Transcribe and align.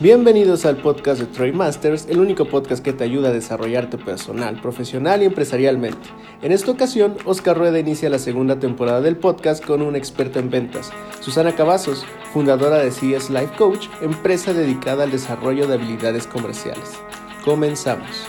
Bienvenidos 0.00 0.66
al 0.66 0.78
podcast 0.78 1.20
de 1.20 1.26
Troy 1.28 1.52
Masters, 1.52 2.08
el 2.08 2.18
único 2.18 2.46
podcast 2.48 2.84
que 2.84 2.92
te 2.92 3.04
ayuda 3.04 3.28
a 3.28 3.32
desarrollarte 3.32 3.96
personal, 3.96 4.60
profesional 4.60 5.22
y 5.22 5.26
empresarialmente. 5.26 6.08
En 6.42 6.50
esta 6.50 6.72
ocasión, 6.72 7.16
Oscar 7.24 7.56
Rueda 7.56 7.78
inicia 7.78 8.10
la 8.10 8.18
segunda 8.18 8.58
temporada 8.58 9.00
del 9.00 9.16
podcast 9.16 9.64
con 9.64 9.82
un 9.82 9.94
experto 9.94 10.40
en 10.40 10.50
ventas, 10.50 10.90
Susana 11.20 11.54
Cavazos, 11.54 12.04
fundadora 12.32 12.78
de 12.78 12.90
CS 12.90 13.30
Life 13.30 13.54
Coach, 13.56 13.86
empresa 14.00 14.52
dedicada 14.52 15.04
al 15.04 15.12
desarrollo 15.12 15.68
de 15.68 15.74
habilidades 15.74 16.26
comerciales. 16.26 16.98
Comenzamos. 17.44 18.26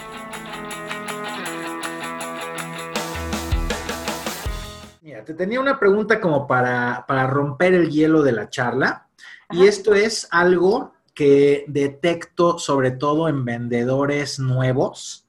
Mira, 5.02 5.26
te 5.26 5.34
tenía 5.34 5.60
una 5.60 5.80
pregunta 5.80 6.22
como 6.22 6.46
para, 6.46 7.06
para 7.08 7.26
romper 7.26 7.74
el 7.74 7.90
hielo 7.90 8.22
de 8.22 8.34
la 8.34 8.50
charla. 8.52 9.08
Y 9.52 9.68
esto 9.68 9.94
es 9.94 10.28
algo 10.32 10.95
que 11.16 11.64
detecto 11.68 12.60
sobre 12.60 12.92
todo 12.92 13.28
en 13.30 13.46
vendedores 13.46 14.38
nuevos. 14.38 15.26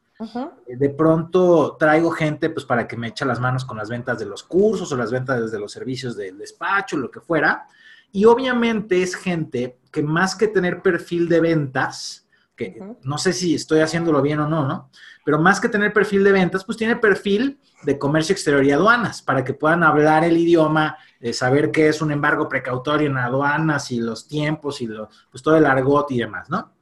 De 0.67 0.91
pronto 0.91 1.77
traigo 1.79 2.11
gente 2.11 2.51
pues 2.51 2.67
para 2.67 2.89
que 2.89 2.97
me 2.97 3.09
eche 3.09 3.25
las 3.25 3.39
manos 3.39 3.65
con 3.65 3.77
las 3.77 3.89
ventas 3.89 4.19
de 4.19 4.27
los 4.27 4.43
cursos 4.43 4.91
o 4.91 4.97
las 4.97 5.13
ventas 5.13 5.53
de 5.53 5.59
los 5.59 5.71
servicios 5.71 6.17
del 6.17 6.39
despacho, 6.39 6.97
lo 6.97 7.11
que 7.11 7.21
fuera. 7.21 7.69
Y 8.13 8.25
obviamente 8.25 9.03
es 9.03 9.15
gente 9.15 9.79
que 9.93 10.03
más 10.03 10.35
que 10.35 10.49
tener 10.49 10.83
perfil 10.83 11.29
de 11.29 11.41
ventas, 11.41 12.27
que 12.57 12.81
no 13.03 13.19
sé 13.19 13.33
si 13.33 13.55
estoy 13.55 13.81
haciéndolo 13.81 14.23
bien 14.23 14.41
o 14.41 14.49
no, 14.49 14.67
¿no? 14.67 14.91
Pero 15.27 15.41
más 15.41 15.59
que 15.59 15.69
tener 15.69 15.93
perfil 15.93 16.23
de 16.23 16.31
ventas, 16.31 16.65
pues 16.65 16.79
tiene 16.79 16.95
perfil 16.95 17.59
de 17.83 17.99
comercio 17.99 18.33
exterior 18.33 18.65
y 18.65 18.71
aduanas, 18.71 19.23
para 19.23 19.43
que 19.43 19.55
puedan 19.55 19.83
hablar 19.83 20.23
el 20.23 20.37
idioma, 20.37 20.99
eh, 21.19 21.33
saber 21.33 21.73
qué 21.73 21.89
es 21.89 22.01
un 22.01 22.13
embargo 22.13 22.49
precautorio 22.49 23.09
en 23.09 23.19
aduanas 23.19 23.91
y 23.91 23.99
los 23.99 24.29
tiempos 24.29 24.81
y 24.81 24.87
lo, 24.87 25.09
pues 25.29 25.43
todo 25.43 25.57
el 25.57 25.67
argot 25.67 26.09
y 26.13 26.19
demás, 26.19 26.49
¿no? 26.49 26.73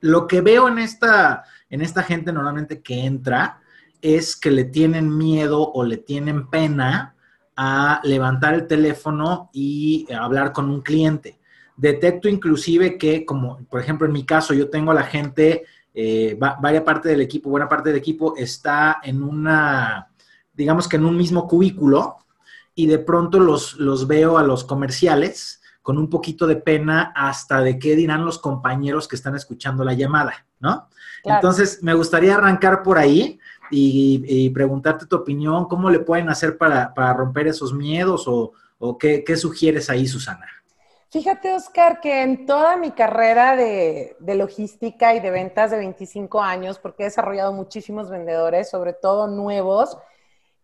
Lo 0.00 0.26
que 0.26 0.40
veo 0.40 0.66
en 0.66 0.80
esta, 0.80 1.44
en 1.70 1.80
esta 1.80 2.02
gente 2.02 2.32
normalmente 2.32 2.82
que 2.82 3.04
entra 3.04 3.60
es 4.02 4.34
que 4.34 4.50
le 4.50 4.64
tienen 4.64 5.16
miedo 5.16 5.70
o 5.72 5.84
le 5.84 5.98
tienen 5.98 6.50
pena 6.50 7.14
a 7.56 8.00
levantar 8.02 8.54
el 8.54 8.66
teléfono 8.66 9.50
y 9.52 10.12
hablar 10.12 10.52
con 10.52 10.68
un 10.68 10.80
cliente. 10.80 11.38
Detecto 11.76 12.28
inclusive 12.28 12.98
que, 12.98 13.24
como 13.24 13.64
por 13.70 13.80
ejemplo 13.80 14.04
en 14.04 14.12
mi 14.12 14.26
caso, 14.26 14.52
yo 14.52 14.68
tengo 14.68 14.90
a 14.90 14.94
la 14.94 15.04
gente, 15.04 15.64
eh, 16.00 16.38
varias 16.38 16.84
parte 16.84 17.08
del 17.08 17.20
equipo, 17.20 17.50
buena 17.50 17.68
parte 17.68 17.88
del 17.88 17.98
equipo 17.98 18.36
está 18.36 19.00
en 19.02 19.20
una, 19.20 20.08
digamos 20.52 20.86
que 20.86 20.94
en 20.94 21.04
un 21.04 21.16
mismo 21.16 21.48
cubículo 21.48 22.18
y 22.72 22.86
de 22.86 23.00
pronto 23.00 23.40
los, 23.40 23.74
los 23.80 24.06
veo 24.06 24.38
a 24.38 24.44
los 24.44 24.62
comerciales 24.62 25.60
con 25.82 25.98
un 25.98 26.08
poquito 26.08 26.46
de 26.46 26.54
pena 26.54 27.12
hasta 27.16 27.62
de 27.62 27.80
qué 27.80 27.96
dirán 27.96 28.24
los 28.24 28.38
compañeros 28.38 29.08
que 29.08 29.16
están 29.16 29.34
escuchando 29.34 29.82
la 29.82 29.94
llamada, 29.94 30.46
¿no? 30.60 30.88
Entonces, 31.24 31.82
me 31.82 31.94
gustaría 31.94 32.36
arrancar 32.36 32.84
por 32.84 32.96
ahí 32.96 33.40
y, 33.68 34.48
preguntarte 34.50 35.06
tu 35.06 35.16
opinión, 35.16 35.66
cómo 35.66 35.90
le 35.90 35.98
pueden 35.98 36.28
hacer 36.28 36.56
para, 36.56 36.92
romper 37.12 37.48
esos 37.48 37.74
miedos 37.74 38.28
o, 38.28 38.52
o 38.78 38.96
qué, 38.96 39.24
qué 39.26 39.36
sugieres 39.36 39.90
ahí, 39.90 40.06
Susana. 40.06 40.46
Fíjate, 41.10 41.54
Oscar, 41.54 42.00
que 42.00 42.20
en 42.20 42.44
toda 42.44 42.76
mi 42.76 42.90
carrera 42.90 43.56
de, 43.56 44.14
logística 44.20 45.14
y 45.14 45.20
de 45.20 45.30
ventas 45.30 45.70
de 45.70 45.78
25 45.78 46.42
años, 46.42 46.78
porque 46.78 47.04
he 47.04 47.06
desarrollado 47.06 47.54
muchísimos 47.54 48.10
vendedores, 48.10 48.68
sobre 48.68 48.92
todo 48.92 49.26
nuevos, 49.26 49.96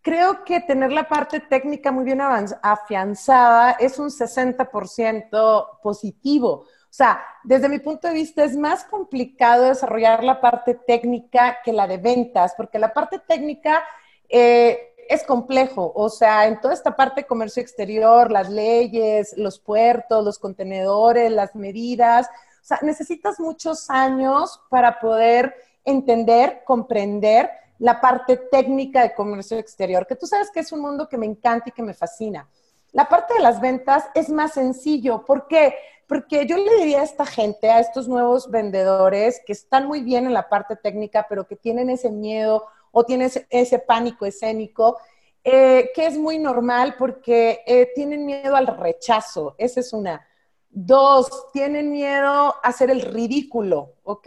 creo 0.02 0.44
que 0.44 0.60
tener 0.60 0.92
la 0.92 1.08
parte 1.08 1.40
técnica 1.40 1.92
muy 1.92 2.04
bien 2.04 2.20
afianzada 2.20 3.72
es 3.80 3.98
un 3.98 4.10
60% 4.10 5.80
positivo. 5.82 6.50
O 6.50 6.96
sea, 6.96 7.24
desde 7.42 7.70
mi 7.70 7.78
punto 7.78 8.08
de 8.08 8.14
vista 8.14 8.44
es 8.44 8.54
más 8.54 8.84
complicado 8.84 9.64
desarrollar 9.64 10.22
la 10.22 10.42
parte 10.42 10.74
técnica 10.74 11.60
que 11.64 11.72
la 11.72 11.86
de 11.86 11.96
ventas, 11.96 12.52
porque 12.54 12.78
la 12.78 12.92
parte 12.92 13.18
técnica... 13.18 13.82
Eh, 14.28 14.93
es 15.08 15.24
complejo, 15.24 15.92
o 15.94 16.08
sea, 16.08 16.46
en 16.46 16.60
toda 16.60 16.74
esta 16.74 16.96
parte 16.96 17.22
de 17.22 17.26
comercio 17.26 17.62
exterior, 17.62 18.30
las 18.30 18.50
leyes, 18.50 19.34
los 19.36 19.58
puertos, 19.58 20.24
los 20.24 20.38
contenedores, 20.38 21.30
las 21.30 21.54
medidas, 21.54 22.26
o 22.26 22.66
sea, 22.66 22.78
necesitas 22.82 23.38
muchos 23.38 23.90
años 23.90 24.60
para 24.70 24.98
poder 24.98 25.54
entender, 25.84 26.62
comprender 26.64 27.50
la 27.78 28.00
parte 28.00 28.36
técnica 28.36 29.02
de 29.02 29.14
comercio 29.14 29.58
exterior, 29.58 30.06
que 30.06 30.16
tú 30.16 30.26
sabes 30.26 30.50
que 30.50 30.60
es 30.60 30.72
un 30.72 30.80
mundo 30.80 31.08
que 31.08 31.18
me 31.18 31.26
encanta 31.26 31.68
y 31.68 31.72
que 31.72 31.82
me 31.82 31.94
fascina. 31.94 32.48
La 32.92 33.08
parte 33.08 33.34
de 33.34 33.40
las 33.40 33.60
ventas 33.60 34.04
es 34.14 34.28
más 34.28 34.52
sencillo. 34.52 35.24
¿Por 35.24 35.48
qué? 35.48 35.74
Porque 36.06 36.46
yo 36.46 36.56
le 36.56 36.76
diría 36.76 37.00
a 37.00 37.04
esta 37.04 37.26
gente, 37.26 37.70
a 37.70 37.80
estos 37.80 38.06
nuevos 38.06 38.50
vendedores 38.50 39.42
que 39.44 39.52
están 39.52 39.86
muy 39.86 40.00
bien 40.00 40.26
en 40.26 40.32
la 40.32 40.48
parte 40.48 40.76
técnica, 40.76 41.26
pero 41.28 41.46
que 41.46 41.56
tienen 41.56 41.90
ese 41.90 42.10
miedo 42.10 42.66
o 42.94 43.04
tienes 43.04 43.44
ese 43.50 43.80
pánico 43.80 44.24
escénico, 44.24 44.96
eh, 45.42 45.90
que 45.94 46.06
es 46.06 46.16
muy 46.16 46.38
normal 46.38 46.94
porque 46.98 47.62
eh, 47.66 47.90
tienen 47.94 48.24
miedo 48.24 48.56
al 48.56 48.66
rechazo, 48.66 49.54
esa 49.58 49.80
es 49.80 49.92
una. 49.92 50.26
Dos, 50.70 51.50
tienen 51.52 51.90
miedo 51.90 52.30
a 52.30 52.60
hacer 52.62 52.90
el 52.90 53.02
ridículo, 53.02 53.96
¿ok? 54.04 54.26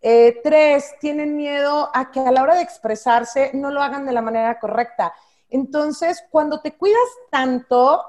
Eh, 0.00 0.40
tres, 0.42 0.94
tienen 1.00 1.36
miedo 1.36 1.88
a 1.94 2.10
que 2.10 2.20
a 2.20 2.30
la 2.30 2.42
hora 2.42 2.56
de 2.56 2.62
expresarse 2.62 3.52
no 3.54 3.70
lo 3.70 3.80
hagan 3.80 4.04
de 4.04 4.12
la 4.12 4.22
manera 4.22 4.58
correcta. 4.58 5.14
Entonces, 5.48 6.22
cuando 6.30 6.60
te 6.60 6.76
cuidas 6.76 7.08
tanto, 7.30 8.02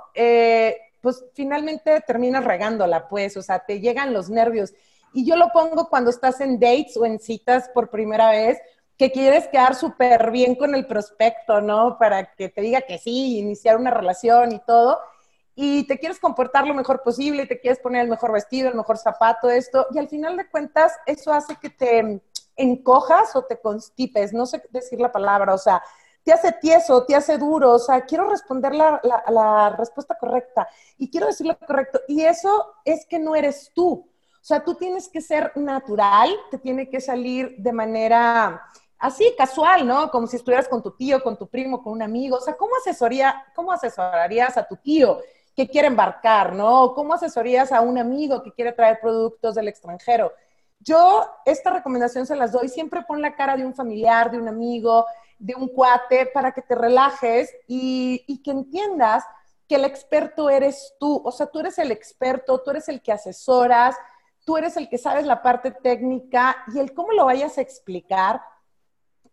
pues 1.01 1.23
finalmente 1.33 2.01
terminas 2.01 2.43
regándola, 2.43 3.07
pues, 3.07 3.37
o 3.37 3.41
sea, 3.41 3.59
te 3.59 3.79
llegan 3.79 4.13
los 4.13 4.29
nervios. 4.29 4.73
Y 5.13 5.25
yo 5.25 5.35
lo 5.35 5.49
pongo 5.51 5.89
cuando 5.89 6.09
estás 6.09 6.41
en 6.41 6.59
dates 6.59 6.97
o 6.97 7.05
en 7.05 7.19
citas 7.19 7.69
por 7.73 7.89
primera 7.89 8.29
vez, 8.31 8.59
que 8.99 9.13
quieres 9.13 9.47
quedar 9.47 9.75
súper 9.75 10.29
bien 10.29 10.55
con 10.55 10.75
el 10.75 10.85
prospecto, 10.85 11.61
¿no? 11.61 11.97
Para 11.97 12.35
que 12.35 12.49
te 12.49 12.59
diga 12.59 12.81
que 12.81 12.97
sí, 12.97 13.39
iniciar 13.39 13.77
una 13.77 13.91
relación 13.91 14.51
y 14.51 14.59
todo. 14.59 14.99
Y 15.55 15.87
te 15.87 15.97
quieres 15.97 16.19
comportar 16.19 16.67
lo 16.67 16.73
mejor 16.73 17.01
posible, 17.01 17.45
te 17.45 17.61
quieres 17.61 17.79
poner 17.79 18.01
el 18.03 18.09
mejor 18.09 18.33
vestido, 18.33 18.67
el 18.67 18.75
mejor 18.75 18.97
zapato, 18.97 19.49
esto. 19.49 19.87
Y 19.91 19.99
al 19.99 20.09
final 20.09 20.35
de 20.35 20.49
cuentas, 20.49 20.97
eso 21.05 21.31
hace 21.31 21.55
que 21.55 21.69
te 21.69 22.21
encojas 22.57 23.33
o 23.37 23.43
te 23.45 23.57
constipes, 23.61 24.33
no 24.33 24.45
sé 24.45 24.61
decir 24.69 24.99
la 24.99 25.13
palabra, 25.13 25.53
o 25.53 25.57
sea, 25.57 25.81
te 26.23 26.33
hace 26.33 26.51
tieso, 26.51 27.05
te 27.05 27.15
hace 27.15 27.37
duro, 27.37 27.71
o 27.71 27.79
sea, 27.79 28.01
quiero 28.01 28.29
responder 28.29 28.75
la, 28.75 29.01
la 29.29 29.69
respuesta 29.77 30.17
correcta 30.19 30.67
y 30.97 31.09
quiero 31.09 31.27
decir 31.27 31.47
lo 31.47 31.57
correcto. 31.57 32.01
Y 32.09 32.23
eso 32.23 32.75
es 32.83 33.05
que 33.05 33.17
no 33.17 33.33
eres 33.33 33.71
tú. 33.73 34.09
O 34.41 34.45
sea, 34.45 34.61
tú 34.63 34.75
tienes 34.75 35.07
que 35.07 35.21
ser 35.21 35.53
natural, 35.55 36.29
te 36.51 36.57
tiene 36.57 36.89
que 36.89 36.99
salir 36.99 37.55
de 37.59 37.71
manera 37.71 38.61
así, 38.99 39.33
casual, 39.37 39.87
¿no? 39.87 40.11
Como 40.11 40.27
si 40.27 40.35
estuvieras 40.35 40.67
con 40.67 40.83
tu 40.83 40.91
tío, 40.91 41.23
con 41.23 41.37
tu 41.37 41.47
primo, 41.47 41.81
con 41.81 41.93
un 41.93 42.01
amigo. 42.01 42.37
O 42.37 42.41
sea, 42.41 42.55
¿cómo, 42.55 42.75
asesoría, 42.75 43.45
cómo 43.55 43.71
asesorarías 43.71 44.57
a 44.57 44.67
tu 44.67 44.75
tío 44.75 45.19
que 45.55 45.67
quiere 45.67 45.87
embarcar, 45.87 46.53
¿no? 46.53 46.93
¿Cómo 46.93 47.13
asesorías 47.13 47.71
a 47.71 47.81
un 47.81 47.97
amigo 47.97 48.43
que 48.43 48.51
quiere 48.51 48.73
traer 48.73 48.99
productos 49.01 49.55
del 49.55 49.69
extranjero? 49.69 50.33
Yo 50.79 51.25
esta 51.45 51.71
recomendación 51.71 52.25
se 52.25 52.35
las 52.35 52.51
doy, 52.51 52.69
siempre 52.69 53.01
pon 53.03 53.21
la 53.21 53.35
cara 53.35 53.57
de 53.57 53.65
un 53.65 53.73
familiar, 53.73 54.31
de 54.31 54.37
un 54.37 54.47
amigo, 54.47 55.05
de 55.37 55.55
un 55.55 55.69
cuate, 55.69 56.27
para 56.27 56.51
que 56.51 56.61
te 56.61 56.75
relajes 56.75 57.53
y, 57.67 58.23
y 58.27 58.41
que 58.41 58.51
entiendas 58.51 59.23
que 59.67 59.75
el 59.75 59.85
experto 59.85 60.49
eres 60.49 60.95
tú, 60.99 61.21
o 61.23 61.31
sea, 61.31 61.47
tú 61.47 61.59
eres 61.59 61.77
el 61.77 61.91
experto, 61.91 62.59
tú 62.59 62.71
eres 62.71 62.89
el 62.89 63.01
que 63.01 63.11
asesoras, 63.11 63.95
tú 64.45 64.57
eres 64.57 64.77
el 64.77 64.89
que 64.89 64.97
sabes 64.97 65.25
la 65.25 65.41
parte 65.43 65.71
técnica 65.71 66.57
y 66.73 66.79
el 66.79 66.93
cómo 66.93 67.11
lo 67.11 67.25
vayas 67.25 67.57
a 67.57 67.61
explicar, 67.61 68.41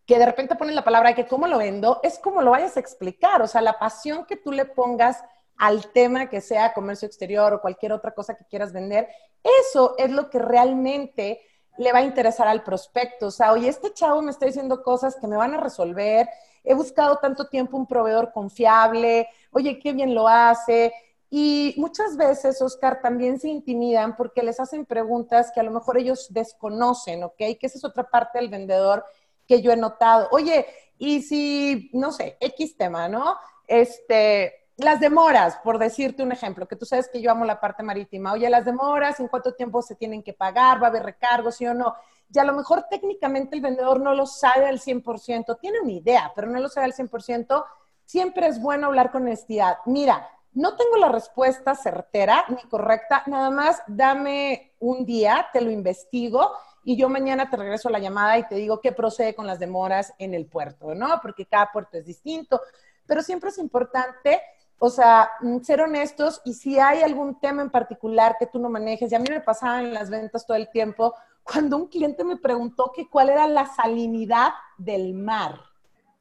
que 0.06 0.18
de 0.18 0.26
repente 0.26 0.54
pones 0.54 0.74
la 0.74 0.84
palabra 0.84 1.14
que 1.14 1.26
cómo 1.26 1.46
lo 1.48 1.58
vendo, 1.58 2.00
es 2.02 2.18
como 2.18 2.40
lo 2.40 2.52
vayas 2.52 2.76
a 2.76 2.80
explicar, 2.80 3.42
o 3.42 3.48
sea, 3.48 3.60
la 3.60 3.78
pasión 3.78 4.24
que 4.24 4.36
tú 4.36 4.52
le 4.52 4.64
pongas 4.64 5.22
al 5.56 5.90
tema 5.92 6.28
que 6.28 6.40
sea 6.40 6.72
comercio 6.72 7.06
exterior 7.06 7.52
o 7.52 7.60
cualquier 7.60 7.92
otra 7.92 8.12
cosa 8.12 8.36
que 8.36 8.44
quieras 8.44 8.72
vender, 8.72 9.08
eso 9.42 9.94
es 9.98 10.10
lo 10.10 10.30
que 10.30 10.38
realmente 10.38 11.40
le 11.78 11.92
va 11.92 11.98
a 11.98 12.02
interesar 12.02 12.48
al 12.48 12.62
prospecto. 12.62 13.26
O 13.26 13.30
sea, 13.30 13.52
oye, 13.52 13.68
este 13.68 13.92
chavo 13.92 14.22
me 14.22 14.30
está 14.30 14.46
diciendo 14.46 14.82
cosas 14.82 15.16
que 15.16 15.26
me 15.26 15.36
van 15.36 15.54
a 15.54 15.60
resolver, 15.60 16.28
he 16.64 16.74
buscado 16.74 17.16
tanto 17.16 17.48
tiempo 17.48 17.76
un 17.76 17.86
proveedor 17.86 18.32
confiable, 18.32 19.28
oye, 19.50 19.78
qué 19.78 19.92
bien 19.92 20.14
lo 20.14 20.28
hace. 20.28 20.92
Y 21.30 21.74
muchas 21.76 22.16
veces, 22.16 22.62
Oscar, 22.62 23.00
también 23.00 23.40
se 23.40 23.48
intimidan 23.48 24.16
porque 24.16 24.42
les 24.42 24.60
hacen 24.60 24.86
preguntas 24.86 25.50
que 25.52 25.60
a 25.60 25.64
lo 25.64 25.72
mejor 25.72 25.98
ellos 25.98 26.28
desconocen, 26.30 27.24
¿ok? 27.24 27.36
Que 27.36 27.58
esa 27.62 27.78
es 27.78 27.84
otra 27.84 28.08
parte 28.08 28.38
del 28.38 28.48
vendedor 28.48 29.04
que 29.46 29.62
yo 29.62 29.72
he 29.72 29.76
notado. 29.76 30.28
Oye, 30.30 30.66
y 30.98 31.22
si, 31.22 31.90
no 31.92 32.12
sé, 32.12 32.36
X 32.40 32.76
tema, 32.76 33.08
¿no? 33.08 33.36
Este, 33.66 34.66
las 34.76 35.00
demoras, 35.00 35.58
por 35.64 35.78
decirte 35.78 36.22
un 36.22 36.32
ejemplo, 36.32 36.68
que 36.68 36.76
tú 36.76 36.84
sabes 36.84 37.08
que 37.08 37.20
yo 37.20 37.30
amo 37.30 37.44
la 37.44 37.60
parte 37.60 37.82
marítima. 37.82 38.32
Oye, 38.32 38.48
las 38.50 38.64
demoras, 38.64 39.18
¿en 39.20 39.28
cuánto 39.28 39.54
tiempo 39.54 39.82
se 39.82 39.94
tienen 39.94 40.22
que 40.22 40.32
pagar? 40.32 40.82
¿Va 40.82 40.88
a 40.88 40.90
haber 40.90 41.02
recargos, 41.02 41.56
sí 41.56 41.66
o 41.66 41.74
no? 41.74 41.94
Y 42.32 42.38
a 42.38 42.44
lo 42.44 42.52
mejor 42.52 42.84
técnicamente 42.90 43.56
el 43.56 43.62
vendedor 43.62 44.00
no 44.00 44.14
lo 44.14 44.26
sabe 44.26 44.66
al 44.66 44.80
100%, 44.80 45.58
tiene 45.60 45.80
una 45.80 45.92
idea, 45.92 46.32
pero 46.34 46.48
no 46.48 46.60
lo 46.60 46.68
sabe 46.68 46.86
al 46.86 46.92
100%. 46.92 47.64
Siempre 48.04 48.48
es 48.48 48.60
bueno 48.60 48.86
hablar 48.86 49.10
con 49.10 49.22
honestidad. 49.22 49.78
Mira, 49.86 50.28
no 50.52 50.76
tengo 50.76 50.96
la 50.96 51.08
respuesta 51.08 51.74
certera 51.74 52.44
ni 52.48 52.62
correcta, 52.68 53.22
nada 53.26 53.50
más 53.50 53.82
dame 53.86 54.72
un 54.78 55.04
día, 55.04 55.48
te 55.52 55.60
lo 55.60 55.70
investigo 55.70 56.50
y 56.86 56.96
yo 56.96 57.08
mañana 57.08 57.50
te 57.50 57.56
regreso 57.56 57.90
la 57.90 57.98
llamada 57.98 58.38
y 58.38 58.46
te 58.46 58.54
digo 58.54 58.80
qué 58.80 58.92
procede 58.92 59.34
con 59.34 59.44
las 59.44 59.58
demoras 59.58 60.14
en 60.18 60.34
el 60.34 60.46
puerto, 60.46 60.94
¿no? 60.94 61.18
Porque 61.20 61.44
cada 61.44 61.72
puerto 61.72 61.98
es 61.98 62.06
distinto, 62.06 62.60
pero 63.06 63.22
siempre 63.22 63.50
es 63.50 63.58
importante, 63.58 64.40
o 64.78 64.88
sea, 64.88 65.32
mm, 65.40 65.62
ser 65.62 65.80
honestos 65.80 66.40
y 66.44 66.54
si 66.54 66.78
hay 66.78 67.02
algún 67.02 67.40
tema 67.40 67.62
en 67.62 67.70
particular 67.70 68.36
que 68.38 68.46
tú 68.46 68.60
no 68.60 68.70
manejes, 68.70 69.10
y 69.10 69.16
a 69.16 69.18
mí 69.18 69.26
me 69.28 69.40
pasaba 69.40 69.80
en 69.80 69.92
las 69.92 70.10
ventas 70.10 70.46
todo 70.46 70.56
el 70.56 70.70
tiempo, 70.70 71.12
cuando 71.42 71.76
un 71.76 71.88
cliente 71.88 72.22
me 72.22 72.36
preguntó 72.36 72.92
que 72.94 73.10
cuál 73.10 73.30
era 73.30 73.48
la 73.48 73.66
salinidad 73.66 74.52
del 74.78 75.12
mar. 75.12 75.58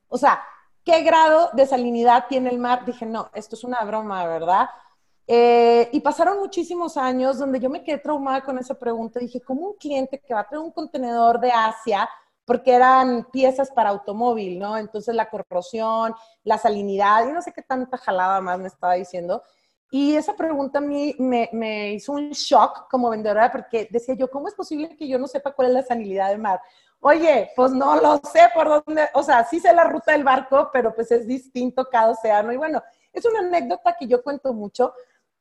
O 0.10 0.18
sea, 0.18 0.42
¿qué 0.84 1.04
grado 1.04 1.52
de 1.54 1.68
salinidad 1.68 2.26
tiene 2.28 2.50
el 2.50 2.58
mar? 2.58 2.86
Dije, 2.86 3.06
no, 3.06 3.30
esto 3.36 3.56
es 3.56 3.64
una 3.64 3.84
broma, 3.84 4.26
¿verdad? 4.26 4.68
Eh, 5.28 5.90
y 5.92 6.00
pasaron 6.02 6.40
muchísimos 6.40 6.98
años 6.98 7.40
donde 7.40 7.60
yo 7.60 7.70
me 7.70 7.84
quedé 7.84 7.98
traumada 7.98 8.44
con 8.44 8.58
esa 8.60 8.76
pregunta. 8.78 9.20
Dije, 9.20 9.42
¿cómo 9.42 9.68
un 9.68 9.78
cliente 9.78 10.20
que 10.20 10.34
va 10.34 10.42
a 10.42 10.48
traer 10.48 10.64
un 10.64 10.72
contenedor 10.72 11.40
de 11.40 11.52
Asia, 11.52 12.08
porque 12.46 12.74
eran 12.74 13.28
piezas 13.32 13.72
para 13.72 13.90
automóvil, 13.90 14.60
¿no? 14.60 14.78
Entonces 14.78 15.16
la 15.16 15.30
corrosión, 15.30 16.14
la 16.44 16.58
salinidad, 16.58 17.28
y 17.28 17.34
no 17.34 17.42
sé 17.42 17.52
qué 17.52 17.64
tanta 17.64 17.98
jalada 17.98 18.40
más 18.40 18.60
me 18.60 18.68
estaba 18.68 18.94
diciendo. 18.94 19.42
Y 19.92 20.16
esa 20.16 20.36
pregunta 20.36 20.80
a 20.80 20.82
mí 20.82 21.16
me, 21.20 21.50
me, 21.54 21.94
hizo 21.94 22.12
un 22.12 22.32
shock 22.32 22.90
como 22.90 23.10
vendedora 23.10 23.52
porque 23.52 23.88
decía 23.90 24.16
yo, 24.16 24.30
¿cómo 24.30 24.48
es 24.48 24.54
posible 24.54 24.96
que 24.96 25.08
yo 25.08 25.18
no 25.18 25.28
sepa 25.28 25.54
cuál 25.54 25.70
es 25.70 25.74
la 25.74 25.84
salinidad 25.84 26.30
del 26.30 26.40
mar? 26.40 26.60
Oye, 27.00 27.52
pues 27.56 27.72
no 27.72 27.96
lo 28.02 28.18
sé 28.18 28.50
por 28.54 28.68
dónde, 28.68 29.08
o 29.14 29.22
sea, 29.22 29.44
sí 29.46 29.60
sé 29.60 29.74
la 29.74 29.84
ruta 29.84 30.12
del 30.12 30.24
barco, 30.24 30.70
pero 30.74 30.94
pues 30.94 31.12
es 31.12 31.28
distinto 31.28 31.88
cada 31.90 32.12
océano. 32.12 32.52
Y 32.52 32.58
bueno, 32.58 32.82
es 33.14 33.26
una 33.26 33.40
anécdota 33.40 33.96
que 33.98 34.08
yo 34.08 34.24
cuento 34.24 34.54
mucho. 34.54 34.94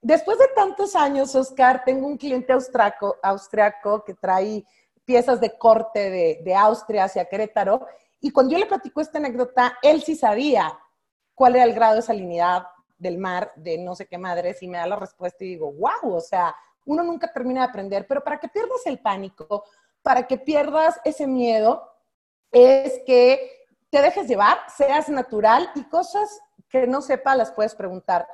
Después 0.04 0.36
de 0.36 0.48
tantos 0.54 0.94
años, 0.96 1.34
Oscar, 1.34 1.82
tengo 1.82 2.06
un 2.06 2.18
cliente 2.18 2.52
austriaco, 2.52 3.16
austriaco 3.22 4.04
que 4.04 4.12
trae 4.12 4.62
piezas 5.02 5.40
de 5.40 5.56
corte 5.56 6.10
de, 6.10 6.40
de 6.44 6.54
Austria 6.54 7.04
hacia 7.04 7.24
Querétaro. 7.24 7.86
Y 8.20 8.30
cuando 8.30 8.52
yo 8.52 8.58
le 8.58 8.66
platico 8.66 9.00
esta 9.00 9.16
anécdota, 9.16 9.78
él 9.80 10.02
sí 10.02 10.14
sabía 10.14 10.78
cuál 11.34 11.56
era 11.56 11.64
el 11.64 11.72
grado 11.72 11.96
de 11.96 12.02
salinidad 12.02 12.66
del 12.98 13.16
mar, 13.16 13.50
de 13.56 13.78
no 13.78 13.94
sé 13.94 14.04
qué 14.04 14.18
madres, 14.18 14.62
y 14.62 14.68
me 14.68 14.76
da 14.76 14.86
la 14.86 14.96
respuesta 14.96 15.42
y 15.42 15.48
digo, 15.48 15.72
wow, 15.72 16.16
o 16.16 16.20
sea, 16.20 16.54
uno 16.84 17.02
nunca 17.02 17.32
termina 17.32 17.62
de 17.62 17.68
aprender, 17.68 18.06
pero 18.06 18.22
para 18.22 18.38
que 18.38 18.48
pierdas 18.48 18.84
el 18.84 18.98
pánico, 18.98 19.64
para 20.02 20.26
que 20.26 20.36
pierdas 20.36 21.00
ese 21.06 21.26
miedo, 21.26 21.82
es 22.52 23.00
que 23.06 23.64
te 23.88 24.02
dejes 24.02 24.28
llevar, 24.28 24.58
seas 24.76 25.08
natural 25.08 25.70
y 25.74 25.84
cosas 25.84 26.42
que 26.68 26.86
no 26.86 27.00
sepa 27.00 27.34
las 27.36 27.52
puedes 27.52 27.74
preguntar. 27.74 28.28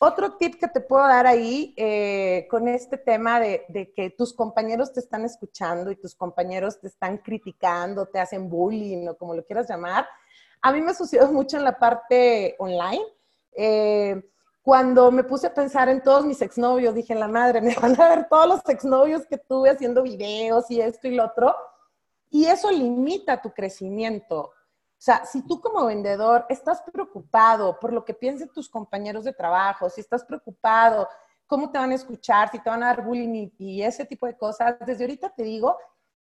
Otro 0.00 0.36
tip 0.36 0.58
que 0.58 0.68
te 0.68 0.80
puedo 0.80 1.06
dar 1.06 1.26
ahí 1.26 1.72
eh, 1.76 2.46
con 2.50 2.66
este 2.66 2.98
tema 2.98 3.38
de, 3.38 3.92
que 3.94 4.10
tus 4.10 4.34
compañeros 4.34 4.92
te 4.92 5.00
están 5.00 5.24
escuchando 5.24 5.90
y 5.90 5.96
tus 5.96 6.14
compañeros 6.14 6.80
te 6.80 6.88
están 6.88 7.18
criticando, 7.18 8.06
te 8.06 8.18
hacen 8.18 8.48
bullying 8.48 9.06
o 9.08 9.16
como 9.16 9.34
lo 9.34 9.44
quieras 9.44 9.68
llamar, 9.68 10.06
a 10.60 10.72
mí 10.72 10.80
me 10.80 10.94
sucedió 10.94 11.26
mucho 11.32 11.56
en 11.56 11.64
la 11.64 11.78
parte 11.78 12.56
online. 12.58 13.04
Eh, 13.56 14.20
cuando 14.62 15.12
me 15.12 15.24
puse 15.24 15.46
a 15.46 15.54
pensar 15.54 15.90
en 15.90 16.02
todos 16.02 16.24
mis 16.24 16.40
exnovios, 16.40 16.94
dije, 16.94 17.14
la 17.14 17.28
madre, 17.28 17.60
me 17.60 17.74
van 17.80 18.00
a 18.00 18.08
ver 18.08 18.26
todos 18.28 18.48
los 18.48 18.68
exnovios 18.68 19.26
que 19.26 19.38
tuve 19.38 19.70
haciendo 19.70 20.02
videos 20.02 20.70
y 20.70 20.80
esto 20.80 21.06
y 21.06 21.14
lo 21.14 21.26
otro. 21.26 21.54
Y 22.30 22.46
eso 22.46 22.70
limita 22.70 23.40
tu 23.40 23.52
crecimiento. 23.52 24.53
Sea, 25.04 25.26
si 25.26 25.46
tú 25.46 25.60
como 25.60 25.84
vendedor 25.84 26.46
estás 26.48 26.80
preocupado 26.80 27.78
por 27.78 27.92
lo 27.92 28.06
que 28.06 28.14
piensen 28.14 28.48
tus 28.48 28.70
compañeros 28.70 29.24
de 29.24 29.34
trabajo, 29.34 29.90
si 29.90 30.00
estás 30.00 30.24
preocupado 30.24 31.06
cómo 31.46 31.70
te 31.70 31.76
van 31.76 31.90
a 31.92 31.94
escuchar, 31.94 32.50
si 32.50 32.58
te 32.58 32.70
van 32.70 32.82
a 32.82 32.86
dar 32.86 33.04
bullying 33.04 33.34
y, 33.34 33.52
y 33.58 33.82
ese 33.82 34.06
tipo 34.06 34.24
de 34.24 34.34
cosas, 34.34 34.76
desde 34.80 35.04
ahorita 35.04 35.28
te 35.28 35.42
digo 35.42 35.76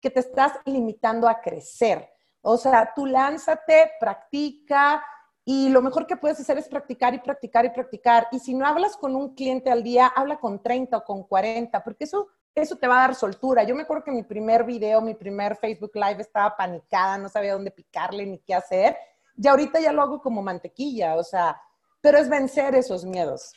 que 0.00 0.10
te 0.10 0.20
estás 0.20 0.52
limitando 0.64 1.28
a 1.28 1.40
crecer. 1.40 2.08
O 2.40 2.56
sea, 2.56 2.92
tú 2.94 3.04
lánzate, 3.04 3.90
practica, 3.98 5.04
y 5.44 5.70
lo 5.70 5.82
mejor 5.82 6.06
que 6.06 6.16
puedes 6.16 6.38
hacer 6.38 6.56
es 6.58 6.68
practicar 6.68 7.14
y 7.14 7.18
practicar 7.18 7.64
y 7.64 7.70
practicar. 7.70 8.28
Y 8.30 8.38
si 8.38 8.54
no 8.54 8.64
hablas 8.64 8.96
con 8.96 9.16
un 9.16 9.34
cliente 9.34 9.72
al 9.72 9.82
día, 9.82 10.06
habla 10.06 10.38
con 10.38 10.62
30 10.62 10.98
o 10.98 11.04
con 11.04 11.24
40, 11.24 11.82
porque 11.82 12.04
eso, 12.04 12.28
eso 12.62 12.76
te 12.76 12.86
va 12.86 12.98
a 12.98 13.08
dar 13.08 13.14
soltura. 13.14 13.64
Yo 13.64 13.74
me 13.74 13.82
acuerdo 13.82 14.04
que 14.04 14.10
mi 14.10 14.22
primer 14.22 14.64
video, 14.64 15.00
mi 15.00 15.14
primer 15.14 15.56
Facebook 15.56 15.92
Live 15.94 16.20
estaba 16.20 16.56
panicada, 16.56 17.18
no 17.18 17.28
sabía 17.28 17.54
dónde 17.54 17.70
picarle 17.70 18.26
ni 18.26 18.38
qué 18.38 18.54
hacer. 18.54 18.96
Y 19.36 19.46
ahorita 19.46 19.80
ya 19.80 19.92
lo 19.92 20.02
hago 20.02 20.20
como 20.20 20.42
mantequilla, 20.42 21.14
o 21.16 21.22
sea, 21.22 21.56
pero 22.00 22.18
es 22.18 22.28
vencer 22.28 22.74
esos 22.74 23.04
miedos. 23.04 23.52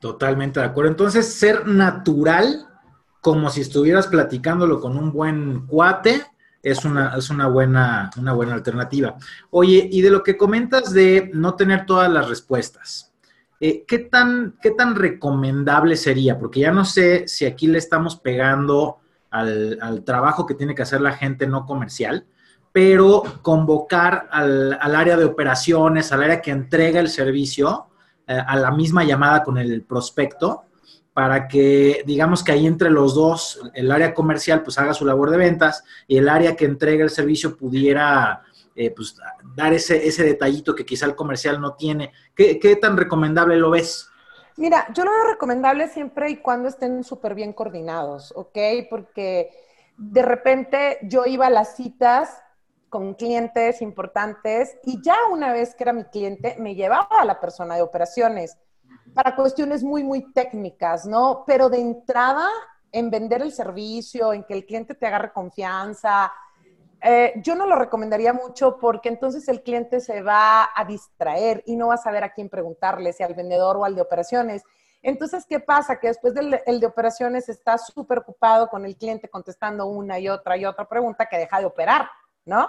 Totalmente 0.00 0.60
de 0.60 0.66
acuerdo. 0.66 0.90
Entonces, 0.90 1.34
ser 1.34 1.66
natural, 1.66 2.66
como 3.20 3.50
si 3.50 3.60
estuvieras 3.60 4.06
platicándolo 4.06 4.80
con 4.80 4.96
un 4.96 5.12
buen 5.12 5.66
cuate, 5.66 6.22
es 6.62 6.84
una, 6.84 7.16
es 7.16 7.30
una, 7.30 7.48
buena, 7.48 8.10
una 8.18 8.32
buena 8.32 8.54
alternativa. 8.54 9.16
Oye, 9.50 9.88
y 9.90 10.02
de 10.02 10.10
lo 10.10 10.22
que 10.22 10.36
comentas 10.36 10.92
de 10.92 11.30
no 11.34 11.54
tener 11.54 11.86
todas 11.86 12.10
las 12.10 12.28
respuestas, 12.28 13.09
eh, 13.60 13.84
¿qué, 13.86 13.98
tan, 13.98 14.56
¿qué 14.62 14.70
tan 14.70 14.94
recomendable 14.96 15.96
sería? 15.96 16.38
Porque 16.38 16.60
ya 16.60 16.72
no 16.72 16.86
sé 16.86 17.28
si 17.28 17.44
aquí 17.44 17.66
le 17.66 17.76
estamos 17.76 18.16
pegando 18.16 19.00
al, 19.30 20.02
trabajo 20.04 20.46
que 20.46 20.54
tiene 20.54 20.74
que 20.74 20.82
hacer 20.82 21.02
la 21.02 21.12
gente 21.12 21.46
no 21.46 21.66
comercial, 21.66 22.26
pero 22.72 23.22
convocar 23.42 24.28
al, 24.30 24.72
área 24.80 25.16
de 25.16 25.26
operaciones, 25.26 26.10
al 26.10 26.22
área 26.22 26.40
que 26.40 26.50
entrega 26.50 27.00
el 27.00 27.08
servicio, 27.08 27.88
eh, 28.26 28.38
a 28.44 28.56
la 28.56 28.70
misma 28.70 29.04
llamada 29.04 29.42
con 29.42 29.58
el 29.58 29.82
prospecto, 29.82 30.64
para 31.12 31.48
que 31.48 32.02
digamos 32.06 32.42
que 32.42 32.52
ahí 32.52 32.66
entre 32.66 32.88
los 32.88 33.14
dos, 33.14 33.60
el 33.74 33.90
área 33.90 34.14
comercial 34.14 34.62
pues 34.62 34.78
haga 34.78 34.94
su 34.94 35.04
labor 35.04 35.30
de 35.30 35.36
ventas 35.36 35.84
y 36.06 36.16
el 36.16 36.28
área 36.28 36.56
que 36.56 36.64
entrega 36.64 37.04
el 37.04 37.10
servicio 37.10 37.56
pudiera 37.56 38.42
eh, 38.74 38.90
pues, 38.90 39.16
dar 39.54 39.72
ese, 39.72 40.06
ese 40.06 40.24
detallito 40.24 40.74
que 40.74 40.84
quizá 40.84 41.06
el 41.06 41.16
comercial 41.16 41.60
no 41.60 41.74
tiene. 41.74 42.12
¿Qué, 42.34 42.58
¿Qué, 42.58 42.76
tan 42.76 42.96
recomendable 42.96 43.56
lo 43.56 43.70
ves? 43.70 44.08
Mira, 44.56 44.86
yo 44.92 45.04
lo 45.04 45.10
veo 45.10 45.32
recomendable 45.32 45.88
siempre 45.88 46.30
y 46.30 46.36
cuando 46.36 46.68
estén 46.68 47.02
súper 47.04 47.34
bien 47.34 47.52
coordinados, 47.52 48.32
¿ok? 48.36 48.58
Porque 48.88 49.50
de 49.96 50.22
repente 50.22 50.98
yo 51.02 51.24
iba 51.26 51.46
a 51.46 51.50
las 51.50 51.76
citas 51.76 52.42
con 52.88 53.14
clientes 53.14 53.80
importantes 53.80 54.76
y 54.84 55.00
ya 55.02 55.16
una 55.30 55.52
vez 55.52 55.74
que 55.74 55.84
era 55.84 55.92
mi 55.92 56.04
cliente 56.04 56.56
me 56.58 56.74
llevaba 56.74 57.20
a 57.20 57.24
la 57.24 57.40
persona 57.40 57.76
de 57.76 57.82
operaciones 57.82 58.58
para 59.14 59.36
cuestiones 59.36 59.82
muy, 59.82 60.04
muy 60.04 60.32
técnicas, 60.32 61.06
¿no? 61.06 61.44
Pero 61.46 61.68
de 61.68 61.80
entrada, 61.80 62.48
en 62.92 63.10
vender 63.10 63.42
el 63.42 63.52
servicio, 63.52 64.32
en 64.32 64.44
que 64.44 64.54
el 64.54 64.66
cliente 64.66 64.94
te 64.94 65.06
agarre 65.06 65.32
confianza, 65.32 66.32
eh, 67.02 67.32
yo 67.36 67.54
no 67.54 67.66
lo 67.66 67.76
recomendaría 67.76 68.32
mucho 68.32 68.78
porque 68.78 69.08
entonces 69.08 69.48
el 69.48 69.62
cliente 69.62 70.00
se 70.00 70.22
va 70.22 70.70
a 70.74 70.84
distraer 70.84 71.62
y 71.66 71.76
no 71.76 71.88
va 71.88 71.94
a 71.94 71.98
saber 71.98 72.24
a 72.24 72.32
quién 72.32 72.48
preguntarle, 72.48 73.12
si 73.12 73.22
al 73.22 73.34
vendedor 73.34 73.76
o 73.76 73.84
al 73.84 73.94
de 73.94 74.02
operaciones. 74.02 74.62
Entonces, 75.02 75.46
¿qué 75.48 75.60
pasa? 75.60 75.98
Que 75.98 76.08
después 76.08 76.34
del 76.34 76.60
el 76.66 76.78
de 76.78 76.86
operaciones 76.86 77.48
está 77.48 77.78
súper 77.78 78.18
ocupado 78.18 78.68
con 78.68 78.84
el 78.84 78.96
cliente 78.96 79.30
contestando 79.30 79.86
una 79.86 80.18
y 80.18 80.28
otra 80.28 80.56
y 80.56 80.66
otra 80.66 80.86
pregunta 80.86 81.26
que 81.26 81.38
deja 81.38 81.58
de 81.58 81.66
operar, 81.66 82.08
¿no? 82.44 82.68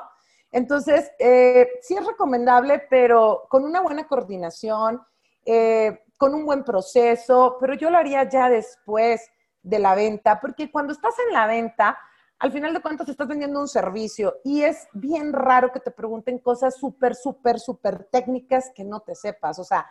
Entonces, 0.51 1.11
eh, 1.19 1.69
sí 1.81 1.95
es 1.95 2.05
recomendable, 2.05 2.83
pero 2.89 3.47
con 3.49 3.65
una 3.65 3.81
buena 3.81 4.07
coordinación, 4.07 5.01
eh, 5.45 6.03
con 6.17 6.33
un 6.33 6.45
buen 6.45 6.63
proceso, 6.63 7.57
pero 7.59 7.73
yo 7.73 7.89
lo 7.89 7.97
haría 7.97 8.27
ya 8.29 8.49
después 8.49 9.29
de 9.63 9.79
la 9.79 9.95
venta, 9.95 10.39
porque 10.39 10.71
cuando 10.71 10.93
estás 10.93 11.15
en 11.27 11.33
la 11.33 11.47
venta, 11.47 11.97
al 12.41 12.51
final 12.51 12.73
de 12.73 12.81
cuentas 12.81 13.07
estás 13.07 13.27
vendiendo 13.27 13.59
un 13.59 13.67
servicio 13.67 14.37
y 14.43 14.63
es 14.63 14.87
bien 14.93 15.31
raro 15.31 15.71
que 15.71 15.79
te 15.79 15.91
pregunten 15.91 16.39
cosas 16.39 16.75
súper, 16.75 17.15
súper, 17.15 17.59
súper 17.59 18.05
técnicas 18.05 18.71
que 18.73 18.83
no 18.83 19.01
te 19.01 19.13
sepas. 19.13 19.59
O 19.59 19.63
sea, 19.63 19.87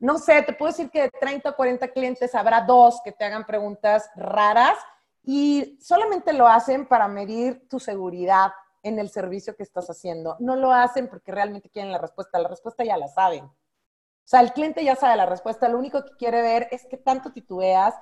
no 0.00 0.18
sé, 0.18 0.42
te 0.42 0.52
puedo 0.52 0.72
decir 0.72 0.90
que 0.90 1.02
de 1.02 1.10
30 1.10 1.50
o 1.50 1.56
40 1.56 1.88
clientes 1.92 2.34
habrá 2.34 2.62
dos 2.62 3.00
que 3.04 3.12
te 3.12 3.24
hagan 3.24 3.46
preguntas 3.46 4.10
raras 4.16 4.76
y 5.22 5.78
solamente 5.80 6.32
lo 6.32 6.48
hacen 6.48 6.86
para 6.86 7.06
medir 7.06 7.68
tu 7.68 7.78
seguridad 7.78 8.50
en 8.82 8.98
el 8.98 9.08
servicio 9.08 9.54
que 9.54 9.62
estás 9.62 9.88
haciendo. 9.88 10.36
No 10.40 10.56
lo 10.56 10.72
hacen 10.72 11.08
porque 11.08 11.30
realmente 11.30 11.70
quieren 11.70 11.92
la 11.92 11.98
respuesta. 11.98 12.40
La 12.40 12.48
respuesta 12.48 12.82
ya 12.82 12.96
la 12.96 13.06
saben. 13.06 13.44
O 13.44 14.26
sea, 14.26 14.40
el 14.40 14.52
cliente 14.52 14.82
ya 14.82 14.96
sabe 14.96 15.16
la 15.16 15.26
respuesta, 15.26 15.68
lo 15.68 15.78
único 15.78 16.02
que 16.02 16.16
quiere 16.16 16.42
ver 16.42 16.66
es 16.70 16.86
qué 16.90 16.96
tanto 16.96 17.30
titubeas, 17.30 17.94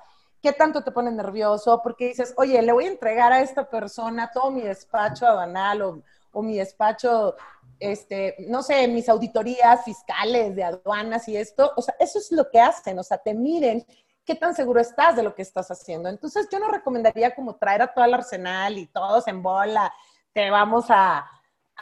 qué 0.43 0.51
tanto 0.51 0.83
te 0.83 0.91
pones 0.91 1.13
nervioso, 1.13 1.81
porque 1.81 2.09
dices, 2.09 2.33
oye, 2.35 2.61
le 2.61 2.73
voy 2.73 2.83
a 2.83 2.89
entregar 2.89 3.31
a 3.31 3.39
esta 3.39 3.69
persona 3.69 4.29
todo 4.33 4.51
mi 4.51 4.61
despacho 4.61 5.25
aduanal 5.25 5.81
o, 5.81 6.03
o 6.33 6.41
mi 6.43 6.57
despacho, 6.57 7.35
este, 7.79 8.35
no 8.49 8.61
sé, 8.61 8.89
mis 8.89 9.07
auditorías 9.07 9.85
fiscales 9.85 10.53
de 10.53 10.65
aduanas 10.65 11.29
y 11.29 11.37
esto. 11.37 11.71
O 11.77 11.81
sea, 11.81 11.95
eso 11.97 12.19
es 12.19 12.29
lo 12.33 12.49
que 12.51 12.59
hacen, 12.59 12.99
o 12.99 13.03
sea, 13.03 13.17
te 13.17 13.33
miren 13.33 13.85
qué 14.25 14.35
tan 14.35 14.53
seguro 14.53 14.81
estás 14.81 15.15
de 15.15 15.23
lo 15.23 15.33
que 15.33 15.41
estás 15.43 15.71
haciendo. 15.71 16.09
Entonces, 16.09 16.49
yo 16.51 16.59
no 16.59 16.67
recomendaría 16.67 17.33
como 17.33 17.55
traer 17.55 17.81
a 17.81 17.93
todo 17.93 18.03
el 18.03 18.13
arsenal 18.13 18.77
y 18.77 18.87
todos 18.87 19.25
en 19.29 19.41
bola, 19.41 19.93
te 20.33 20.49
vamos 20.49 20.85
a, 20.89 21.25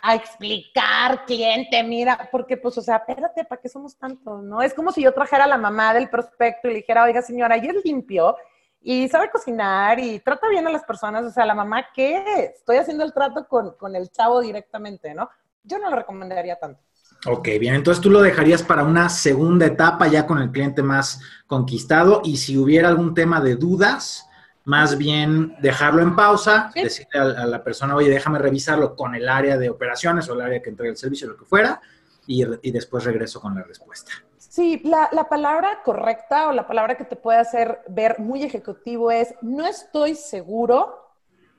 a 0.04 0.16
explicar, 0.16 1.26
cliente, 1.26 1.82
mira, 1.82 2.30
porque 2.32 2.58
pues, 2.58 2.78
o 2.78 2.82
sea, 2.84 2.98
espérate, 2.98 3.44
¿para 3.44 3.60
qué 3.60 3.70
somos 3.70 3.98
tantos? 3.98 4.44
¿No? 4.44 4.62
Es 4.62 4.76
como 4.76 4.92
si 4.92 5.02
yo 5.02 5.14
trajera 5.16 5.46
a 5.46 5.48
la 5.48 5.58
mamá 5.58 5.96
del 5.96 6.12
prospecto 6.12 6.68
y 6.68 6.74
le 6.74 6.78
dijera, 6.78 7.04
oiga, 7.06 7.24
señora, 7.24 7.56
ayer 7.56 7.76
limpio 7.84 8.36
y 8.82 9.08
sabe 9.08 9.30
cocinar 9.30 10.00
y 10.00 10.20
trata 10.20 10.50
bien 10.50 10.66
a 10.68 10.72
las 10.72 10.84
personas, 10.84 11.26
o 11.26 11.32
sea, 11.32 11.46
la 11.46 11.56
mamá, 11.56 11.86
¿qué? 11.94 12.52
Estoy 12.56 12.78
haciendo 12.78 13.04
el 13.04 13.14
trato 13.14 13.48
con, 13.48 13.76
con 13.76 13.96
el 13.96 14.10
chavo 14.10 14.42
directamente, 14.42 15.14
¿no? 15.14 15.30
Yo 15.64 15.78
no 15.78 15.90
lo 15.90 15.96
recomendaría 15.96 16.58
tanto. 16.58 16.82
Ok, 17.28 17.48
bien, 17.60 17.76
entonces 17.76 18.02
tú 18.02 18.10
lo 18.10 18.22
dejarías 18.22 18.64
para 18.64 18.84
una 18.84 19.08
segunda 19.08 19.68
etapa 19.68 20.08
ya 20.08 20.26
con 20.26 20.40
el 20.40 20.52
cliente 20.52 20.82
más 20.82 21.22
conquistado 21.46 22.22
y 22.24 22.38
si 22.38 22.58
hubiera 22.58 22.88
algún 22.90 23.14
tema 23.14 23.40
de 23.42 23.56
dudas, 23.56 24.28
más 24.64 24.98
bien 24.98 25.56
dejarlo 25.62 26.02
en 26.02 26.16
pausa, 26.16 26.72
decirle 26.74 27.20
a, 27.20 27.46
la 27.46 27.64
persona, 27.64 27.96
oye, 27.96 28.10
déjame 28.10 28.40
revisarlo 28.40 28.96
con 28.96 29.14
el 29.14 29.30
área 29.30 29.58
de 29.58 29.70
operaciones 29.70 30.30
o 30.30 30.34
el 30.34 30.42
área 30.42 30.62
que 30.64 30.70
entrega 30.70 30.92
el 30.92 30.98
servicio, 30.98 31.28
lo 31.28 31.38
que 31.38 31.46
fuera, 31.46 31.80
y, 32.26 32.72
después 32.72 33.04
regreso 33.04 33.40
con 33.40 33.56
la 33.56 33.64
respuesta. 33.64 34.12
Sí, 34.52 34.82
la, 34.84 35.30
palabra 35.30 35.82
correcta 35.82 36.50
o 36.50 36.52
la 36.52 36.68
palabra 36.68 36.98
que 36.98 37.06
te 37.06 37.16
puede 37.16 37.40
hacer 37.40 37.84
ver 37.88 38.20
muy 38.20 38.44
ejecutivo 38.44 39.10
es, 39.10 39.34
no 39.42 39.66
estoy 39.66 40.14
seguro 40.14 41.14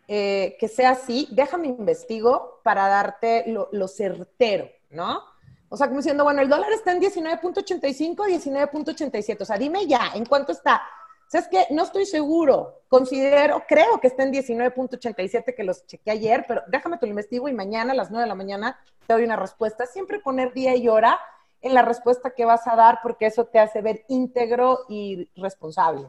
eh, 0.08 0.58
que 0.60 0.68
sea 0.68 0.90
así, 0.90 1.26
déjame 1.30 1.68
investigo 1.68 2.60
para 2.62 2.88
darte 2.88 3.46
lo, 3.46 3.88
certero, 3.88 4.68
¿no? 4.90 5.22
O 5.70 5.76
sea, 5.78 5.86
como 5.86 6.00
diciendo, 6.00 6.22
bueno, 6.24 6.42
el 6.42 6.50
dólar 6.50 6.70
está 6.70 6.92
en 6.92 7.00
19.85, 7.00 8.14
19.87, 8.14 9.40
o 9.40 9.44
sea, 9.46 9.56
dime 9.56 9.86
ya, 9.86 10.10
¿en 10.14 10.26
cuánto 10.26 10.52
está? 10.52 10.82
¿Sabes 11.28 11.48
qué? 11.50 11.68
No 11.70 11.84
estoy 11.84 12.04
seguro. 12.04 12.82
Considero, 12.88 13.62
creo 13.66 14.00
que 14.02 14.08
está 14.08 14.24
en 14.24 14.34
19.87, 14.34 15.54
que 15.56 15.64
los 15.64 15.86
chequé 15.86 16.10
ayer, 16.10 16.44
pero 16.46 16.60
déjame 16.66 16.98
te 16.98 17.06
lo 17.06 17.10
investigo 17.12 17.48
y 17.48 17.54
mañana 17.54 17.92
a 17.92 17.96
las 17.96 18.10
9 18.10 18.24
de 18.24 18.28
la 18.28 18.34
mañana 18.34 18.78
te 19.06 19.14
doy 19.14 19.24
una 19.24 19.36
respuesta. 19.36 19.86
Siempre 19.86 20.20
poner 20.20 20.52
día 20.52 20.76
y 20.76 20.88
hora 20.88 21.18
en 21.62 21.74
la 21.74 21.82
respuesta 21.82 22.32
que 22.36 22.44
vas 22.44 22.66
a 22.66 22.76
dar, 22.76 22.98
porque 23.02 23.26
eso 23.26 23.44
te 23.44 23.58
hace 23.58 23.80
ver 23.80 24.04
íntegro 24.08 24.80
y 24.88 25.28
responsable. 25.36 26.08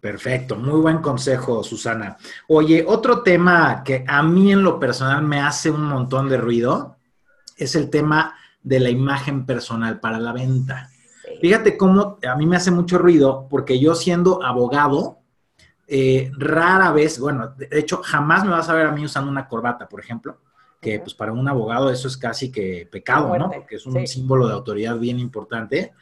Perfecto, 0.00 0.56
muy 0.56 0.80
buen 0.80 0.98
consejo, 0.98 1.62
Susana. 1.64 2.16
Oye, 2.46 2.84
otro 2.86 3.22
tema 3.22 3.82
que 3.84 4.04
a 4.06 4.22
mí 4.22 4.52
en 4.52 4.62
lo 4.62 4.78
personal 4.78 5.22
me 5.22 5.40
hace 5.40 5.70
un 5.70 5.82
montón 5.82 6.28
de 6.28 6.36
ruido 6.36 6.96
es 7.56 7.74
el 7.74 7.90
tema 7.90 8.36
de 8.62 8.80
la 8.80 8.90
imagen 8.90 9.44
personal 9.44 9.98
para 9.98 10.18
la 10.18 10.32
venta. 10.32 10.90
Fíjate 11.40 11.76
cómo 11.76 12.18
a 12.26 12.36
mí 12.36 12.46
me 12.46 12.56
hace 12.56 12.70
mucho 12.70 12.98
ruido 12.98 13.46
porque 13.50 13.78
yo 13.80 13.94
siendo 13.94 14.42
abogado, 14.42 15.18
eh, 15.86 16.30
rara 16.36 16.92
vez, 16.92 17.18
bueno, 17.18 17.48
de 17.56 17.68
hecho, 17.72 18.00
jamás 18.02 18.44
me 18.44 18.50
vas 18.50 18.68
a 18.68 18.74
ver 18.74 18.86
a 18.86 18.92
mí 18.92 19.04
usando 19.04 19.30
una 19.30 19.48
corbata, 19.48 19.88
por 19.88 20.00
ejemplo, 20.00 20.38
que 20.80 21.00
pues 21.00 21.14
para 21.14 21.32
un 21.32 21.48
abogado 21.48 21.90
eso 21.90 22.08
es 22.08 22.16
casi 22.16 22.50
que 22.50 22.88
pecado, 22.90 23.36
¿no? 23.38 23.50
Porque 23.50 23.76
es 23.76 23.86
un 23.86 24.06
símbolo 24.06 24.46
de 24.46 24.54
autoridad 24.54 24.98
bien 24.98 25.18
importante. 25.18 25.92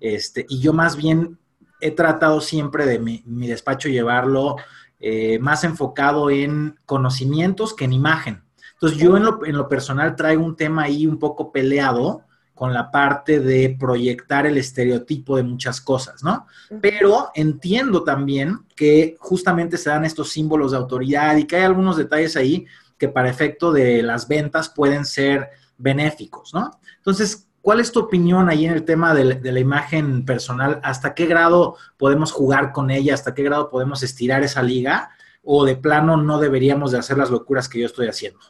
Este, 0.00 0.44
y 0.48 0.60
yo 0.60 0.72
más 0.72 0.96
bien 0.96 1.38
he 1.80 1.90
tratado 1.90 2.40
siempre 2.40 2.86
de 2.86 2.98
mi, 2.98 3.22
despacho 3.46 3.88
llevarlo 3.88 4.56
eh, 5.00 5.38
más 5.38 5.64
enfocado 5.64 6.30
en 6.30 6.78
conocimientos 6.86 7.74
que 7.74 7.84
en 7.84 7.92
imagen. 7.92 8.42
Entonces 8.72 8.98
yo 8.98 9.16
en 9.16 9.24
lo, 9.24 9.44
en 9.46 9.56
lo 9.56 9.68
personal 9.68 10.16
traigo 10.16 10.44
un 10.44 10.56
tema 10.56 10.84
ahí 10.84 11.06
un 11.06 11.18
poco 11.18 11.52
peleado, 11.52 12.24
con 12.54 12.72
la 12.72 12.90
parte 12.90 13.40
de 13.40 13.76
proyectar 13.78 14.46
el 14.46 14.56
estereotipo 14.56 15.36
de 15.36 15.42
muchas 15.42 15.80
cosas, 15.80 16.22
¿no? 16.22 16.46
Pero 16.80 17.30
entiendo 17.34 18.04
también 18.04 18.60
que 18.76 19.16
justamente 19.18 19.76
se 19.76 19.90
dan 19.90 20.04
estos 20.04 20.30
símbolos 20.30 20.70
de 20.70 20.78
autoridad 20.78 21.36
y 21.36 21.44
que 21.44 21.56
hay 21.56 21.64
algunos 21.64 21.96
detalles 21.96 22.36
ahí 22.36 22.64
que 23.04 23.10
para 23.10 23.28
efecto 23.28 23.70
de 23.70 24.02
las 24.02 24.28
ventas 24.28 24.70
pueden 24.70 25.04
ser 25.04 25.50
benéficos, 25.76 26.54
¿no? 26.54 26.70
Entonces, 26.96 27.48
¿cuál 27.60 27.80
es 27.80 27.92
tu 27.92 28.00
opinión 28.00 28.48
ahí 28.48 28.64
en 28.64 28.72
el 28.72 28.86
tema 28.86 29.12
de, 29.12 29.24
la 29.24 29.60
imagen 29.60 30.24
personal? 30.24 30.80
¿Hasta 30.82 31.14
qué 31.14 31.26
grado 31.26 31.76
podemos 31.98 32.32
jugar 32.32 32.72
con 32.72 32.90
ella? 32.90 33.12
¿Hasta 33.12 33.34
qué 33.34 33.42
grado 33.42 33.68
podemos 33.68 34.02
estirar 34.02 34.42
esa 34.42 34.62
liga? 34.62 35.10
¿O 35.42 35.66
de 35.66 35.76
plano 35.76 36.16
no 36.16 36.38
deberíamos 36.38 36.92
de 36.92 36.98
hacer 36.98 37.18
las 37.18 37.28
locuras 37.28 37.68
que 37.68 37.80
yo 37.80 37.84
estoy 37.86 38.08
haciendo? 38.08 38.40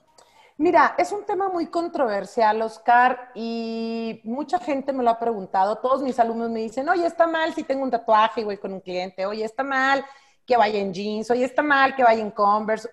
Mira, 0.56 0.94
es 0.98 1.10
un 1.10 1.26
tema 1.26 1.48
muy 1.48 1.66
controversial, 1.66 2.62
Oscar, 2.62 3.32
y 3.34 4.20
mucha 4.22 4.60
gente 4.60 4.92
me 4.92 5.02
lo 5.02 5.10
ha 5.10 5.18
preguntado. 5.18 5.78
Todos 5.78 6.00
mis 6.00 6.20
alumnos 6.20 6.48
me 6.48 6.60
dicen, 6.60 6.88
oye, 6.88 7.04
está 7.04 7.26
mal 7.26 7.52
si 7.54 7.64
tengo 7.64 7.82
un 7.82 7.90
tatuaje 7.90 8.42
y 8.42 8.44
voy 8.44 8.58
con 8.58 8.72
un 8.72 8.80
cliente, 8.80 9.26
oye, 9.26 9.44
está 9.44 9.64
mal 9.64 10.04
que 10.46 10.56
vaya 10.56 10.78
en 10.78 10.94
jeans, 10.94 11.28
oye, 11.32 11.44
está 11.44 11.64
mal 11.64 11.96
que 11.96 12.04
vaya 12.04 12.22
en 12.22 12.30
Converse. 12.30 12.88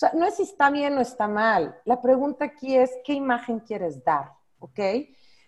Sea, 0.00 0.12
no 0.14 0.26
es 0.26 0.36
si 0.36 0.42
está 0.44 0.70
bien 0.70 0.96
o 0.96 1.00
está 1.00 1.28
mal. 1.28 1.78
La 1.84 2.00
pregunta 2.00 2.46
aquí 2.46 2.76
es, 2.76 2.90
¿qué 3.04 3.12
imagen 3.12 3.60
quieres 3.60 4.02
dar? 4.04 4.32
¿Ok? 4.58 4.80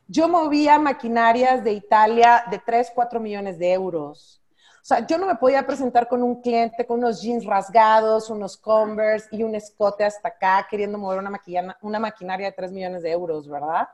Yo 0.07 0.29
movía 0.29 0.79
maquinarias 0.79 1.65
de 1.65 1.73
Italia 1.73 2.45
de 2.51 2.59
3, 2.59 2.93
4 2.95 3.21
millones 3.21 3.59
de 3.59 3.73
euros 3.73 4.43
o 4.83 4.85
sea, 4.85 5.07
yo 5.07 5.17
no 5.17 5.27
me 5.27 5.37
podía 5.37 5.65
presentar 5.65 6.09
con 6.09 6.25
un 6.25 6.43
cliente 6.43 6.85
con 6.85 6.99
unos 6.99 7.23
jeans 7.23 7.47
rasgados, 7.47 8.31
unos 8.31 8.57
Converse 8.57 9.29
y 9.31 9.45
un 9.45 9.55
escote 9.55 10.05
hasta 10.05 10.31
acá, 10.31 10.67
queriendo 10.69 10.99
mover 10.99 11.21
una, 11.21 11.41
una 11.83 12.01
maquinaria 12.01 12.47
de 12.47 12.53
3 12.53 12.73
millones 12.73 13.05
de 13.05 13.13
euros, 13.13 13.49
¿verdad? 13.49 13.89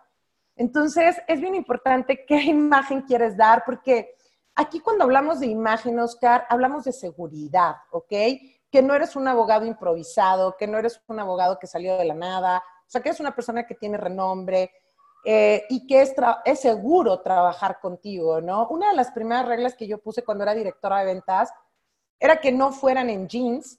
Entonces, 0.57 1.21
es 1.29 1.43
bien 1.43 1.55
importante 1.55 2.25
qué 2.25 2.41
imagen 2.43 3.03
quieres 3.03 3.37
dar, 3.37 3.65
porque 3.67 4.15
aquí 4.55 4.81
cuando 4.81 5.05
hablamos 5.05 5.41
de 5.41 5.49
imagen, 5.49 5.99
Oscar, 5.99 6.47
hablamos 6.49 6.85
de 6.85 6.93
seguridad, 6.93 7.77
¿ok? 7.91 8.13
Que 8.71 8.83
no 8.83 8.95
eres 8.95 9.17
un 9.17 9.29
abogado 9.29 9.65
improvisado, 9.65 10.57
que 10.59 10.67
no 10.67 10.79
eres 10.79 11.01
un 11.07 11.21
abogado 11.21 11.59
que 11.59 11.67
salió 11.67 11.97
de 11.97 12.05
la 12.05 12.15
nada, 12.15 12.59
o 12.59 12.91
sea, 12.91 13.03
que 13.03 13.11
eres 13.11 13.21
una 13.21 13.35
persona 13.35 13.67
que 13.67 13.75
tiene 13.75 13.97
renombre, 13.97 14.71
eh, 15.25 15.65
y 15.69 15.87
que 15.87 16.03
es, 16.03 16.15
es 16.45 16.61
seguro 16.61 17.21
trabajar 17.21 17.81
contigo, 17.81 18.41
¿no? 18.41 18.69
Una 18.69 18.91
de 18.91 18.97
las 18.97 19.11
primeras 19.11 19.47
reglas 19.47 19.75
que 19.75 19.87
yo 19.87 19.99
puse 19.99 20.23
cuando 20.23 20.45
era 20.45 20.55
directora 20.55 21.01
de 21.01 21.07
ventas 21.07 21.53
era 22.21 22.41
que 22.41 22.53
no 22.53 22.73
fueran 22.73 23.11
en 23.11 23.29
jeans 23.29 23.79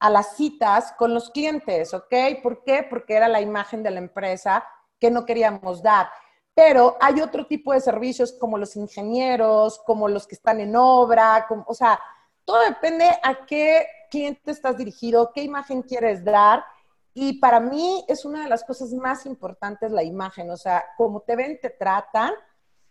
a 0.00 0.10
las 0.10 0.36
citas 0.36 0.92
con 0.98 1.14
los 1.14 1.30
clientes, 1.30 1.94
¿ok? 1.94 2.14
¿Por 2.42 2.64
qué? 2.64 2.86
Porque 2.88 3.14
era 3.14 3.28
la 3.28 3.40
imagen 3.40 3.82
de 3.82 3.90
la 3.90 3.98
empresa 3.98 4.64
que 4.98 5.10
no 5.10 5.24
queríamos 5.24 5.82
dar. 5.82 6.10
Pero 6.54 6.96
hay 7.00 7.20
otro 7.20 7.46
tipo 7.46 7.72
de 7.72 7.80
servicios 7.80 8.32
como 8.32 8.58
los 8.58 8.76
ingenieros, 8.76 9.80
como 9.86 10.08
los 10.08 10.26
que 10.26 10.34
están 10.34 10.60
en 10.60 10.74
obra, 10.74 11.46
o 11.66 11.74
sea, 11.74 12.00
todo 12.44 12.60
depende 12.62 13.08
a 13.22 13.46
qué 13.46 13.86
cliente 14.10 14.50
estás 14.50 14.76
dirigido, 14.76 15.32
qué 15.34 15.42
imagen 15.42 15.82
quieres 15.82 16.22
dar 16.24 16.64
y 17.14 17.38
para 17.38 17.60
mí 17.60 18.04
es 18.08 18.24
una 18.24 18.44
de 18.44 18.48
las 18.48 18.64
cosas 18.64 18.92
más 18.92 19.26
importantes 19.26 19.90
la 19.90 20.02
imagen, 20.02 20.50
o 20.50 20.56
sea, 20.56 20.84
como 20.96 21.20
te 21.20 21.34
ven, 21.36 21.58
te 21.60 21.70
tratan. 21.70 22.32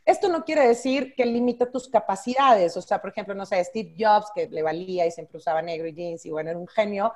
Esto 0.04 0.28
no 0.28 0.44
quiere 0.44 0.68
decir 0.68 1.14
que 1.16 1.26
limita 1.26 1.72
tus 1.72 1.88
capacidades, 1.88 2.76
o 2.76 2.82
sea, 2.82 3.00
por 3.00 3.12
ejemplo, 3.12 3.36
no 3.36 3.46
sé, 3.46 3.64
Steve 3.64 3.96
Jobs, 3.98 4.32
que 4.34 4.48
le 4.50 4.64
valía 4.64 5.06
y 5.06 5.12
siempre 5.12 5.38
usaba 5.38 5.62
negro 5.62 5.88
y 5.88 5.94
jeans 5.94 6.26
y 6.26 6.32
bueno, 6.32 6.50
era 6.50 6.60
un 6.60 6.68
genio. 6.68 7.14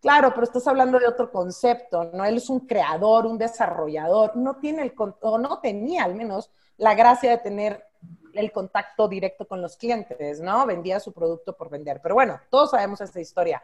Claro, 0.00 0.30
pero 0.32 0.44
estás 0.44 0.66
hablando 0.68 0.98
de 0.98 1.08
otro 1.08 1.30
concepto, 1.32 2.04
¿no? 2.04 2.24
Él 2.24 2.36
es 2.36 2.48
un 2.48 2.60
creador, 2.60 3.26
un 3.26 3.36
desarrollador, 3.36 4.36
no 4.36 4.56
tiene 4.56 4.82
el, 4.82 4.94
o 4.96 5.38
no 5.38 5.60
tenía 5.60 6.04
al 6.04 6.14
menos 6.14 6.50
la 6.76 6.94
gracia 6.94 7.30
de 7.30 7.38
tener 7.38 7.87
el 8.34 8.52
contacto 8.52 9.08
directo 9.08 9.46
con 9.46 9.60
los 9.62 9.76
clientes, 9.76 10.40
¿no? 10.40 10.66
Vendía 10.66 11.00
su 11.00 11.12
producto 11.12 11.56
por 11.56 11.70
vender. 11.70 12.00
Pero 12.02 12.14
bueno, 12.14 12.40
todos 12.50 12.70
sabemos 12.70 13.00
esta 13.00 13.20
historia. 13.20 13.62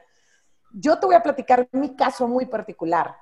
Yo 0.72 0.98
te 0.98 1.06
voy 1.06 1.14
a 1.14 1.22
platicar 1.22 1.68
mi 1.72 1.94
caso 1.94 2.26
muy 2.26 2.46
particular. 2.46 3.16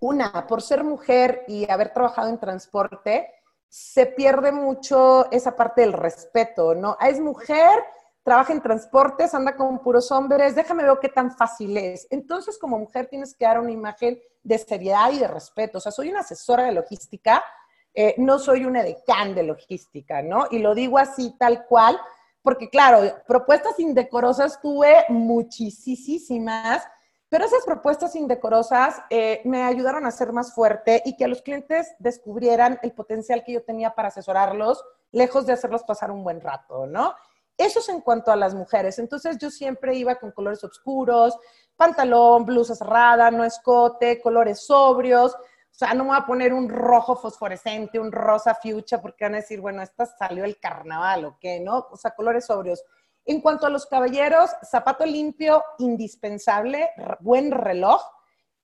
Una, 0.00 0.46
por 0.46 0.62
ser 0.62 0.82
mujer 0.82 1.44
y 1.46 1.70
haber 1.70 1.92
trabajado 1.92 2.28
en 2.28 2.40
transporte, 2.40 3.32
se 3.68 4.06
pierde 4.06 4.50
mucho 4.50 5.30
esa 5.30 5.54
parte 5.54 5.82
del 5.82 5.92
respeto, 5.92 6.74
¿no? 6.74 6.96
Ah, 6.98 7.08
es 7.08 7.20
mujer, 7.20 7.84
trabaja 8.24 8.52
en 8.52 8.60
transportes, 8.60 9.32
anda 9.34 9.54
con 9.54 9.78
puros 9.78 10.10
hombres, 10.10 10.54
déjame 10.54 10.82
ver 10.82 10.98
qué 11.00 11.08
tan 11.08 11.30
fácil 11.30 11.76
es. 11.76 12.08
Entonces, 12.10 12.58
como 12.58 12.78
mujer 12.78 13.06
tienes 13.06 13.34
que 13.34 13.44
dar 13.44 13.60
una 13.60 13.70
imagen 13.70 14.20
de 14.42 14.58
seriedad 14.58 15.12
y 15.12 15.18
de 15.18 15.28
respeto. 15.28 15.78
O 15.78 15.80
sea, 15.80 15.92
soy 15.92 16.10
una 16.10 16.20
asesora 16.20 16.64
de 16.64 16.72
logística, 16.72 17.44
eh, 17.94 18.14
no 18.18 18.38
soy 18.38 18.64
una 18.64 18.82
decán 18.82 19.34
de 19.34 19.42
logística, 19.42 20.22
¿no? 20.22 20.46
Y 20.50 20.58
lo 20.58 20.74
digo 20.74 20.98
así 20.98 21.34
tal 21.38 21.66
cual, 21.66 21.98
porque 22.42 22.70
claro, 22.70 23.02
propuestas 23.26 23.78
indecorosas 23.78 24.60
tuve 24.60 25.04
muchísimas, 25.08 26.86
pero 27.28 27.44
esas 27.44 27.64
propuestas 27.64 28.14
indecorosas 28.16 29.02
eh, 29.10 29.40
me 29.44 29.62
ayudaron 29.62 30.06
a 30.06 30.10
ser 30.10 30.32
más 30.32 30.54
fuerte 30.54 31.02
y 31.04 31.16
que 31.16 31.28
los 31.28 31.42
clientes 31.42 31.94
descubrieran 31.98 32.78
el 32.82 32.92
potencial 32.92 33.44
que 33.44 33.52
yo 33.52 33.62
tenía 33.62 33.94
para 33.94 34.08
asesorarlos, 34.08 34.84
lejos 35.12 35.46
de 35.46 35.52
hacerlos 35.52 35.84
pasar 35.84 36.10
un 36.10 36.24
buen 36.24 36.40
rato, 36.40 36.86
¿no? 36.86 37.14
Eso 37.56 37.80
es 37.80 37.88
en 37.90 38.00
cuanto 38.00 38.32
a 38.32 38.36
las 38.36 38.54
mujeres. 38.54 38.98
Entonces 38.98 39.36
yo 39.38 39.50
siempre 39.50 39.94
iba 39.94 40.14
con 40.14 40.32
colores 40.32 40.64
oscuros, 40.64 41.36
pantalón, 41.76 42.46
blusa 42.46 42.74
cerrada, 42.74 43.30
no 43.30 43.44
escote, 43.44 44.20
colores 44.20 44.64
sobrios, 44.64 45.36
sea, 45.80 45.94
no 45.94 46.04
me 46.04 46.10
voy 46.10 46.18
a 46.18 46.26
poner 46.26 46.52
un 46.52 46.68
rojo 46.68 47.16
fosforescente, 47.16 47.98
un 47.98 48.12
rosa 48.12 48.54
fuchsia, 48.54 49.00
porque 49.00 49.24
van 49.24 49.34
a 49.34 49.38
decir, 49.38 49.60
bueno, 49.60 49.82
esta 49.82 50.04
salió 50.04 50.44
el 50.44 50.60
carnaval 50.60 51.24
o 51.24 51.38
qué, 51.40 51.58
¿no? 51.58 51.86
O 51.90 51.96
sea, 51.96 52.10
colores 52.10 52.46
sobrios. 52.46 52.84
En 53.24 53.40
cuanto 53.40 53.66
a 53.66 53.70
los 53.70 53.86
caballeros, 53.86 54.50
zapato 54.62 55.06
limpio, 55.06 55.64
indispensable, 55.78 56.90
buen 57.20 57.50
reloj, 57.50 58.02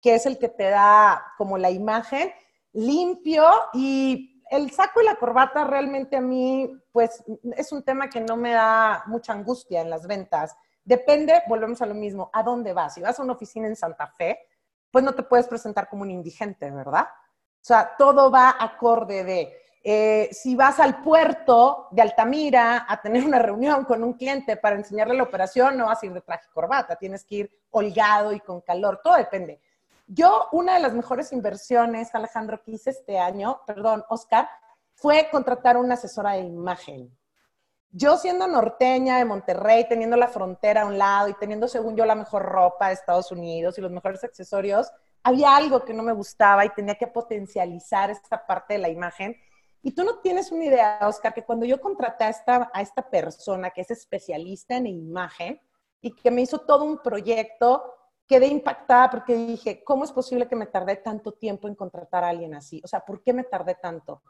que 0.03 0.15
es 0.15 0.27
el 0.27 0.39
que 0.39 0.49
te 0.49 0.69
da 0.69 1.33
como 1.39 1.57
la 1.57 1.71
imagen 1.71 2.31
limpio 2.73 3.49
y 3.73 4.43
el 4.51 4.71
saco 4.71 5.01
y 5.01 5.05
la 5.05 5.17
corbata 5.17 5.65
realmente 5.65 6.17
a 6.17 6.21
mí, 6.21 6.71
pues 6.93 7.25
es 7.57 7.73
un 7.73 7.83
tema 7.83 8.11
que 8.11 8.21
no 8.21 8.37
me 8.37 8.53
da 8.53 9.05
mucha 9.07 9.33
angustia 9.33 9.81
en 9.81 9.89
las 9.89 10.07
ventas. 10.07 10.55
Depende, 10.85 11.43
volvemos 11.49 11.81
a 11.83 11.87
lo 11.87 11.95
mismo, 11.95 12.31
¿a 12.33 12.43
dónde 12.43 12.73
vas? 12.73 12.95
Si 12.95 13.01
vas 13.01 13.19
a 13.19 13.23
una 13.23 13.33
oficina 13.33 13.67
en 13.67 13.75
Santa 13.75 14.07
Fe, 14.07 14.39
pues 14.97 15.05
no 15.05 15.13
te 15.13 15.25
puedes 15.25 15.47
presentar 15.47 15.91
como 15.91 16.05
un 16.05 16.11
indigente, 16.11 16.71
¿verdad? 16.71 17.03
O 17.03 17.61
sea, 17.61 17.97
todo 17.99 18.31
va 18.31 18.57
acorde 18.59 19.25
de, 19.25 19.55
eh, 19.85 20.31
si 20.33 20.57
vas 20.57 20.81
al 20.81 21.03
puerto 21.03 21.89
de 21.91 22.01
Altamira 22.01 22.87
a 22.89 23.03
tener 23.03 23.23
una 23.23 23.39
reunión 23.39 23.85
con 23.85 24.03
un 24.03 24.15
cliente 24.15 24.57
para 24.57 24.77
enseñarle 24.77 25.13
la 25.13 25.25
operación, 25.25 25.77
no 25.77 25.85
vas 25.85 26.03
a 26.03 26.07
ir 26.07 26.15
de 26.15 26.23
traje 26.23 26.47
y 26.49 26.55
corbata, 26.55 26.97
tienes 26.97 27.27
que 27.27 27.35
ir 27.35 27.51
holgado 27.73 28.33
y 28.33 28.41
con 28.41 28.63
calor, 28.63 29.03
todo 29.05 29.17
depende. 29.17 29.61
Yo, 30.07 30.49
una 30.53 30.77
de 30.77 30.81
las 30.81 30.95
mejores 30.95 31.31
inversiones, 31.31 32.15
Alejandro, 32.15 32.63
que 32.63 32.71
hice 32.71 32.89
este 32.89 33.19
año, 33.19 33.61
perdón, 33.67 34.03
Oscar, 34.09 34.49
fue 34.95 35.29
contratar 35.31 35.77
una 35.77 35.93
asesora 35.93 36.33
de 36.33 36.41
imagen. 36.41 37.15
Yo 37.91 38.17
siendo 38.19 38.47
norteña 38.47 39.19
de 39.19 39.25
Monterrey, 39.25 39.87
teniendo 39.89 40.17
la 40.17 40.29
frontera 40.29 40.83
a 40.83 40.87
un 40.87 40.99
lado 40.99 41.29
y 41.29 41.35
teniendo, 41.35 41.69
según 41.69 41.97
yo, 41.97 42.05
la 42.05 42.15
mejor 42.15 42.43
ropa 42.43 42.89
de 42.89 42.95
Estados 42.95 43.33
Unidos 43.33 43.79
y 43.79 43.81
los 43.81 43.91
mejores 43.91 44.23
accesorios, 44.23 44.91
había 45.23 45.57
algo 45.57 45.85
que 45.85 45.95
no 45.95 46.03
me 46.03 46.13
gustaba 46.13 46.65
y 46.65 46.71
tenía 46.71 46.95
que 46.95 47.07
potencializar 47.07 48.11
esta 48.11 48.47
parte 48.47 48.75
de 48.75 48.81
la 48.81 48.89
imagen. 48.89 49.37
Y 49.83 49.93
tú 49.93 50.05
no 50.05 50.19
tienes 50.19 50.53
una 50.53 50.65
idea, 50.65 50.99
Oscar, 51.03 51.33
que 51.33 51.45
cuando 51.45 51.65
yo 51.65 51.81
contraté 51.81 52.25
a 52.25 52.31
esta, 52.81 53.11
persona 53.11 53.71
que 53.71 53.81
es 53.81 53.91
especialista 53.91 54.77
en 54.77 54.87
imagen 54.87 55.61
y 56.01 56.15
que 56.15 56.31
me 56.31 56.43
hizo 56.43 56.59
todo 56.59 56.85
un 56.85 56.99
proyecto, 56.99 57.95
quedé 58.27 58.47
impactada 58.47 59.11
porque 59.11 59.35
dije, 59.35 59.83
¿cómo 59.85 60.05
es 60.05 60.13
posible 60.13 60.49
que 60.49 60.57
me 60.57 60.67
tardé 60.67 60.97
tanto 60.97 61.33
tiempo 61.33 61.69
en 61.69 61.75
contratar 61.75 62.25
a 62.25 62.29
alguien 62.29 62.55
así? 62.55 62.81
O 62.85 62.89
sea, 62.89 63.01
¿por 63.01 63.23
qué 63.23 63.33
me 63.33 63.45
tardé 63.45 63.77
tanto? 63.77 64.23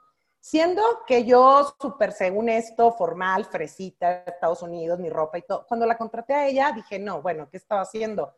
Siendo 0.49 0.81
que 1.09 1.25
yo, 1.25 1.75
súper 1.83 2.13
según 2.13 2.49
esto, 2.49 2.93
formal, 2.93 3.47
fresita, 3.47 4.23
Estados 4.25 4.63
Unidos, 4.63 4.97
mi 5.01 5.11
ropa 5.11 5.39
y 5.39 5.43
todo, 5.43 5.67
cuando 5.67 5.87
la 5.87 5.99
contraté 5.99 6.35
a 6.35 6.47
ella, 6.47 6.71
dije, 6.71 7.01
no, 7.01 7.21
bueno, 7.21 7.49
¿qué 7.51 7.57
estaba 7.57 7.81
haciendo? 7.81 8.33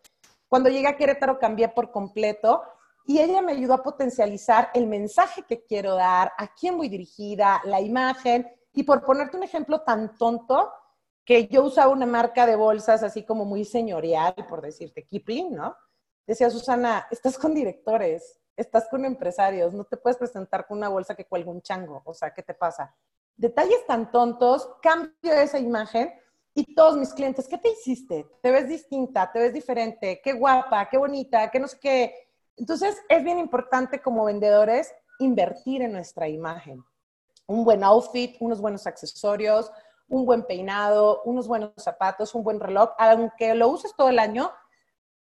Cuando 0.48 0.70
llegué 0.70 0.88
a 0.88 0.96
Querétaro 0.96 1.38
cambié 1.38 1.68
por 1.68 1.90
completo 1.90 2.62
y 3.04 3.18
ella 3.20 3.42
me 3.42 3.52
ayudó 3.52 3.74
a 3.74 3.82
potencializar 3.82 4.70
el 4.72 4.86
mensaje 4.86 5.42
que 5.42 5.66
quiero 5.66 5.96
dar, 5.96 6.32
a 6.38 6.54
quién 6.54 6.78
voy 6.78 6.88
dirigida, 6.88 7.60
la 7.64 7.82
imagen. 7.82 8.50
Y 8.72 8.84
por 8.84 9.04
ponerte 9.04 9.36
un 9.36 9.42
ejemplo 9.42 9.82
tan 9.82 10.16
tonto, 10.16 10.72
que 11.26 11.46
yo 11.48 11.62
usaba 11.62 11.92
una 11.92 12.06
marca 12.06 12.46
de 12.46 12.56
bolsas 12.56 13.02
así 13.02 13.22
como 13.22 13.44
muy 13.44 13.66
señorial, 13.66 14.34
por 14.48 14.62
decirte, 14.62 15.04
Kipling, 15.04 15.54
¿no? 15.54 15.76
Decía 16.26 16.48
Susana, 16.48 17.06
estás 17.10 17.36
con 17.36 17.52
directores, 17.52 18.40
estás 18.58 18.88
con 18.88 19.04
empresarios, 19.04 19.72
no 19.72 19.84
te 19.84 19.96
puedes 19.96 20.18
presentar 20.18 20.66
con 20.66 20.78
una 20.78 20.88
bolsa 20.88 21.14
que 21.14 21.24
cuelga 21.24 21.50
un 21.50 21.62
chango, 21.62 22.02
o 22.04 22.12
sea, 22.12 22.34
¿qué 22.34 22.42
te 22.42 22.54
pasa? 22.54 22.94
Detalles 23.36 23.86
tan 23.86 24.10
tontos, 24.10 24.68
cambio 24.82 25.32
esa 25.32 25.58
imagen 25.58 26.12
y 26.54 26.74
todos 26.74 26.96
mis 26.96 27.14
clientes, 27.14 27.46
¿qué 27.46 27.56
te 27.56 27.70
hiciste? 27.70 28.26
Te 28.42 28.50
ves 28.50 28.68
distinta, 28.68 29.30
te 29.30 29.38
ves 29.38 29.54
diferente, 29.54 30.20
qué 30.22 30.32
guapa, 30.32 30.88
qué 30.90 30.98
bonita, 30.98 31.48
qué 31.50 31.60
no 31.60 31.68
sé 31.68 31.78
qué. 31.78 32.14
Entonces, 32.56 32.96
es 33.08 33.22
bien 33.22 33.38
importante 33.38 34.02
como 34.02 34.24
vendedores 34.24 34.92
invertir 35.20 35.82
en 35.82 35.92
nuestra 35.92 36.28
imagen. 36.28 36.84
Un 37.46 37.64
buen 37.64 37.84
outfit, 37.84 38.36
unos 38.40 38.60
buenos 38.60 38.88
accesorios, 38.88 39.70
un 40.08 40.26
buen 40.26 40.42
peinado, 40.44 41.22
unos 41.24 41.46
buenos 41.46 41.70
zapatos, 41.76 42.34
un 42.34 42.42
buen 42.42 42.58
reloj, 42.58 42.90
aunque 42.98 43.54
lo 43.54 43.68
uses 43.68 43.94
todo 43.96 44.08
el 44.08 44.18
año, 44.18 44.50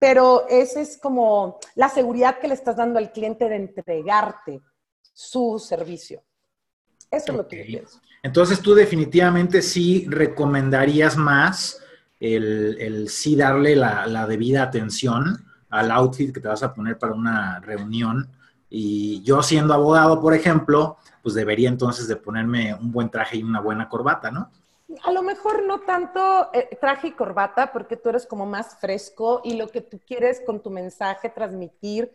pero 0.03 0.49
esa 0.49 0.81
es 0.81 0.99
como 1.01 1.61
la 1.77 1.89
seguridad 1.89 2.41
que 2.41 2.49
le 2.49 2.55
estás 2.55 2.75
dando 2.75 2.99
al 2.99 3.13
cliente 3.13 3.49
de 3.49 3.55
entregarte 3.55 4.61
su 5.01 5.63
servicio. 5.65 6.25
Eso 7.09 7.31
es 7.31 7.37
lo 7.37 7.47
que 7.47 7.59
yo 7.59 7.65
pienso. 7.67 8.01
Entonces 8.21 8.59
tú 8.59 8.75
definitivamente 8.75 9.63
sí 9.63 10.05
recomendarías 10.09 11.17
más 11.17 11.81
el, 12.19 13.09
sí 13.11 13.37
darle 13.37 13.77
la, 13.77 14.09
la, 14.09 14.27
debida 14.27 14.65
atención 14.65 15.45
al 15.71 15.93
outfit 15.93 16.35
que 16.35 16.41
te 16.41 16.49
vas 16.49 16.65
a 16.65 16.75
poner 16.75 16.99
para 16.99 17.15
una 17.15 17.61
reunión. 17.61 18.29
Y 18.69 19.23
yo 19.23 19.41
siendo 19.41 19.73
abogado, 19.73 20.21
por 20.21 20.35
ejemplo, 20.35 20.97
pues 21.23 21.37
debería 21.37 21.69
entonces 21.69 22.09
de 22.09 22.17
ponerme 22.17 22.75
un 22.75 22.91
buen 22.91 23.09
traje 23.09 23.37
y 23.37 23.45
una 23.45 23.61
buena 23.61 23.89
corbata, 23.89 24.33
¿no? 24.33 24.51
A 25.05 25.13
lo 25.13 25.23
mejor 25.23 25.63
no 25.65 25.81
tanto 25.81 26.51
eh, 26.53 26.77
traje 26.81 27.09
y 27.09 27.13
corbata, 27.13 27.73
porque 27.73 27.97
tú 27.97 28.09
eres 28.09 28.27
como 28.27 28.47
más 28.47 28.77
fresco 28.79 29.41
y 29.45 29.55
lo 29.55 29.69
que 29.69 29.81
tú 29.81 30.01
quieres 30.07 30.43
con 30.45 30.61
tu 30.61 30.71
mensaje 30.71 31.31
transmitir 31.31 32.13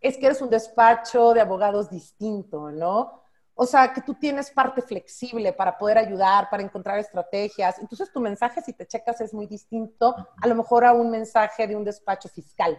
es 0.00 0.16
que 0.16 0.26
eres 0.26 0.40
un 0.40 0.50
despacho 0.50 1.32
de 1.32 1.40
abogados 1.40 1.90
distinto, 1.90 2.70
¿no? 2.70 3.22
O 3.54 3.66
sea, 3.66 3.92
que 3.92 4.02
tú 4.02 4.14
tienes 4.14 4.52
parte 4.52 4.80
flexible 4.82 5.52
para 5.52 5.76
poder 5.76 5.98
ayudar, 5.98 6.48
para 6.48 6.62
encontrar 6.62 6.98
estrategias. 7.00 7.78
Entonces 7.80 8.12
tu 8.12 8.20
mensaje, 8.20 8.62
si 8.62 8.72
te 8.72 8.86
checas, 8.86 9.20
es 9.20 9.34
muy 9.34 9.46
distinto 9.46 10.14
a 10.40 10.46
lo 10.46 10.54
mejor 10.54 10.84
a 10.84 10.92
un 10.92 11.10
mensaje 11.10 11.66
de 11.66 11.74
un 11.74 11.82
despacho 11.82 12.28
fiscal, 12.28 12.78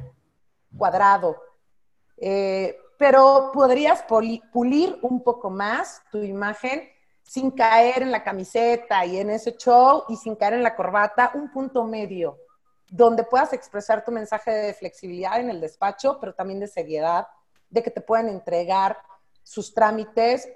cuadrado. 0.78 1.36
Eh, 2.16 2.78
pero 2.98 3.52
podrías 3.54 4.04
pulir 4.04 5.00
un 5.02 5.24
poco 5.24 5.50
más 5.50 6.02
tu 6.12 6.20
imagen 6.20 6.88
sin 7.30 7.52
caer 7.52 8.02
en 8.02 8.12
la 8.12 8.24
camiseta 8.24 9.06
y 9.06 9.20
en 9.20 9.30
ese 9.30 9.56
show 9.56 10.04
y 10.10 10.16
sin 10.16 10.36
caer 10.36 10.56
en 10.56 10.64
la 10.64 10.76
corbata, 10.76 11.30
un 11.36 11.52
punto 11.52 11.84
medio 11.84 12.40
donde 12.90 13.24
puedas 13.24 13.54
expresar 13.54 14.04
tu 14.04 14.12
mensaje 14.12 14.50
de 14.50 14.74
flexibilidad 14.74 15.40
en 15.40 15.52
el 15.52 15.62
despacho, 15.62 16.18
pero 16.20 16.34
también 16.34 16.60
de 16.60 16.68
seriedad, 16.68 17.28
de 17.70 17.84
que 17.84 17.92
te 17.92 18.02
puedan 18.02 18.30
entregar 18.30 18.98
sus 19.44 19.76
trámites, 19.76 20.50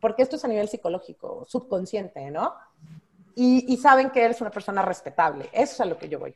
porque 0.00 0.22
esto 0.22 0.36
es 0.36 0.44
a 0.46 0.48
nivel 0.48 0.70
psicológico, 0.70 1.44
subconsciente, 1.46 2.30
¿no? 2.30 2.54
Y, 3.34 3.76
saben 3.76 4.08
que 4.08 4.24
eres 4.24 4.40
una 4.40 4.50
persona 4.50 4.80
respetable. 4.80 5.50
Eso 5.52 5.74
es 5.74 5.80
a 5.82 5.84
lo 5.84 5.98
que 5.98 6.08
yo 6.08 6.18
voy. 6.18 6.34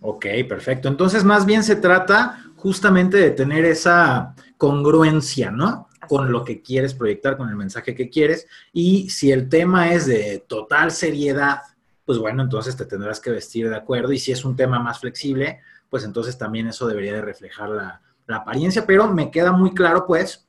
Ok, 0.00 0.26
perfecto. 0.48 0.88
Entonces, 0.88 1.22
más 1.22 1.46
bien 1.46 1.62
se 1.62 1.76
trata 1.76 2.36
justamente 2.56 3.16
de 3.16 3.30
tener 3.30 3.64
esa 3.64 4.34
congruencia, 4.56 5.52
¿no? 5.52 5.87
Con 6.08 6.32
lo 6.32 6.44
que 6.44 6.62
quieres 6.62 6.94
proyectar, 6.94 7.36
con 7.36 7.48
el 7.48 7.56
mensaje 7.56 7.94
que 7.94 8.08
quieres. 8.08 8.46
Y 8.72 9.10
si 9.10 9.30
el 9.30 9.48
tema 9.48 9.92
es 9.92 10.06
de 10.06 10.44
total 10.46 10.90
seriedad, 10.90 11.60
pues 12.04 12.18
bueno, 12.18 12.42
entonces 12.42 12.76
te 12.76 12.86
tendrás 12.86 13.20
que 13.20 13.30
vestir 13.30 13.68
de 13.68 13.76
acuerdo. 13.76 14.12
Y 14.12 14.18
si 14.18 14.32
es 14.32 14.44
un 14.44 14.56
tema 14.56 14.78
más 14.78 15.00
flexible, 15.00 15.60
pues 15.90 16.04
entonces 16.04 16.38
también 16.38 16.66
eso 16.66 16.86
debería 16.86 17.12
de 17.12 17.22
reflejar 17.22 17.70
la, 17.70 18.00
apariencia. 18.28 18.86
Pero 18.86 19.12
me 19.12 19.30
queda 19.30 19.52
muy 19.52 19.72
claro, 19.72 20.06
pues, 20.06 20.46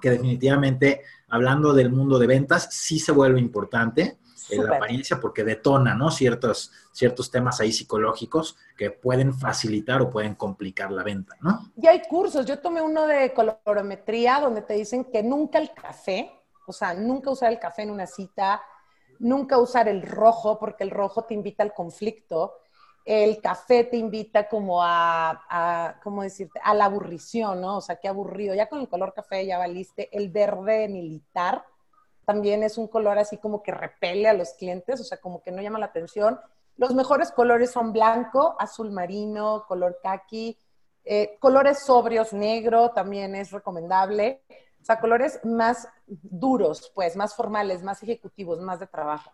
que 0.00 0.10
definitivamente, 0.10 1.02
hablando 1.28 1.72
del 1.72 1.90
mundo 1.90 2.18
de 2.18 2.26
ventas, 2.26 2.68
sí 2.70 2.98
se 2.98 3.12
vuelve 3.12 3.40
importante 3.40 4.18
la 4.50 4.76
apariencia 4.76 5.20
porque 5.20 5.44
detona, 5.44 5.94
¿no? 5.94 6.10
Ciertos, 6.10 6.72
ciertos 6.92 7.30
temas 7.30 7.60
ahí 7.60 7.72
psicológicos 7.72 8.56
que 8.76 8.90
pueden 8.90 9.32
facilitar 9.34 10.02
o 10.02 10.10
pueden 10.10 10.34
complicar 10.34 10.90
la 10.92 11.02
venta, 11.02 11.36
¿no? 11.40 11.72
Y 11.76 11.86
hay 11.86 12.02
cursos. 12.02 12.46
Yo 12.46 12.58
tomé 12.58 12.82
uno 12.82 13.06
de 13.06 13.32
colorometría 13.32 14.40
donde 14.40 14.62
te 14.62 14.74
dicen 14.74 15.04
que 15.04 15.22
nunca 15.22 15.58
el 15.58 15.72
café, 15.72 16.30
o 16.66 16.72
sea, 16.72 16.94
nunca 16.94 17.30
usar 17.30 17.52
el 17.52 17.58
café 17.58 17.82
en 17.82 17.90
una 17.90 18.06
cita, 18.06 18.62
nunca 19.18 19.58
usar 19.58 19.88
el 19.88 20.02
rojo 20.02 20.58
porque 20.58 20.84
el 20.84 20.90
rojo 20.90 21.24
te 21.24 21.34
invita 21.34 21.62
al 21.62 21.72
conflicto. 21.72 22.54
El 23.04 23.42
café 23.42 23.84
te 23.84 23.98
invita 23.98 24.48
como 24.48 24.82
a, 24.82 25.44
a, 25.50 26.00
¿cómo 26.02 26.22
decirte? 26.22 26.58
A 26.64 26.72
la 26.72 26.86
aburrición, 26.86 27.60
¿no? 27.60 27.76
O 27.76 27.80
sea, 27.82 27.96
qué 27.96 28.08
aburrido. 28.08 28.54
Ya 28.54 28.66
con 28.66 28.80
el 28.80 28.88
color 28.88 29.12
café 29.12 29.44
ya 29.44 29.58
valiste. 29.58 30.08
El 30.16 30.30
verde 30.30 30.88
militar, 30.88 31.66
también 32.24 32.62
es 32.62 32.78
un 32.78 32.88
color 32.88 33.18
así 33.18 33.38
como 33.38 33.62
que 33.62 33.72
repele 33.72 34.28
a 34.28 34.34
los 34.34 34.54
clientes, 34.54 35.00
o 35.00 35.04
sea, 35.04 35.18
como 35.18 35.42
que 35.42 35.50
no 35.50 35.62
llama 35.62 35.78
la 35.78 35.86
atención. 35.86 36.38
Los 36.76 36.94
mejores 36.94 37.30
colores 37.30 37.70
son 37.70 37.92
blanco, 37.92 38.56
azul 38.58 38.90
marino, 38.90 39.64
color 39.68 39.98
khaki, 40.02 40.58
eh, 41.04 41.36
colores 41.38 41.84
sobrios, 41.84 42.32
negro 42.32 42.90
también 42.90 43.34
es 43.34 43.50
recomendable. 43.52 44.42
O 44.80 44.84
sea, 44.84 45.00
colores 45.00 45.40
más 45.44 45.88
duros, 46.06 46.92
pues, 46.94 47.16
más 47.16 47.34
formales, 47.34 47.82
más 47.82 48.02
ejecutivos, 48.02 48.60
más 48.60 48.80
de 48.80 48.86
trabajo. 48.86 49.30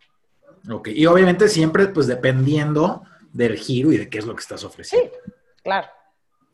Ok, 0.70 0.88
y 0.88 1.06
obviamente 1.06 1.48
siempre, 1.48 1.88
pues, 1.88 2.06
dependiendo 2.06 3.02
del 3.32 3.56
giro 3.56 3.92
y 3.92 3.96
de 3.96 4.08
qué 4.08 4.18
es 4.18 4.26
lo 4.26 4.34
que 4.34 4.42
estás 4.42 4.62
ofreciendo. 4.64 5.10
Sí, 5.24 5.32
claro. 5.62 5.88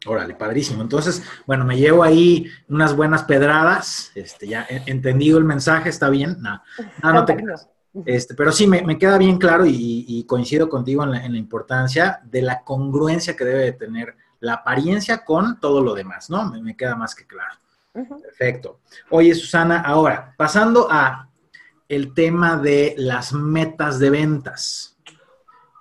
Órale, 0.07 0.35
padrísimo. 0.35 0.83
Entonces, 0.83 1.23
bueno, 1.47 1.64
me 1.64 1.77
llevo 1.77 2.03
ahí 2.03 2.51
unas 2.69 2.95
buenas 2.95 3.25
pedradas. 3.25 4.12
Este, 4.14 4.47
ya 4.47 4.66
he 4.69 4.90
entendido 4.90 5.38
el 5.38 5.45
mensaje, 5.45 5.88
está 5.88 6.11
bien. 6.11 6.37
No, 6.40 6.62
no, 7.12 7.25
te 7.25 7.37
este, 8.05 8.35
pero 8.35 8.53
sí, 8.53 8.66
me, 8.66 8.99
queda 8.99 9.16
bien 9.16 9.38
claro 9.38 9.64
y, 9.66 10.25
coincido 10.29 10.69
contigo 10.69 11.03
en 11.05 11.12
la, 11.12 11.25
importancia 11.27 12.21
de 12.25 12.42
la 12.42 12.62
congruencia 12.62 13.35
que 13.35 13.45
debe 13.45 13.64
de 13.64 13.73
tener 13.73 14.14
la 14.40 14.55
apariencia 14.55 15.25
con 15.25 15.59
todo 15.61 15.83
lo 15.83 15.95
demás, 15.95 16.29
¿no? 16.29 16.51
Me, 16.51 16.61
me 16.61 16.77
queda 16.77 16.95
más 16.95 17.14
que 17.14 17.27
claro. 17.27 17.55
Perfecto. 17.92 18.81
Oye, 19.09 19.35
Susana, 19.35 19.81
ahora, 19.81 20.35
pasando 20.37 20.88
a 20.90 21.31
el 21.88 22.12
tema 22.12 22.57
de 22.57 22.95
las 22.99 23.33
metas 23.33 23.99
de 23.99 24.11
ventas. 24.11 24.95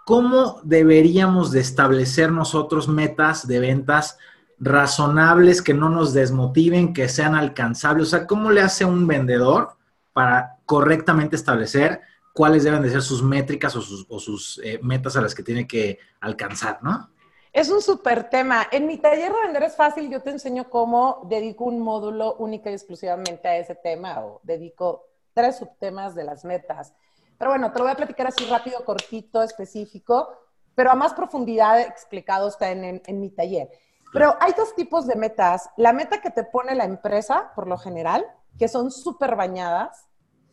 ¿Cómo 0.06 0.62
deberíamos 0.64 1.52
de 1.52 1.60
establecer 1.60 2.32
nosotros 2.32 2.88
metas 2.88 3.48
de 3.48 3.60
ventas 3.60 4.18
razonables, 4.58 5.62
que 5.62 5.74
no 5.74 5.90
nos 5.90 6.14
desmotiven, 6.14 6.94
que 6.94 7.10
sean 7.10 7.36
alcanzables? 7.36 8.08
O 8.08 8.10
sea, 8.12 8.28
¿cómo 8.28 8.52
le 8.52 8.62
hace 8.62 8.86
un 8.86 9.08
vendedor 9.08 9.76
para 10.14 10.60
correctamente 10.66 11.36
establecer 11.36 12.00
cuáles 12.34 12.64
deben 12.64 12.82
de 12.82 12.90
ser 12.90 13.02
sus 13.02 13.24
métricas 13.24 13.76
o 13.76 14.20
sus, 14.20 14.62
eh, 14.64 14.80
metas 14.84 15.16
a 15.16 15.22
las 15.22 15.34
que 15.34 15.42
tiene 15.42 15.68
que 15.68 16.00
alcanzar, 16.20 16.80
¿no? 16.84 17.10
Es 17.54 17.70
un 17.70 17.82
súper 17.82 18.30
tema. 18.30 18.68
En 18.72 18.86
mi 18.86 18.98
taller 18.98 19.32
de 19.32 19.42
vender 19.46 19.64
es 19.64 19.78
fácil, 19.78 20.10
yo 20.10 20.22
te 20.22 20.32
enseño 20.32 20.70
cómo 20.70 21.22
dedico 21.30 21.64
un 21.64 21.80
módulo 21.80 22.36
única 22.36 22.70
y 22.70 22.74
exclusivamente 22.74 23.48
a 23.48 23.58
ese 23.58 23.76
tema 23.76 24.20
o 24.20 24.42
dedico 24.44 25.08
tres 25.34 25.58
subtemas 25.58 26.14
de 26.14 26.26
las 26.26 26.44
metas. 26.44 26.94
Pero 27.38 27.52
bueno, 27.52 27.72
te 27.72 27.80
lo 27.80 27.86
voy 27.86 27.94
a 27.94 27.98
platicar 27.98 28.28
así 28.28 28.46
rápido, 28.46 28.84
cortito, 28.86 29.42
específico, 29.44 30.30
pero 30.74 30.92
a 30.92 30.96
más 30.96 31.14
profundidad 31.14 31.80
explicado 31.80 32.48
está 32.48 32.72
en, 32.72 33.02
en 33.06 33.20
mi 33.20 33.30
taller. 33.30 33.70
Pero 34.14 34.36
hay 34.40 34.54
dos 34.54 34.76
tipos 34.76 35.08
de 35.08 35.16
metas. 35.16 35.70
La 35.78 35.92
meta 35.92 36.22
que 36.22 36.30
te 36.30 36.44
pone 36.44 36.76
la 36.76 36.86
empresa, 36.86 37.52
por 37.56 37.68
lo 37.68 37.78
general, 37.78 38.26
que 38.58 38.68
son 38.68 38.92
súper 38.92 39.36
bañadas. 39.36 40.08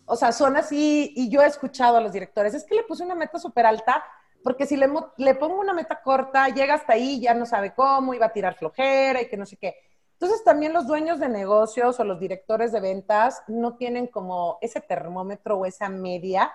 O 0.06 0.16
sea, 0.16 0.32
son 0.32 0.56
así, 0.56 1.12
y 1.16 1.30
yo 1.30 1.42
he 1.42 1.46
escuchado 1.46 1.96
a 1.96 2.00
los 2.00 2.12
directores, 2.12 2.54
es 2.54 2.64
que 2.64 2.74
le 2.74 2.82
puse 2.82 3.04
una 3.04 3.14
meta 3.14 3.38
súper 3.38 3.66
alta 3.66 4.02
porque 4.42 4.66
si 4.66 4.76
le, 4.76 4.88
le, 5.16 5.34
pongo 5.34 5.60
una 5.60 5.72
meta 5.72 6.00
corta, 6.02 6.48
llega 6.48 6.74
hasta 6.74 6.94
ahí, 6.94 7.20
ya 7.20 7.34
no 7.34 7.46
sabe 7.46 7.74
cómo, 7.74 8.14
iba 8.14 8.26
a 8.26 8.32
tirar 8.32 8.56
flojera 8.56 9.22
y 9.22 9.28
que 9.28 9.36
no 9.36 9.46
sé 9.46 9.56
qué. 9.56 9.76
Entonces 10.14 10.44
también 10.44 10.72
los 10.72 10.86
dueños 10.86 11.18
de 11.18 11.28
negocios 11.28 11.98
o 11.98 12.04
los 12.04 12.20
directores 12.20 12.72
de 12.72 12.80
ventas 12.80 13.42
no 13.48 13.76
tienen 13.76 14.06
como 14.06 14.58
ese 14.60 14.80
termómetro 14.80 15.58
o 15.58 15.66
esa 15.66 15.88
media 15.88 16.52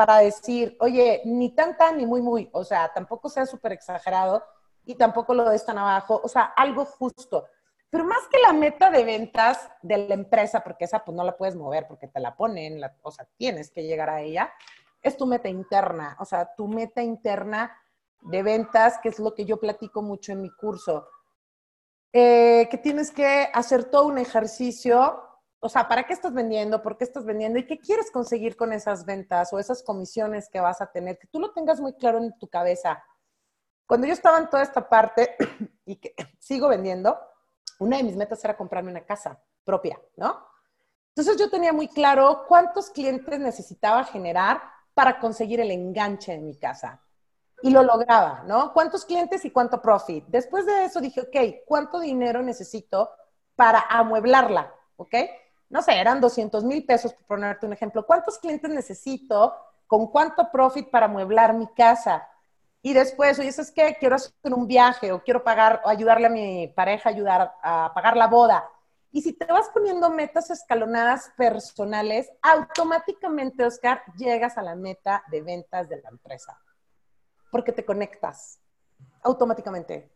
para 0.00 0.20
decir, 0.20 0.78
oye, 0.80 1.20
ni 1.26 1.50
tan 1.50 1.76
tan 1.76 1.98
ni 1.98 2.06
muy 2.06 2.22
muy, 2.22 2.48
o 2.52 2.64
sea, 2.64 2.90
tampoco 2.90 3.28
sea 3.28 3.44
súper 3.44 3.72
exagerado 3.72 4.42
y 4.86 4.94
tampoco 4.94 5.34
lo 5.34 5.50
des 5.50 5.62
tan 5.66 5.76
abajo, 5.76 6.18
o 6.24 6.26
sea, 6.26 6.54
algo 6.56 6.86
justo. 6.86 7.46
Pero 7.90 8.06
más 8.06 8.26
que 8.32 8.38
la 8.38 8.54
meta 8.54 8.90
de 8.90 9.04
ventas 9.04 9.70
de 9.82 9.98
la 9.98 10.14
empresa, 10.14 10.64
porque 10.64 10.86
esa 10.86 11.04
pues 11.04 11.14
no 11.14 11.22
la 11.22 11.36
puedes 11.36 11.54
mover 11.54 11.86
porque 11.86 12.08
te 12.08 12.18
la 12.18 12.34
ponen, 12.34 12.80
la, 12.80 12.96
o 13.02 13.10
sea, 13.10 13.28
tienes 13.36 13.70
que 13.70 13.82
llegar 13.82 14.08
a 14.08 14.22
ella, 14.22 14.50
es 15.02 15.18
tu 15.18 15.26
meta 15.26 15.50
interna, 15.50 16.16
o 16.18 16.24
sea, 16.24 16.48
tu 16.56 16.66
meta 16.66 17.02
interna 17.02 17.76
de 18.22 18.42
ventas, 18.42 19.00
que 19.02 19.10
es 19.10 19.18
lo 19.18 19.34
que 19.34 19.44
yo 19.44 19.60
platico 19.60 20.00
mucho 20.00 20.32
en 20.32 20.40
mi 20.40 20.50
curso, 20.50 21.08
eh, 22.14 22.68
que 22.70 22.78
tienes 22.78 23.10
que 23.10 23.50
hacer 23.52 23.84
todo 23.84 24.06
un 24.06 24.16
ejercicio, 24.16 25.22
o 25.60 25.68
sea, 25.68 25.86
¿para 25.88 26.04
qué 26.04 26.14
estás 26.14 26.32
vendiendo? 26.32 26.82
¿Por 26.82 26.96
qué 26.96 27.04
estás 27.04 27.24
vendiendo? 27.24 27.58
¿Y 27.58 27.66
qué 27.66 27.78
quieres 27.78 28.10
conseguir 28.10 28.56
con 28.56 28.72
esas 28.72 29.04
ventas 29.04 29.52
o 29.52 29.58
esas 29.58 29.82
comisiones 29.82 30.48
que 30.48 30.58
vas 30.58 30.80
a 30.80 30.90
tener? 30.90 31.18
Que 31.18 31.28
tú 31.28 31.38
lo 31.38 31.52
tengas 31.52 31.80
muy 31.80 31.92
claro 31.92 32.18
en 32.18 32.36
tu 32.38 32.48
cabeza. 32.48 33.04
Cuando 33.86 34.06
yo 34.06 34.14
estaba 34.14 34.38
en 34.38 34.48
toda 34.48 34.62
esta 34.62 34.88
parte 34.88 35.36
y 35.84 35.96
que 35.96 36.14
sigo 36.38 36.68
vendiendo, 36.68 37.18
una 37.78 37.98
de 37.98 38.04
mis 38.04 38.16
metas 38.16 38.42
era 38.42 38.56
comprarme 38.56 38.90
una 38.90 39.04
casa 39.04 39.38
propia, 39.62 40.00
¿no? 40.16 40.46
Entonces 41.08 41.36
yo 41.36 41.50
tenía 41.50 41.72
muy 41.72 41.88
claro 41.88 42.44
cuántos 42.48 42.88
clientes 42.88 43.38
necesitaba 43.38 44.04
generar 44.04 44.62
para 44.94 45.18
conseguir 45.18 45.60
el 45.60 45.70
enganche 45.70 46.32
en 46.32 46.46
mi 46.46 46.56
casa. 46.58 47.02
Y 47.62 47.70
lo 47.70 47.82
lograba, 47.82 48.42
¿no? 48.46 48.72
¿Cuántos 48.72 49.04
clientes 49.04 49.44
y 49.44 49.50
cuánto 49.50 49.82
profit? 49.82 50.24
Después 50.28 50.64
de 50.64 50.86
eso 50.86 51.00
dije, 51.00 51.20
ok, 51.20 51.66
¿cuánto 51.66 52.00
dinero 52.00 52.40
necesito 52.42 53.10
para 53.54 53.80
amueblarla? 53.80 54.74
¿Ok? 54.96 55.14
No 55.70 55.82
sé, 55.82 55.98
eran 55.98 56.20
200 56.20 56.64
mil 56.64 56.84
pesos, 56.84 57.14
por 57.14 57.24
ponerte 57.26 57.64
un 57.64 57.72
ejemplo. 57.72 58.04
¿Cuántos 58.04 58.38
clientes 58.38 58.70
necesito? 58.70 59.54
¿Con 59.86 60.08
cuánto 60.08 60.50
profit 60.50 60.90
para 60.90 61.06
amueblar 61.06 61.54
mi 61.54 61.68
casa? 61.68 62.28
Y 62.82 62.92
después, 62.92 63.38
oye, 63.38 63.52
¿sabes 63.52 63.70
qué? 63.70 63.96
Quiero 63.98 64.16
hacer 64.16 64.32
un 64.52 64.66
viaje 64.66 65.12
o 65.12 65.22
quiero 65.22 65.44
pagar, 65.44 65.80
o 65.84 65.88
ayudarle 65.88 66.26
a 66.26 66.30
mi 66.30 66.68
pareja 66.68 67.08
a 67.08 67.12
ayudar 67.12 67.54
a 67.62 67.92
pagar 67.94 68.16
la 68.16 68.26
boda. 68.26 68.68
Y 69.12 69.22
si 69.22 69.32
te 69.32 69.44
vas 69.44 69.68
poniendo 69.70 70.10
metas 70.10 70.50
escalonadas 70.50 71.32
personales, 71.36 72.30
automáticamente, 72.42 73.64
Oscar, 73.64 74.02
llegas 74.16 74.58
a 74.58 74.62
la 74.62 74.74
meta 74.74 75.22
de 75.30 75.42
ventas 75.42 75.88
de 75.88 76.00
la 76.00 76.08
empresa. 76.08 76.58
Porque 77.50 77.72
te 77.72 77.84
conectas 77.84 78.60
automáticamente. 79.22 80.10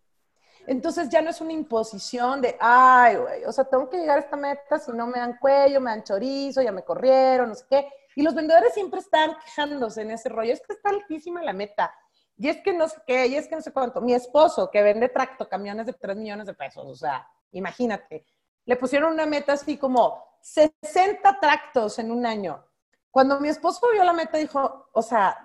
Entonces 0.66 1.09
ya 1.09 1.20
no 1.20 1.31
es 1.31 1.40
una 1.40 1.53
imposición 1.53 2.40
de, 2.40 2.57
ay, 2.61 3.16
güey, 3.16 3.44
o 3.44 3.53
sea, 3.53 3.64
tengo 3.64 3.88
que 3.88 3.98
llegar 3.98 4.18
a 4.18 4.20
esta 4.22 4.37
meta, 4.37 4.79
si 4.79 4.92
no 4.92 5.07
me 5.07 5.18
dan 5.18 5.37
cuello, 5.38 5.81
me 5.81 5.90
dan 5.90 6.03
chorizo, 6.03 6.62
ya 6.62 6.72
me 6.72 6.83
corrieron, 6.83 7.50
no 7.50 7.55
sé 7.55 7.64
qué. 7.68 7.88
Y 8.16 8.22
los 8.22 8.35
vendedores 8.35 8.72
siempre 8.72 9.00
están 9.00 9.37
quejándose 9.44 10.03
en 10.03 10.12
ese 10.12 10.29
rollo, 10.29 10.53
es 10.53 10.61
que 10.61 10.72
está 10.72 10.90
altísima 10.90 11.42
la 11.42 11.53
meta. 11.53 11.94
Y 12.37 12.48
es 12.48 12.61
que 12.62 12.72
no 12.72 12.88
sé 12.88 12.96
qué, 13.07 13.27
y 13.27 13.37
es 13.37 13.46
que 13.46 13.57
no 13.57 13.62
sé 13.62 13.72
cuánto. 13.72 14.00
Mi 14.00 14.14
esposo, 14.14 14.70
que 14.70 14.83
vende 14.83 15.09
tracto 15.09 15.48
camiones 15.48 15.87
de 15.87 15.92
3 15.92 16.16
millones 16.16 16.46
de 16.46 16.55
pesos, 16.55 16.85
o 16.87 16.94
sea, 16.94 17.29
imagínate 17.53 18.24
le 18.66 18.77
pusieron 18.77 19.12
una 19.12 19.27
meta 19.27 19.55
así 19.55 19.77
como 19.77 20.38
60 20.40 21.38
tractos 21.40 21.98
en 21.98 22.11
un 22.11 22.27
año. 22.27 22.64
Cuando 23.11 23.38
mi 23.40 23.48
esposo 23.48 23.88
vio 23.92 24.05
la 24.05 24.12
meta, 24.12 24.38
dijo, 24.38 24.88
o 24.92 25.03
sea, 25.03 25.38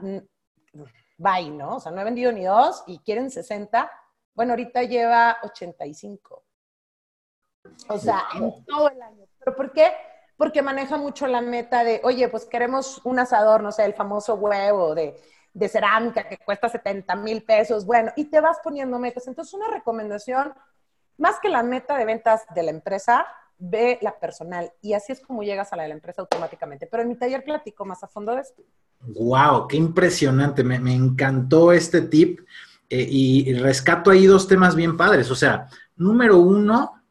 bye, 1.18 1.50
¿no? 1.52 1.76
O 1.76 1.80
sea, 1.80 1.92
no 1.92 2.02
he 2.02 2.04
vendido 2.04 2.32
ni 2.32 2.44
dos 2.44 2.84
y 2.88 3.00
quieren 3.00 3.30
60. 3.30 3.92
Bueno, 4.40 4.54
ahorita 4.54 4.84
lleva 4.84 5.38
85. 5.44 6.46
O 7.90 7.98
sea, 7.98 8.24
en 8.36 8.64
todo 8.64 8.90
el 8.90 9.02
año. 9.02 9.26
¿Pero 9.38 9.54
por 9.54 9.74
qué? 9.74 9.92
Porque 10.38 10.62
maneja 10.62 10.96
mucho 10.96 11.28
la 11.28 11.42
meta 11.42 11.84
de, 11.84 12.00
oye, 12.06 12.30
pues 12.30 12.46
queremos 12.46 13.02
un 13.04 13.20
asador, 13.20 13.62
no 13.62 13.74
sé, 13.74 13.84
el 13.84 13.94
famoso 13.94 14.36
huevo 14.36 14.96
de, 14.96 15.22
de 15.54 15.68
cerámica 15.68 16.26
que 16.26 16.38
cuesta 16.38 16.70
70 16.70 17.18
mil 17.18 17.44
pesos. 17.44 17.86
Bueno, 17.86 18.14
y 18.16 18.30
te 18.30 18.40
vas 18.40 18.60
poniendo 18.64 18.98
metas. 18.98 19.28
Entonces, 19.28 19.54
una 19.54 19.68
recomendación 19.68 20.54
más 21.18 21.38
que 21.42 21.50
la 21.50 21.62
meta 21.62 21.98
de 21.98 22.06
ventas 22.06 22.46
de 22.56 22.64
la 22.64 22.72
empresa, 22.72 23.28
ve 23.58 24.00
la 24.02 24.18
personal 24.18 24.72
y 24.82 24.94
así 24.94 25.12
es 25.12 25.20
como 25.20 25.44
llegas 25.44 25.74
a 25.74 25.76
la 25.76 25.84
de 25.84 25.90
la 25.90 25.96
empresa 25.96 26.22
automáticamente. 26.22 26.88
Pero 26.88 27.04
en 27.04 27.10
mi 27.10 27.16
taller 27.16 27.44
platico 27.44 27.84
más 27.84 28.02
a 28.04 28.08
fondo 28.08 28.34
de 28.34 28.42
esto. 28.42 28.64
¡Wow! 29.02 29.68
¡Qué 29.68 29.76
impresionante! 29.76 30.64
Me, 30.64 30.94
encantó 30.94 31.74
este 31.74 32.02
tip 32.02 32.40
eh, 32.90 33.08
y, 33.10 33.54
rescato 33.54 34.12
ahí 34.12 34.26
dos 34.26 34.48
temas 34.48 34.76
bien 34.76 34.98
padres. 34.98 35.30
O 35.32 35.36
sea, 35.36 35.68
número 35.96 36.38
uno, 36.38 37.02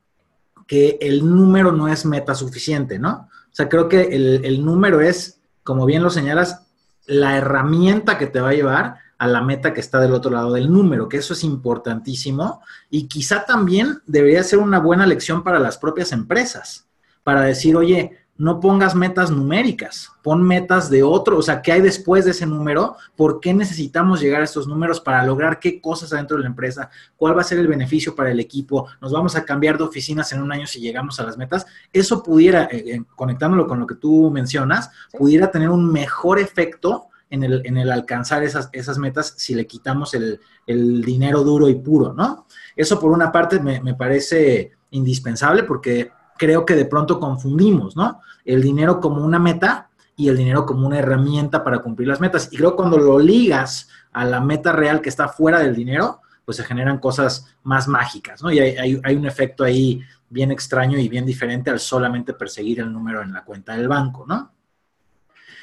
que 0.66 0.98
el 1.00 1.24
número 1.24 1.72
no 1.72 1.88
es 1.88 2.04
meta 2.04 2.34
suficiente, 2.34 2.98
¿no? 2.98 3.28
O 3.30 3.54
sea, 3.54 3.68
creo 3.68 3.88
que 3.88 4.02
el, 4.02 4.44
el 4.44 4.64
número 4.64 5.00
es, 5.00 5.40
como 5.62 5.86
bien 5.86 6.02
lo 6.02 6.10
señalas, 6.10 6.66
la 7.06 7.36
herramienta 7.36 8.18
que 8.18 8.26
te 8.26 8.40
va 8.40 8.50
a 8.50 8.54
llevar 8.54 8.96
a 9.18 9.26
la 9.26 9.42
meta 9.42 9.74
que 9.74 9.80
está 9.80 10.00
del 10.00 10.14
otro 10.14 10.30
lado 10.30 10.52
del 10.52 10.72
número, 10.72 11.08
que 11.08 11.16
eso 11.16 11.32
es 11.32 11.42
importantísimo 11.42 12.62
y 12.88 13.08
quizá 13.08 13.44
también 13.44 14.00
debería 14.06 14.44
ser 14.44 14.60
una 14.60 14.78
buena 14.78 15.06
lección 15.06 15.42
para 15.42 15.58
las 15.58 15.76
propias 15.76 16.12
empresas, 16.12 16.86
para 17.24 17.42
decir, 17.42 17.76
oye, 17.76 18.16
no 18.38 18.60
pongas 18.60 18.94
metas 18.94 19.32
numéricas, 19.32 20.12
pon 20.22 20.44
metas 20.44 20.88
de 20.88 21.02
otro, 21.02 21.38
o 21.38 21.42
sea, 21.42 21.60
¿qué 21.60 21.72
hay 21.72 21.80
después 21.80 22.24
de 22.24 22.30
ese 22.30 22.46
número? 22.46 22.96
¿Por 23.16 23.40
qué 23.40 23.52
necesitamos 23.52 24.20
llegar 24.20 24.40
a 24.40 24.44
estos 24.44 24.68
números 24.68 25.00
para 25.00 25.24
lograr 25.24 25.58
qué 25.58 25.80
cosas 25.80 26.12
adentro 26.12 26.36
de 26.36 26.44
la 26.44 26.48
empresa? 26.48 26.88
¿Cuál 27.16 27.36
va 27.36 27.40
a 27.40 27.44
ser 27.44 27.58
el 27.58 27.66
beneficio 27.66 28.14
para 28.14 28.30
el 28.30 28.38
equipo? 28.38 28.86
¿Nos 29.00 29.12
vamos 29.12 29.34
a 29.34 29.44
cambiar 29.44 29.76
de 29.76 29.84
oficinas 29.84 30.32
en 30.32 30.40
un 30.40 30.52
año 30.52 30.68
si 30.68 30.80
llegamos 30.80 31.18
a 31.18 31.24
las 31.24 31.36
metas? 31.36 31.66
Eso 31.92 32.22
pudiera, 32.22 32.64
eh, 32.70 32.84
eh, 32.86 33.02
conectándolo 33.16 33.66
con 33.66 33.80
lo 33.80 33.86
que 33.88 33.96
tú 33.96 34.30
mencionas, 34.30 34.90
pudiera 35.18 35.50
tener 35.50 35.68
un 35.68 35.90
mejor 35.90 36.38
efecto 36.38 37.08
en 37.30 37.42
el, 37.42 37.62
en 37.66 37.76
el 37.76 37.90
alcanzar 37.90 38.44
esas, 38.44 38.70
esas, 38.72 38.98
metas 38.98 39.34
si 39.36 39.54
le 39.54 39.66
quitamos 39.66 40.14
el, 40.14 40.40
el, 40.66 41.02
dinero 41.02 41.42
duro 41.42 41.68
y 41.68 41.74
puro, 41.74 42.12
¿no? 42.12 42.46
Eso 42.74 42.98
por 43.00 43.10
una 43.10 43.30
parte 43.32 43.60
me, 43.60 43.82
me, 43.82 43.94
parece 43.94 44.72
indispensable 44.90 45.64
porque 45.64 46.10
creo 46.38 46.64
que 46.64 46.74
de 46.74 46.84
pronto 46.84 47.20
confundimos, 47.20 47.96
¿no? 47.96 48.20
El 48.44 48.62
dinero 48.62 49.00
como 49.00 49.24
una 49.24 49.38
meta 49.38 49.90
y 50.16 50.28
el 50.28 50.36
dinero 50.36 50.64
como 50.64 50.86
una 50.86 50.98
herramienta 50.98 51.62
para 51.62 51.80
cumplir 51.80 52.08
las 52.08 52.20
metas. 52.20 52.48
Y 52.50 52.56
creo 52.56 52.70
que 52.70 52.76
cuando 52.76 52.98
lo 52.98 53.18
ligas 53.18 53.88
a 54.12 54.24
la 54.24 54.40
meta 54.40 54.72
real 54.72 55.00
que 55.00 55.08
está 55.08 55.28
fuera 55.28 55.60
del 55.60 55.74
dinero, 55.74 56.20
pues 56.44 56.56
se 56.56 56.64
generan 56.64 56.98
cosas 56.98 57.46
más 57.62 57.86
mágicas, 57.86 58.42
¿no? 58.42 58.50
Y 58.50 58.58
hay, 58.58 58.76
hay, 58.76 59.00
hay 59.04 59.16
un 59.16 59.26
efecto 59.26 59.64
ahí 59.64 60.00
bien 60.30 60.50
extraño 60.50 60.98
y 60.98 61.08
bien 61.08 61.26
diferente 61.26 61.70
al 61.70 61.78
solamente 61.78 62.32
perseguir 62.32 62.80
el 62.80 62.92
número 62.92 63.22
en 63.22 63.32
la 63.32 63.44
cuenta 63.44 63.76
del 63.76 63.88
banco, 63.88 64.24
¿no? 64.26 64.52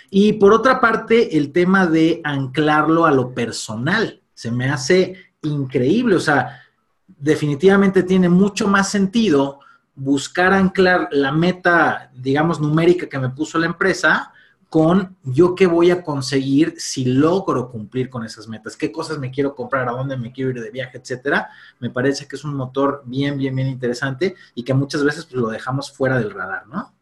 Y 0.10 0.34
por 0.34 0.54
otra 0.54 0.80
parte, 0.80 1.38
el 1.38 1.52
tema 1.52 1.88
de 1.88 2.22
anclarlo 2.24 3.06
a 3.06 3.12
lo 3.12 3.34
personal. 3.34 4.22
Se 4.34 4.52
me 4.52 4.70
hace 4.70 5.16
increíble, 5.42 6.16
o 6.16 6.20
sea, 6.20 6.62
definitivamente 7.08 8.04
tiene 8.04 8.30
mucho 8.30 8.68
más 8.68 8.90
sentido 8.90 9.60
buscar 9.96 10.54
anclar 10.54 11.08
la 11.12 11.32
meta, 11.32 12.12
digamos, 12.14 12.60
numérica 12.60 13.08
que 13.08 13.20
me 13.20 13.30
puso 13.30 13.58
la 13.58 13.68
empresa 13.68 14.34
con 14.70 15.16
yo 15.24 15.56
qué 15.56 15.68
voy 15.68 15.90
a 15.90 16.04
conseguir 16.04 16.76
si 16.80 17.06
logro 17.06 17.70
cumplir 17.70 18.10
con 18.10 18.26
esas 18.26 18.48
metas, 18.48 18.76
qué 18.76 18.92
cosas 18.92 19.18
me 19.20 19.32
quiero 19.32 19.56
comprar, 19.56 19.88
a 19.88 19.94
dónde 19.94 20.18
me 20.18 20.34
quiero 20.34 20.50
ir 20.50 20.62
de 20.62 20.70
viaje, 20.70 20.98
etcétera. 20.98 21.50
Me 21.80 21.90
parece 21.90 22.28
que 22.28 22.36
es 22.36 22.44
un 22.44 22.56
motor 22.56 23.02
bien, 23.06 23.38
bien, 23.38 23.56
bien 23.56 23.70
interesante 23.70 24.36
y 24.54 24.64
que 24.64 24.74
muchas 24.74 25.04
veces 25.04 25.26
pues, 25.26 25.42
lo 25.42 25.48
dejamos 25.48 25.92
fuera 25.92 26.18
del 26.18 26.32
radar, 26.32 26.68
¿no? 26.68 26.94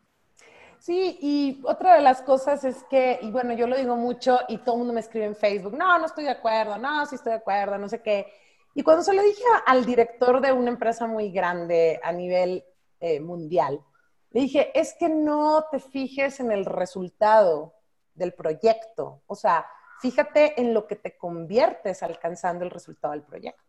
Sí, 0.78 1.18
y 1.22 1.62
otra 1.64 1.96
de 1.96 2.02
las 2.02 2.22
cosas 2.22 2.64
es 2.66 2.84
que, 2.90 3.18
y 3.22 3.32
bueno, 3.32 3.54
yo 3.54 3.68
lo 3.68 3.78
digo 3.78 3.96
mucho 3.96 4.40
y 4.50 4.58
todo 4.58 4.76
el 4.76 4.80
mundo 4.80 4.94
me 4.94 5.00
escribe 5.00 5.26
en 5.26 5.36
Facebook, 5.36 5.76
no, 5.78 5.98
no 5.98 6.06
estoy 6.06 6.26
de 6.26 6.32
acuerdo, 6.32 6.78
no, 6.78 7.06
sí 7.06 7.16
estoy 7.16 7.32
de 7.32 7.38
acuerdo, 7.38 7.78
no 7.78 7.88
sé 7.88 8.02
qué. 8.02 8.28
Y 8.76 8.84
cuando 8.84 9.02
se 9.02 9.14
lo 9.14 9.24
dije 9.24 9.44
al 9.66 9.86
director 9.86 10.42
de 10.42 10.52
una 10.52 10.70
empresa 10.70 11.08
muy 11.08 11.32
grande 11.32 12.00
a 12.04 12.12
nivel 12.12 12.66
eh, 13.04 13.20
mundial, 13.20 13.84
le 14.32 14.42
dije, 14.42 14.72
es 14.80 14.94
que 14.98 15.10
no 15.10 15.66
te 15.70 15.80
fijes 15.80 16.40
en 16.40 16.54
el 16.54 16.64
resultado 16.64 17.74
del 18.16 18.34
proyecto, 18.34 19.22
o 19.28 19.36
sea, 19.36 19.66
fíjate 20.00 20.60
en 20.62 20.74
lo 20.74 20.88
que 20.88 20.96
te 20.96 21.18
conviertes 21.18 22.02
alcanzando 22.02 22.64
el 22.64 22.72
resultado 22.72 23.12
del 23.12 23.24
proyecto. 23.24 23.62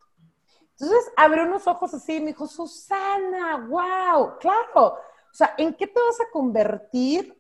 Entonces 0.71 1.13
abrió 1.17 1.43
unos 1.43 1.67
ojos 1.67 1.93
así 1.95 2.15
y 2.15 2.21
me 2.21 2.27
dijo, 2.29 2.47
Susana, 2.47 3.67
wow, 3.69 4.39
claro, 4.39 4.95
o 4.95 5.35
sea, 5.35 5.55
¿en 5.59 5.75
qué 5.75 5.89
te 5.89 6.01
vas 6.01 6.21
a 6.21 6.31
convertir 6.31 7.37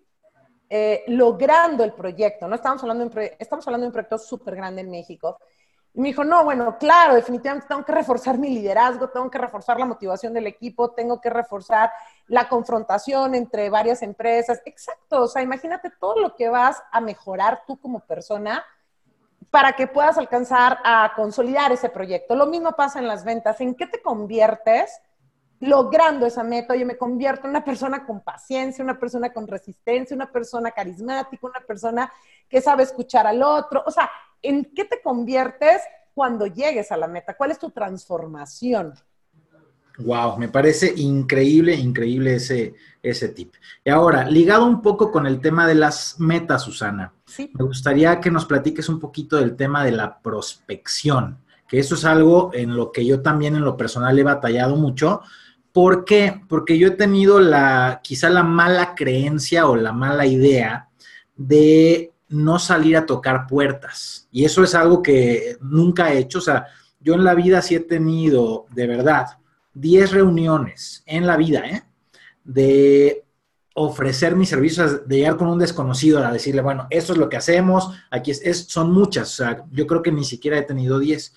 eh, 0.68 1.04
logrando 1.06 1.84
el 1.84 1.92
proyecto? 1.92 2.48
No 2.48 2.56
estamos 2.56 2.82
hablando 2.82 3.08
de 3.08 3.36
estamos 3.38 3.64
hablando 3.68 3.84
de 3.84 3.88
un 3.88 3.92
proyecto 3.92 4.18
súper 4.18 4.56
grande 4.56 4.80
en 4.80 4.90
México 4.90 5.38
y 5.96 6.00
me 6.00 6.08
dijo, 6.08 6.24
no, 6.24 6.42
bueno, 6.42 6.76
claro, 6.76 7.14
definitivamente 7.14 7.68
tengo 7.68 7.84
que 7.84 7.92
reforzar 7.92 8.36
mi 8.36 8.50
liderazgo, 8.50 9.10
tengo 9.10 9.30
que 9.30 9.38
reforzar 9.38 9.78
la 9.78 9.86
motivación 9.86 10.34
del 10.34 10.48
equipo, 10.48 10.90
tengo 10.90 11.20
que 11.20 11.30
reforzar 11.30 11.92
la 12.26 12.48
confrontación 12.48 13.36
entre 13.36 13.70
varias 13.70 14.02
empresas. 14.02 14.60
Exacto, 14.64 15.22
o 15.22 15.28
sea, 15.28 15.42
imagínate 15.42 15.90
todo 16.00 16.18
lo 16.18 16.34
que 16.34 16.48
vas 16.48 16.82
a 16.90 17.00
mejorar 17.00 17.62
tú 17.64 17.78
como 17.78 18.00
persona 18.00 18.64
para 19.52 19.74
que 19.74 19.86
puedas 19.86 20.18
alcanzar 20.18 20.80
a 20.84 21.12
consolidar 21.14 21.70
ese 21.70 21.88
proyecto. 21.88 22.34
Lo 22.34 22.46
mismo 22.46 22.72
pasa 22.72 22.98
en 22.98 23.06
las 23.06 23.24
ventas. 23.24 23.60
¿En 23.60 23.76
qué 23.76 23.86
te 23.86 24.02
conviertes 24.02 25.00
logrando 25.60 26.26
esa 26.26 26.42
meta? 26.42 26.76
Yo 26.76 26.86
me 26.86 26.96
convierto 26.96 27.44
en 27.44 27.50
una 27.50 27.64
persona 27.64 28.04
con 28.06 28.20
paciencia, 28.20 28.84
una 28.84 28.98
persona 28.98 29.32
con 29.32 29.46
resistencia, 29.46 30.14
una 30.14 30.30
persona 30.30 30.70
carismática, 30.70 31.46
una 31.46 31.60
persona 31.66 32.12
que 32.48 32.60
sabe 32.60 32.82
escuchar 32.82 33.26
al 33.26 33.42
otro. 33.42 33.82
O 33.86 33.90
sea, 33.90 34.10
¿en 34.42 34.72
qué 34.74 34.84
te 34.84 35.00
conviertes 35.02 35.82
cuando 36.14 36.46
llegues 36.46 36.92
a 36.92 36.96
la 36.96 37.08
meta? 37.08 37.36
¿Cuál 37.36 37.50
es 37.50 37.58
tu 37.58 37.70
transformación? 37.70 38.94
Wow, 39.98 40.38
me 40.38 40.48
parece 40.48 40.92
increíble, 40.96 41.74
increíble 41.74 42.34
ese, 42.34 42.74
ese 43.00 43.28
tip. 43.28 43.54
Y 43.84 43.90
ahora, 43.90 44.28
ligado 44.28 44.66
un 44.66 44.82
poco 44.82 45.12
con 45.12 45.24
el 45.26 45.40
tema 45.40 45.68
de 45.68 45.76
las 45.76 46.18
metas, 46.18 46.62
Susana, 46.62 47.12
me 47.38 47.64
gustaría 47.64 48.20
que 48.20 48.30
nos 48.30 48.44
platiques 48.44 48.88
un 48.88 48.98
poquito 48.98 49.36
del 49.36 49.54
tema 49.54 49.84
de 49.84 49.92
la 49.92 50.18
prospección, 50.20 51.38
que 51.68 51.78
eso 51.78 51.94
es 51.94 52.04
algo 52.04 52.50
en 52.54 52.74
lo 52.74 52.90
que 52.90 53.06
yo 53.06 53.22
también 53.22 53.54
en 53.54 53.64
lo 53.64 53.76
personal 53.76 54.18
he 54.18 54.24
batallado 54.24 54.74
mucho. 54.74 55.22
¿Por 55.74 56.04
qué? 56.04 56.40
Porque 56.48 56.78
yo 56.78 56.86
he 56.86 56.92
tenido 56.92 57.40
la, 57.40 57.98
quizá 58.00 58.30
la 58.30 58.44
mala 58.44 58.94
creencia 58.94 59.66
o 59.66 59.74
la 59.74 59.90
mala 59.92 60.24
idea 60.24 60.88
de 61.34 62.12
no 62.28 62.60
salir 62.60 62.96
a 62.96 63.06
tocar 63.06 63.48
puertas. 63.48 64.28
Y 64.30 64.44
eso 64.44 64.62
es 64.62 64.76
algo 64.76 65.02
que 65.02 65.56
nunca 65.60 66.12
he 66.12 66.18
hecho. 66.18 66.38
O 66.38 66.42
sea, 66.42 66.68
yo 67.00 67.14
en 67.14 67.24
la 67.24 67.34
vida 67.34 67.60
sí 67.60 67.74
he 67.74 67.80
tenido, 67.80 68.66
de 68.70 68.86
verdad, 68.86 69.26
10 69.72 70.12
reuniones 70.12 71.02
en 71.06 71.26
la 71.26 71.36
vida, 71.36 71.66
¿eh? 71.66 71.82
De 72.44 73.24
ofrecer 73.74 74.36
mis 74.36 74.50
servicios, 74.50 75.08
de 75.08 75.16
llegar 75.16 75.36
con 75.36 75.48
un 75.48 75.58
desconocido 75.58 76.24
a 76.24 76.30
decirle, 76.30 76.62
bueno, 76.62 76.86
esto 76.88 77.14
es 77.14 77.18
lo 77.18 77.28
que 77.28 77.38
hacemos, 77.38 77.90
aquí 78.12 78.30
es, 78.30 78.66
son 78.68 78.92
muchas, 78.92 79.28
o 79.32 79.44
sea, 79.44 79.64
yo 79.72 79.88
creo 79.88 80.02
que 80.02 80.12
ni 80.12 80.22
siquiera 80.22 80.56
he 80.56 80.62
tenido 80.62 81.00
10. 81.00 81.34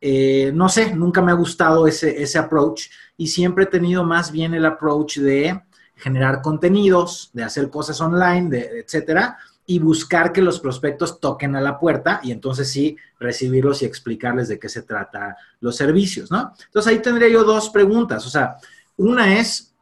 Eh, 0.00 0.52
no 0.54 0.68
sé, 0.68 0.94
nunca 0.94 1.20
me 1.20 1.32
ha 1.32 1.34
gustado 1.34 1.86
ese, 1.86 2.22
ese 2.22 2.38
approach 2.38 2.88
y 3.16 3.26
siempre 3.26 3.64
he 3.64 3.68
tenido 3.68 4.04
más 4.04 4.30
bien 4.30 4.54
el 4.54 4.64
approach 4.64 5.18
de 5.18 5.60
generar 5.96 6.40
contenidos, 6.40 7.30
de 7.32 7.42
hacer 7.42 7.68
cosas 7.70 8.00
online, 8.00 8.56
etcétera, 8.84 9.36
y 9.66 9.80
buscar 9.80 10.32
que 10.32 10.40
los 10.40 10.60
prospectos 10.60 11.20
toquen 11.20 11.54
a 11.56 11.60
la 11.60 11.78
puerta 11.78 12.20
y 12.22 12.32
entonces 12.32 12.70
sí 12.70 12.96
recibirlos 13.18 13.82
y 13.82 13.84
explicarles 13.84 14.48
de 14.48 14.58
qué 14.58 14.68
se 14.68 14.82
trata 14.82 15.36
los 15.60 15.76
servicios, 15.76 16.30
¿no? 16.30 16.54
Entonces 16.64 16.90
ahí 16.90 17.00
tendría 17.00 17.28
yo 17.28 17.44
dos 17.44 17.68
preguntas, 17.68 18.24
o 18.24 18.30
sea, 18.30 18.56
una 18.96 19.38
es, 19.38 19.74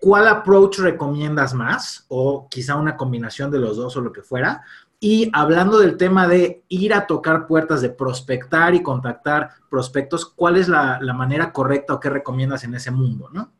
¿cuál 0.00 0.28
approach 0.28 0.78
recomiendas 0.78 1.52
más? 1.52 2.06
O 2.08 2.48
quizá 2.48 2.76
una 2.76 2.96
combinación 2.96 3.50
de 3.50 3.58
los 3.58 3.76
dos 3.76 3.96
o 3.96 4.00
lo 4.00 4.12
que 4.12 4.22
fuera. 4.22 4.62
Y 5.00 5.30
hablando 5.34 5.78
del 5.78 5.96
tema 5.96 6.26
de 6.26 6.64
ir 6.68 6.94
a 6.94 7.06
tocar 7.06 7.46
puertas, 7.46 7.82
de 7.82 7.90
prospectar 7.90 8.74
y 8.74 8.82
contactar 8.82 9.50
prospectos, 9.70 10.26
¿cuál 10.26 10.56
es 10.56 10.68
la, 10.68 10.98
manera 11.14 11.52
correcta 11.52 11.94
o 11.94 12.00
qué 12.00 12.10
recomiendas 12.10 12.64
en 12.64 12.74
ese 12.74 12.90
mundo, 12.90 13.28
¿no? 13.32 13.52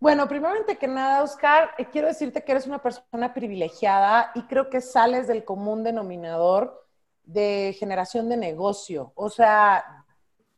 Bueno, 0.00 0.26
primeramente 0.26 0.78
que 0.78 0.88
nada, 0.88 1.22
Oscar, 1.22 1.70
eh, 1.78 1.86
quiero 1.92 2.08
decirte 2.08 2.42
que 2.42 2.50
eres 2.50 2.66
una 2.66 2.82
persona 2.82 3.32
privilegiada 3.32 4.32
y 4.34 4.42
creo 4.42 4.68
que 4.68 4.80
sales 4.80 5.28
del 5.28 5.44
común 5.44 5.84
denominador 5.84 6.86
de 7.22 7.76
generación 7.78 8.28
de 8.28 8.36
negocio. 8.36 9.12
O 9.14 9.30
sea, 9.30 10.04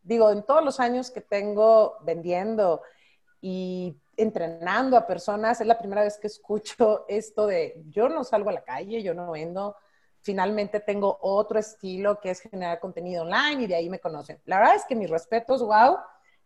digo, 0.03 0.31
en 0.31 0.45
todos 0.45 0.65
los 0.65 0.81
años 0.81 1.11
que 1.11 1.21
tengo 1.21 1.97
vendiendo 2.03 2.81
y 3.41 3.99
entrenando 4.17 4.97
a 4.97 5.07
personas, 5.07 5.61
es 5.61 5.67
la 5.67 5.79
primera 5.79 6.03
vez 6.03 6.19
que 6.19 6.27
escucho 6.27 7.05
esto 7.09 7.47
de 7.47 7.83
yo 7.89 8.09
no 8.09 8.25
salgo 8.25 8.51
a 8.51 8.55
la 8.55 8.65
calle, 8.65 9.03
yo 9.03 9.15
no 9.15 9.33
vendo. 9.33 9.77
Finalmente 10.21 10.81
tengo 10.81 11.19
otro 11.21 11.59
estilo 11.59 12.19
que 12.21 12.31
es 12.31 12.41
generar 12.41 12.81
contenido 12.81 13.23
online 13.23 13.65
y 13.65 13.67
de 13.67 13.75
ahí 13.75 13.91
me 13.91 14.01
conocen. 14.01 14.41
La 14.47 14.59
verdad 14.59 14.77
es 14.77 14.85
que 14.87 14.97
mis 14.97 15.11
respetos, 15.11 15.63
wow 15.63 15.99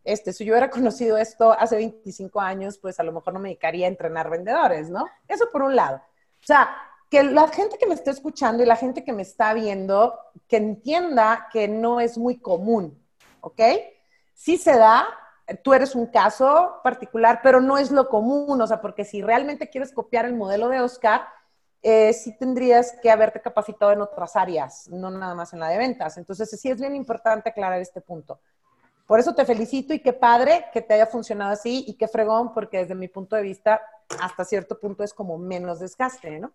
este, 0.05 0.33
si 0.33 0.45
yo 0.45 0.55
hubiera 0.55 0.71
conocido 0.71 1.19
esto 1.19 1.53
hace 1.53 1.77
25 1.77 2.41
años, 2.41 2.79
pues 2.79 2.99
a 2.99 3.03
lo 3.03 3.13
mejor 3.13 3.35
no 3.35 3.41
me 3.41 3.51
dedicaría 3.51 3.87
a 3.87 3.91
entrenar 3.91 4.31
vendedores, 4.31 4.89
¿no? 4.89 5.07
Eso 5.27 5.49
por 5.53 5.63
un 5.63 5.77
lado. 5.77 5.97
O 5.97 6.47
sea, 6.47 6.75
que 7.11 7.23
la 7.23 7.49
gente 7.49 7.79
que 7.79 7.87
me 7.87 7.95
está 7.95 8.11
escuchando 8.11 8.63
y 8.63 8.67
la 8.67 8.77
gente 8.77 9.05
que 9.05 9.13
me 9.13 9.23
está 9.23 9.55
viendo, 9.55 10.19
que 10.47 10.57
entienda 10.57 11.49
que 11.53 11.69
no 11.69 12.01
es 12.01 12.19
muy 12.19 12.39
común, 12.39 13.03
¿ok? 13.41 13.61
Sí 14.35 14.57
se 14.57 14.77
da, 14.77 15.07
tú 15.63 15.73
eres 15.73 15.95
un 15.95 16.07
caso 16.07 16.81
particular, 16.83 17.41
pero 17.43 17.61
no 17.61 17.79
es 17.79 17.91
lo 17.91 18.09
común, 18.09 18.61
o 18.61 18.67
sea, 18.67 18.81
porque 18.81 19.05
si 19.05 19.23
realmente 19.23 19.69
quieres 19.69 19.93
copiar 19.93 20.25
el 20.25 20.35
modelo 20.35 20.69
de 20.69 20.81
Oscar, 20.81 21.23
eh, 21.83 22.13
sí 22.13 22.37
tendrías 22.37 22.97
que 23.01 23.11
haberte 23.11 23.41
capacitado 23.41 23.93
en 23.93 24.01
otras 24.01 24.37
áreas, 24.37 24.89
no 24.89 25.11
nada 25.11 25.35
más 25.35 25.53
en 25.53 25.61
la 25.61 25.69
de 25.69 25.79
ventas. 25.79 26.19
Entonces, 26.19 26.51
sí 26.51 26.71
es 26.71 26.81
bien 26.81 26.95
importante 26.95 27.51
aclarar 27.51 27.81
este 27.81 28.01
punto. 28.01 28.41
Por 29.07 29.21
eso 29.21 29.35
te 29.35 29.47
felicito 29.47 29.95
y 29.95 30.01
qué 30.01 30.13
padre 30.13 30.67
que 30.73 30.83
te 30.83 30.95
haya 30.95 31.07
funcionado 31.07 31.53
así 31.53 31.85
y 31.87 31.95
qué 31.95 32.09
fregón, 32.09 32.53
porque 32.53 32.79
desde 32.79 32.95
mi 32.95 33.09
punto 33.09 33.37
de 33.37 33.43
vista, 33.43 33.81
hasta 34.21 34.45
cierto 34.45 34.79
punto 34.79 35.03
es 35.03 35.15
como 35.15 35.39
menos 35.39 35.81
desgaste, 35.81 36.41
¿no? 36.41 36.53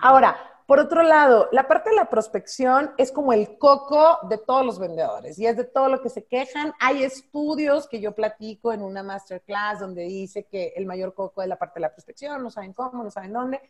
Ahora, 0.00 0.36
por 0.66 0.80
otro 0.80 1.04
lado, 1.04 1.48
la 1.52 1.68
parte 1.68 1.90
de 1.90 1.96
la 1.96 2.10
prospección 2.10 2.92
es 2.98 3.12
como 3.12 3.32
el 3.32 3.56
coco 3.56 4.18
de 4.28 4.36
todos 4.36 4.66
los 4.66 4.80
vendedores 4.80 5.38
y 5.38 5.46
es 5.46 5.56
de 5.56 5.62
todo 5.62 5.88
lo 5.88 6.02
que 6.02 6.08
se 6.08 6.24
quejan. 6.24 6.72
Hay 6.80 7.04
estudios 7.04 7.86
que 7.86 8.00
yo 8.00 8.16
platico 8.16 8.72
en 8.72 8.82
una 8.82 9.04
masterclass 9.04 9.78
donde 9.78 10.02
dice 10.02 10.44
que 10.44 10.72
el 10.76 10.86
mayor 10.86 11.14
coco 11.14 11.40
es 11.40 11.48
la 11.48 11.56
parte 11.56 11.74
de 11.74 11.82
la 11.82 11.92
prospección, 11.92 12.42
no 12.42 12.50
saben 12.50 12.72
cómo, 12.72 13.04
no 13.04 13.10
saben 13.12 13.32
dónde. 13.32 13.60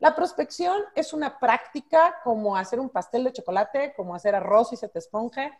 La 0.00 0.14
prospección 0.14 0.82
es 0.94 1.14
una 1.14 1.38
práctica 1.38 2.16
como 2.22 2.56
hacer 2.56 2.78
un 2.78 2.90
pastel 2.90 3.24
de 3.24 3.32
chocolate, 3.32 3.94
como 3.96 4.14
hacer 4.14 4.34
arroz 4.34 4.70
y 4.74 4.76
se 4.76 4.88
te 4.88 4.98
esponje 4.98 5.50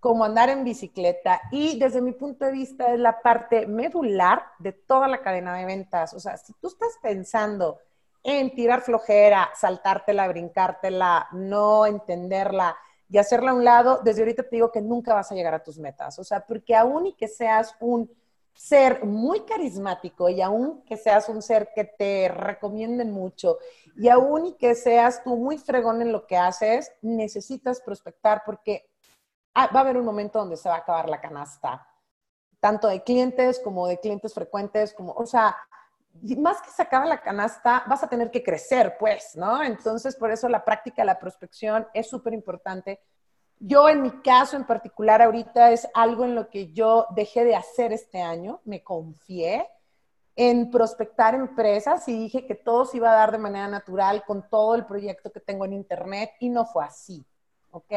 como 0.00 0.24
andar 0.24 0.50
en 0.50 0.64
bicicleta 0.64 1.40
y 1.50 1.78
desde 1.78 2.02
mi 2.02 2.12
punto 2.12 2.44
de 2.44 2.52
vista 2.52 2.92
es 2.92 3.00
la 3.00 3.22
parte 3.22 3.66
medular 3.66 4.44
de 4.58 4.72
toda 4.72 5.08
la 5.08 5.22
cadena 5.22 5.56
de 5.56 5.64
ventas. 5.64 6.12
O 6.12 6.20
sea, 6.20 6.36
si 6.36 6.52
tú 6.54 6.68
estás 6.68 6.98
pensando 7.00 7.78
en 8.24 8.54
tirar 8.54 8.80
flojera, 8.80 9.50
saltártela, 9.54 10.26
brincártela, 10.26 11.28
no 11.32 11.86
entenderla 11.86 12.76
y 13.08 13.18
hacerla 13.18 13.50
a 13.50 13.54
un 13.54 13.64
lado, 13.64 14.00
desde 14.02 14.22
ahorita 14.22 14.42
te 14.44 14.56
digo 14.56 14.72
que 14.72 14.80
nunca 14.80 15.14
vas 15.14 15.30
a 15.30 15.34
llegar 15.34 15.54
a 15.54 15.62
tus 15.62 15.78
metas. 15.78 16.18
O 16.18 16.24
sea, 16.24 16.44
porque 16.44 16.74
aún 16.74 17.06
y 17.06 17.12
que 17.12 17.28
seas 17.28 17.76
un 17.80 18.10
ser 18.54 19.04
muy 19.04 19.40
carismático 19.40 20.28
y 20.28 20.40
aún 20.40 20.82
que 20.84 20.96
seas 20.96 21.28
un 21.28 21.42
ser 21.42 21.70
que 21.74 21.84
te 21.84 22.28
recomienden 22.28 23.10
mucho 23.10 23.58
y 23.96 24.08
aún 24.08 24.46
y 24.46 24.52
que 24.54 24.74
seas 24.74 25.22
tú 25.22 25.36
muy 25.36 25.58
fregón 25.58 26.00
en 26.00 26.12
lo 26.12 26.26
que 26.26 26.36
haces, 26.36 26.90
necesitas 27.02 27.80
prospectar 27.82 28.42
porque 28.46 28.88
va 29.56 29.68
a 29.72 29.80
haber 29.80 29.96
un 29.96 30.04
momento 30.04 30.38
donde 30.38 30.56
se 30.56 30.68
va 30.68 30.76
a 30.76 30.78
acabar 30.78 31.08
la 31.08 31.20
canasta, 31.20 31.86
tanto 32.58 32.88
de 32.88 33.02
clientes 33.02 33.60
como 33.60 33.86
de 33.86 34.00
clientes 34.00 34.32
frecuentes, 34.32 34.94
como, 34.94 35.12
o 35.12 35.26
sea, 35.26 35.56
más 36.38 36.62
que 36.62 36.70
se 36.70 36.82
acaba 36.82 37.06
la 37.06 37.20
canasta, 37.20 37.84
vas 37.86 38.02
a 38.02 38.08
tener 38.08 38.30
que 38.30 38.42
crecer, 38.42 38.96
pues, 38.98 39.36
¿no? 39.36 39.62
Entonces, 39.62 40.16
por 40.16 40.30
eso 40.30 40.48
la 40.48 40.64
práctica 40.64 41.02
de 41.02 41.06
la 41.06 41.18
prospección 41.18 41.86
es 41.92 42.08
súper 42.08 42.32
importante. 42.32 43.00
Yo, 43.58 43.88
en 43.88 44.02
mi 44.02 44.10
caso 44.22 44.56
en 44.56 44.64
particular, 44.64 45.22
ahorita 45.22 45.70
es 45.70 45.88
algo 45.94 46.24
en 46.24 46.34
lo 46.34 46.48
que 46.50 46.72
yo 46.72 47.06
dejé 47.14 47.44
de 47.44 47.56
hacer 47.56 47.92
este 47.92 48.20
año, 48.20 48.60
me 48.64 48.82
confié 48.82 49.66
en 50.36 50.70
prospectar 50.70 51.34
empresas 51.34 52.08
y 52.08 52.18
dije 52.18 52.46
que 52.46 52.56
todo 52.56 52.84
se 52.84 52.96
iba 52.96 53.10
a 53.10 53.14
dar 53.14 53.30
de 53.30 53.38
manera 53.38 53.68
natural 53.68 54.24
con 54.26 54.48
todo 54.48 54.74
el 54.74 54.84
proyecto 54.84 55.30
que 55.30 55.40
tengo 55.40 55.64
en 55.64 55.72
Internet 55.72 56.32
y 56.40 56.48
no 56.48 56.66
fue 56.66 56.84
así, 56.84 57.24
¿ok? 57.70 57.92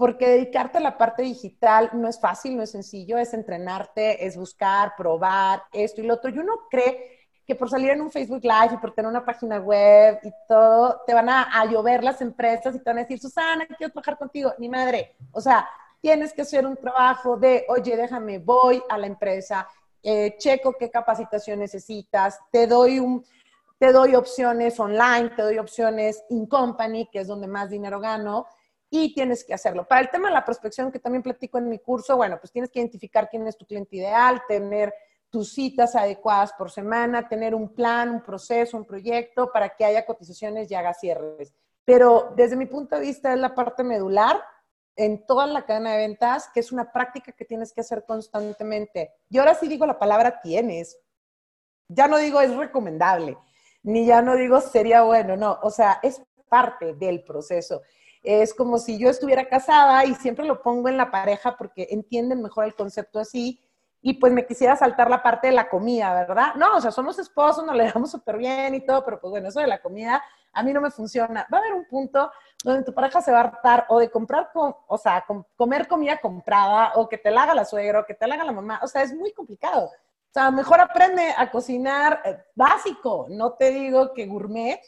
porque 0.00 0.26
dedicarte 0.26 0.78
a 0.78 0.80
la 0.80 0.96
parte 0.96 1.22
digital 1.22 1.90
no 1.92 2.08
es 2.08 2.18
fácil, 2.18 2.56
no 2.56 2.62
es 2.62 2.70
sencillo, 2.70 3.18
es 3.18 3.34
entrenarte, 3.34 4.24
es 4.24 4.34
buscar, 4.34 4.94
probar 4.96 5.64
esto 5.74 6.00
y 6.00 6.06
lo 6.06 6.14
otro. 6.14 6.30
Y 6.30 6.38
uno 6.38 6.54
cree 6.70 7.19
que 7.50 7.56
por 7.56 7.68
salir 7.68 7.90
en 7.90 8.00
un 8.00 8.12
Facebook 8.12 8.44
Live 8.44 8.74
y 8.74 8.76
por 8.76 8.94
tener 8.94 9.10
una 9.10 9.24
página 9.24 9.58
web 9.58 10.20
y 10.22 10.30
todo, 10.46 11.02
te 11.04 11.12
van 11.12 11.28
a, 11.28 11.64
llover 11.64 12.04
las 12.04 12.20
empresas 12.20 12.76
y 12.76 12.78
te 12.78 12.84
van 12.84 12.98
a 12.98 13.00
decir, 13.00 13.18
Susana, 13.18 13.66
quiero 13.66 13.92
trabajar 13.92 14.16
contigo. 14.16 14.54
Ni 14.58 14.68
madre. 14.68 15.16
O 15.32 15.40
sea, 15.40 15.68
tienes 16.00 16.32
que 16.32 16.42
hacer 16.42 16.64
un 16.64 16.76
trabajo 16.76 17.36
de, 17.36 17.66
oye, 17.68 17.96
déjame, 17.96 18.38
voy 18.38 18.80
a 18.88 18.96
la 18.96 19.08
empresa, 19.08 19.66
eh, 20.00 20.36
checo 20.38 20.74
qué 20.78 20.92
capacitación 20.92 21.58
necesitas, 21.58 22.38
te 22.52 22.68
doy 22.68 23.00
un, 23.00 23.24
te 23.78 23.90
doy 23.90 24.14
opciones 24.14 24.78
online, 24.78 25.30
te 25.30 25.42
doy 25.42 25.58
opciones 25.58 26.22
in 26.28 26.46
company, 26.46 27.08
que 27.10 27.18
es 27.18 27.26
donde 27.26 27.48
más 27.48 27.68
dinero 27.68 27.98
gano, 27.98 28.46
y 28.90 29.12
tienes 29.12 29.42
que 29.42 29.54
hacerlo. 29.54 29.88
Para 29.88 30.02
el 30.02 30.10
tema 30.10 30.28
de 30.28 30.34
la 30.34 30.44
prospección, 30.44 30.92
que 30.92 31.00
también 31.00 31.24
platico 31.24 31.58
en 31.58 31.68
mi 31.68 31.80
curso, 31.80 32.16
bueno, 32.16 32.38
pues 32.38 32.52
tienes 32.52 32.70
que 32.70 32.78
identificar 32.78 33.28
quién 33.28 33.44
es 33.48 33.56
tu 33.56 33.66
cliente 33.66 33.96
ideal, 33.96 34.40
tener 34.46 34.94
tus 35.30 35.52
citas 35.52 35.94
adecuadas 35.94 36.52
por 36.52 36.70
semana, 36.70 37.28
tener 37.28 37.54
un 37.54 37.72
plan, 37.72 38.10
un 38.10 38.22
proceso, 38.22 38.76
un 38.76 38.84
proyecto 38.84 39.50
para 39.52 39.70
que 39.70 39.84
haya 39.84 40.04
cotizaciones 40.04 40.70
y 40.70 40.74
haga 40.74 40.92
cierres. 40.92 41.54
Pero 41.84 42.32
desde 42.36 42.56
mi 42.56 42.66
punto 42.66 42.96
de 42.96 43.02
vista 43.02 43.32
es 43.32 43.38
la 43.38 43.54
parte 43.54 43.82
medular 43.84 44.42
en 44.96 45.24
toda 45.24 45.46
la 45.46 45.64
cadena 45.64 45.92
de 45.92 45.98
ventas, 45.98 46.50
que 46.52 46.60
es 46.60 46.72
una 46.72 46.92
práctica 46.92 47.32
que 47.32 47.44
tienes 47.44 47.72
que 47.72 47.80
hacer 47.80 48.04
constantemente. 48.04 49.12
Y 49.28 49.38
ahora 49.38 49.54
sí 49.54 49.68
digo 49.68 49.86
la 49.86 49.98
palabra 49.98 50.40
tienes. 50.42 50.98
Ya 51.88 52.06
no 52.08 52.18
digo 52.18 52.40
es 52.40 52.54
recomendable 52.54 53.38
ni 53.82 54.06
ya 54.06 54.22
no 54.22 54.36
digo 54.36 54.60
sería 54.60 55.02
bueno, 55.02 55.36
no, 55.36 55.58
o 55.62 55.70
sea, 55.70 56.00
es 56.02 56.22
parte 56.48 56.94
del 56.94 57.22
proceso. 57.22 57.82
Es 58.22 58.52
como 58.52 58.78
si 58.78 58.98
yo 58.98 59.08
estuviera 59.08 59.48
casada 59.48 60.04
y 60.04 60.14
siempre 60.14 60.44
lo 60.44 60.62
pongo 60.62 60.88
en 60.88 60.96
la 60.96 61.10
pareja 61.10 61.56
porque 61.56 61.88
entienden 61.90 62.42
mejor 62.42 62.64
el 62.64 62.74
concepto 62.74 63.18
así 63.18 63.60
y 64.02 64.14
pues 64.14 64.32
me 64.32 64.46
quisiera 64.46 64.76
saltar 64.76 65.10
la 65.10 65.22
parte 65.22 65.48
de 65.48 65.52
la 65.52 65.68
comida, 65.68 66.14
¿verdad? 66.14 66.54
No, 66.54 66.76
o 66.76 66.80
sea, 66.80 66.90
somos 66.90 67.18
esposos, 67.18 67.64
nos 67.64 67.76
le 67.76 67.90
damos 67.92 68.10
súper 68.10 68.38
bien 68.38 68.74
y 68.74 68.80
todo, 68.84 69.04
pero 69.04 69.20
pues 69.20 69.30
bueno, 69.30 69.48
eso 69.48 69.60
de 69.60 69.66
la 69.66 69.82
comida 69.82 70.22
a 70.52 70.62
mí 70.62 70.72
no 70.72 70.80
me 70.80 70.90
funciona. 70.90 71.46
Va 71.52 71.58
a 71.58 71.60
haber 71.60 71.74
un 71.74 71.84
punto 71.86 72.30
donde 72.64 72.82
tu 72.82 72.94
pareja 72.94 73.20
se 73.20 73.30
va 73.30 73.38
a 73.38 73.44
hartar 73.44 73.86
o 73.88 73.98
de 73.98 74.10
comprar, 74.10 74.50
o 74.54 74.98
sea, 74.98 75.24
comer 75.56 75.86
comida 75.86 76.18
comprada 76.18 76.92
o 76.94 77.08
que 77.08 77.18
te 77.18 77.30
la 77.30 77.42
haga 77.44 77.54
la 77.54 77.64
suegra 77.64 78.00
o 78.00 78.06
que 78.06 78.14
te 78.14 78.26
la 78.26 78.34
haga 78.34 78.44
la 78.44 78.52
mamá, 78.52 78.80
o 78.82 78.88
sea, 78.88 79.02
es 79.02 79.14
muy 79.14 79.32
complicado. 79.32 79.86
O 79.86 80.32
sea, 80.32 80.50
mejor 80.50 80.80
aprende 80.80 81.34
a 81.36 81.50
cocinar 81.50 82.22
eh, 82.24 82.38
básico, 82.54 83.26
no 83.30 83.54
te 83.54 83.70
digo 83.70 84.14
que 84.14 84.26
gourmet, 84.26 84.80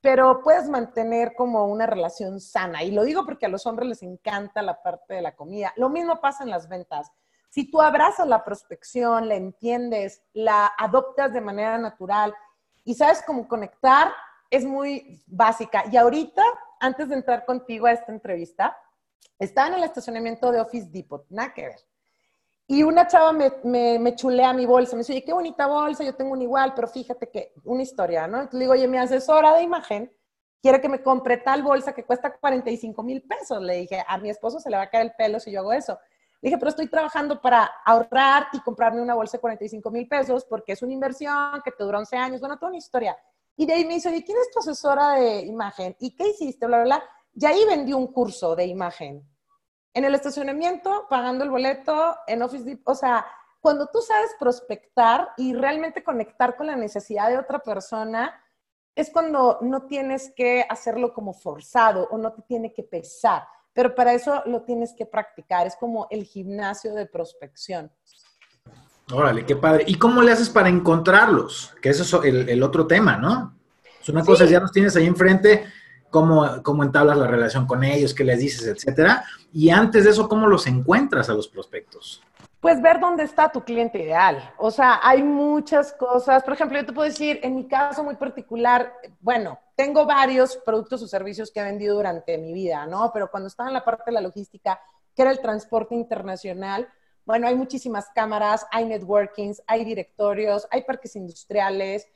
pero 0.00 0.40
puedes 0.42 0.68
mantener 0.68 1.34
como 1.34 1.66
una 1.66 1.86
relación 1.86 2.38
sana. 2.38 2.82
Y 2.84 2.92
lo 2.92 3.02
digo 3.02 3.24
porque 3.24 3.46
a 3.46 3.48
los 3.48 3.66
hombres 3.66 3.88
les 3.88 4.02
encanta 4.02 4.62
la 4.62 4.82
parte 4.82 5.14
de 5.14 5.22
la 5.22 5.34
comida. 5.34 5.72
Lo 5.76 5.88
mismo 5.88 6.20
pasa 6.20 6.44
en 6.44 6.50
las 6.50 6.68
ventas. 6.68 7.10
Si 7.54 7.70
tú 7.70 7.80
abrazas 7.80 8.26
la 8.26 8.42
prospección, 8.42 9.28
la 9.28 9.36
entiendes, 9.36 10.24
la 10.32 10.72
adoptas 10.76 11.32
de 11.32 11.40
manera 11.40 11.78
natural 11.78 12.34
y 12.82 12.94
sabes 12.94 13.22
cómo 13.24 13.46
conectar, 13.46 14.10
es 14.50 14.64
muy 14.64 15.22
básica. 15.28 15.84
Y 15.88 15.96
ahorita, 15.96 16.42
antes 16.80 17.08
de 17.08 17.14
entrar 17.14 17.44
contigo 17.44 17.86
a 17.86 17.92
esta 17.92 18.10
entrevista, 18.10 18.76
estaba 19.38 19.68
en 19.68 19.74
el 19.74 19.84
estacionamiento 19.84 20.50
de 20.50 20.62
Office 20.62 20.88
Depot, 20.90 21.26
nada 21.30 21.54
que 21.54 21.66
ver. 21.66 21.80
Y 22.66 22.82
una 22.82 23.06
chava 23.06 23.32
me, 23.32 23.52
me, 23.62 24.00
me, 24.00 24.16
chulea 24.16 24.52
mi 24.52 24.66
bolsa, 24.66 24.96
me 24.96 25.02
dice, 25.02 25.12
oye, 25.12 25.22
qué 25.22 25.32
bonita 25.32 25.68
bolsa, 25.68 26.02
yo 26.02 26.16
tengo 26.16 26.32
una 26.32 26.42
igual, 26.42 26.74
pero 26.74 26.88
fíjate 26.88 27.30
que, 27.30 27.52
una 27.62 27.82
historia, 27.82 28.26
¿no? 28.26 28.38
Entonces 28.38 28.58
le 28.58 28.64
digo, 28.64 28.72
oye, 28.72 28.88
mi 28.88 28.98
asesora 28.98 29.54
de 29.54 29.62
imagen 29.62 30.12
quiere 30.60 30.80
que 30.80 30.88
me 30.88 31.04
compre 31.04 31.36
tal 31.36 31.62
bolsa 31.62 31.94
que 31.94 32.02
cuesta 32.02 32.36
45 32.36 33.00
mil 33.04 33.22
pesos. 33.22 33.62
Le 33.62 33.76
dije, 33.76 34.04
a 34.08 34.18
mi 34.18 34.28
esposo 34.28 34.58
se 34.58 34.70
le 34.70 34.76
va 34.76 34.82
a 34.82 34.90
caer 34.90 35.04
el 35.04 35.12
pelo 35.12 35.38
si 35.38 35.52
yo 35.52 35.60
hago 35.60 35.72
eso. 35.72 36.00
Dije, 36.44 36.58
pero 36.58 36.68
estoy 36.68 36.88
trabajando 36.88 37.40
para 37.40 37.70
ahorrar 37.86 38.48
y 38.52 38.60
comprarme 38.60 39.00
una 39.00 39.14
bolsa 39.14 39.38
de 39.38 39.40
45 39.40 39.90
mil 39.90 40.06
pesos 40.06 40.44
porque 40.44 40.72
es 40.72 40.82
una 40.82 40.92
inversión 40.92 41.62
que 41.64 41.70
te 41.70 41.82
dura 41.82 41.98
11 42.00 42.16
años, 42.18 42.40
bueno, 42.40 42.58
toda 42.58 42.68
una 42.68 42.76
historia. 42.76 43.16
Y 43.56 43.64
de 43.64 43.72
ahí 43.72 43.86
me 43.86 43.94
dice, 43.94 44.10
oye, 44.10 44.22
¿quién 44.22 44.36
es 44.36 44.50
tu 44.50 44.58
asesora 44.58 45.12
de 45.12 45.40
imagen? 45.40 45.96
¿Y 46.00 46.14
qué 46.14 46.28
hiciste? 46.28 46.66
Bla, 46.66 46.82
bla, 46.82 46.84
bla. 46.84 47.04
Y 47.32 47.46
ahí 47.46 47.64
vendí 47.66 47.94
un 47.94 48.08
curso 48.08 48.54
de 48.54 48.66
imagen 48.66 49.26
en 49.94 50.04
el 50.04 50.14
estacionamiento, 50.14 51.06
pagando 51.08 51.44
el 51.44 51.50
boleto, 51.50 52.14
en 52.26 52.42
Office 52.42 52.64
Depot, 52.64 52.92
o 52.92 52.94
sea, 52.94 53.24
cuando 53.60 53.86
tú 53.86 54.02
sabes 54.02 54.36
prospectar 54.38 55.30
y 55.38 55.54
realmente 55.54 56.04
conectar 56.04 56.56
con 56.56 56.66
la 56.66 56.76
necesidad 56.76 57.30
de 57.30 57.38
otra 57.38 57.60
persona, 57.60 58.38
es 58.94 59.10
cuando 59.10 59.60
no 59.62 59.86
tienes 59.86 60.30
que 60.36 60.66
hacerlo 60.68 61.14
como 61.14 61.32
forzado 61.32 62.06
o 62.10 62.18
no 62.18 62.34
te 62.34 62.42
tiene 62.42 62.74
que 62.74 62.82
pesar, 62.82 63.46
pero 63.74 63.94
para 63.94 64.14
eso 64.14 64.42
lo 64.46 64.62
tienes 64.62 64.94
que 64.96 65.04
practicar, 65.04 65.66
es 65.66 65.76
como 65.76 66.06
el 66.10 66.24
gimnasio 66.24 66.94
de 66.94 67.06
prospección. 67.06 67.90
Órale, 69.12 69.44
qué 69.44 69.56
padre. 69.56 69.84
¿Y 69.86 69.96
cómo 69.96 70.22
le 70.22 70.32
haces 70.32 70.48
para 70.48 70.68
encontrarlos? 70.68 71.74
Que 71.82 71.90
eso 71.90 72.02
es 72.02 72.24
el, 72.24 72.48
el 72.48 72.62
otro 72.62 72.86
tema, 72.86 73.18
¿no? 73.18 73.54
Es 74.00 74.08
una 74.08 74.24
cosa, 74.24 74.44
ya 74.46 74.60
los 74.60 74.72
tienes 74.72 74.96
ahí 74.96 75.06
enfrente, 75.06 75.64
cómo, 76.10 76.62
cómo 76.62 76.84
entablas 76.84 77.18
la 77.18 77.26
relación 77.26 77.66
con 77.66 77.82
ellos, 77.82 78.14
qué 78.14 78.22
les 78.22 78.38
dices, 78.38 78.66
etcétera. 78.66 79.24
Y 79.52 79.70
antes 79.70 80.04
de 80.04 80.10
eso, 80.10 80.28
¿cómo 80.28 80.46
los 80.46 80.66
encuentras 80.66 81.28
a 81.28 81.34
los 81.34 81.48
prospectos? 81.48 82.22
Pues 82.64 82.80
ver 82.80 82.98
dónde 82.98 83.24
está 83.24 83.52
tu 83.52 83.62
cliente 83.62 83.98
ideal. 83.98 84.54
O 84.56 84.70
sea, 84.70 84.98
hay 85.02 85.22
muchas 85.22 85.92
cosas. 85.92 86.42
Por 86.42 86.54
ejemplo, 86.54 86.78
yo 86.78 86.86
te 86.86 86.94
puedo 86.94 87.06
decir, 87.06 87.38
en 87.42 87.56
mi 87.56 87.68
caso 87.68 88.02
muy 88.02 88.16
particular, 88.16 88.90
bueno, 89.20 89.58
tengo 89.76 90.06
varios 90.06 90.56
productos 90.56 91.02
o 91.02 91.06
servicios 91.06 91.50
que 91.50 91.60
he 91.60 91.62
vendido 91.62 91.94
durante 91.94 92.38
mi 92.38 92.54
vida, 92.54 92.86
¿no? 92.86 93.10
Pero 93.12 93.30
cuando 93.30 93.48
estaba 93.48 93.68
en 93.68 93.74
la 93.74 93.84
parte 93.84 94.04
de 94.06 94.12
la 94.12 94.22
logística, 94.22 94.80
que 95.14 95.20
era 95.20 95.30
el 95.30 95.40
transporte 95.40 95.94
internacional, 95.94 96.88
bueno, 97.26 97.48
hay 97.48 97.54
muchísimas 97.54 98.08
cámaras, 98.14 98.66
hay 98.72 98.86
networkings, 98.86 99.62
hay 99.66 99.84
directorios, 99.84 100.66
hay 100.70 100.84
parques 100.84 101.16
industriales, 101.16 102.08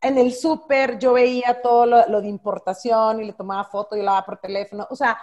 en 0.00 0.16
el 0.16 0.32
súper 0.32 0.98
yo 0.98 1.12
veía 1.12 1.60
todo 1.60 1.84
lo, 1.84 2.22
de 2.22 2.28
importación 2.28 3.20
y 3.20 3.26
le 3.26 3.32
tomaba 3.34 3.64
foto 3.64 3.96
y 3.96 3.98
lo 3.98 4.06
daba 4.06 4.24
por 4.24 4.38
teléfono. 4.38 4.86
O 4.88 4.96
sea, 4.96 5.18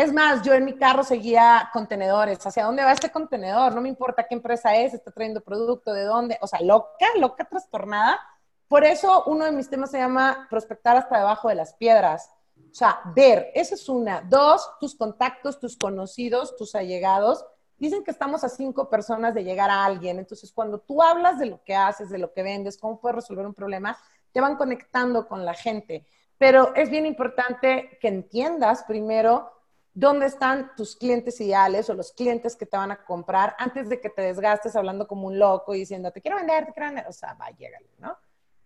es 0.00 0.14
más, 0.14 0.42
yo 0.42 0.54
en 0.54 0.64
mi 0.64 0.76
carro 0.76 1.04
seguía 1.04 1.68
contenedores. 1.74 2.44
¿Hacia 2.46 2.64
dónde 2.64 2.82
va 2.82 2.92
este 2.92 3.10
contenedor? 3.10 3.74
No 3.74 3.82
me 3.82 3.88
importa 3.90 4.26
qué 4.26 4.34
empresa 4.34 4.74
es, 4.74 4.94
está 4.94 5.10
trayendo 5.10 5.42
producto, 5.42 5.92
de 5.92 6.04
dónde. 6.04 6.38
O 6.40 6.46
sea, 6.46 6.60
loca, 6.62 7.06
loca 7.18 7.44
trastornada. 7.44 8.18
Por 8.66 8.84
eso 8.84 9.24
uno 9.26 9.44
de 9.44 9.52
mis 9.52 9.68
temas 9.68 9.90
se 9.90 9.98
llama 9.98 10.46
prospectar 10.48 10.96
hasta 10.96 11.18
debajo 11.18 11.48
de 11.48 11.54
las 11.54 11.74
piedras. 11.74 12.30
O 12.56 12.74
sea, 12.74 13.00
ver, 13.14 13.50
esa 13.54 13.74
es 13.74 13.88
una. 13.90 14.22
Dos, 14.22 14.70
tus 14.80 14.94
contactos, 14.94 15.60
tus 15.60 15.76
conocidos, 15.76 16.56
tus 16.56 16.74
allegados. 16.74 17.44
Dicen 17.76 18.02
que 18.02 18.10
estamos 18.10 18.42
a 18.42 18.48
cinco 18.48 18.88
personas 18.88 19.34
de 19.34 19.44
llegar 19.44 19.68
a 19.68 19.84
alguien. 19.84 20.18
Entonces, 20.18 20.50
cuando 20.50 20.78
tú 20.80 21.02
hablas 21.02 21.38
de 21.38 21.46
lo 21.46 21.62
que 21.62 21.74
haces, 21.74 22.08
de 22.08 22.18
lo 22.18 22.32
que 22.32 22.42
vendes, 22.42 22.78
cómo 22.78 23.00
puedes 23.00 23.16
resolver 23.16 23.44
un 23.44 23.54
problema, 23.54 23.98
te 24.32 24.40
van 24.40 24.56
conectando 24.56 25.28
con 25.28 25.44
la 25.44 25.52
gente. 25.52 26.06
Pero 26.38 26.74
es 26.74 26.88
bien 26.88 27.04
importante 27.04 27.98
que 28.00 28.08
entiendas 28.08 28.84
primero 28.84 29.59
dónde 29.92 30.26
están 30.26 30.72
tus 30.76 30.96
clientes 30.96 31.40
ideales 31.40 31.90
o 31.90 31.94
los 31.94 32.12
clientes 32.12 32.56
que 32.56 32.66
te 32.66 32.76
van 32.76 32.92
a 32.92 33.04
comprar 33.04 33.56
antes 33.58 33.88
de 33.88 34.00
que 34.00 34.10
te 34.10 34.22
desgastes 34.22 34.76
hablando 34.76 35.06
como 35.06 35.26
un 35.26 35.38
loco 35.38 35.74
y 35.74 35.80
diciendo, 35.80 36.10
te 36.12 36.20
quiero 36.20 36.36
vender, 36.36 36.66
te 36.66 36.72
quiero 36.72 36.88
vender. 36.88 37.06
O 37.08 37.12
sea, 37.12 37.34
va, 37.34 37.50
llégale, 37.50 37.90
¿no? 37.98 38.16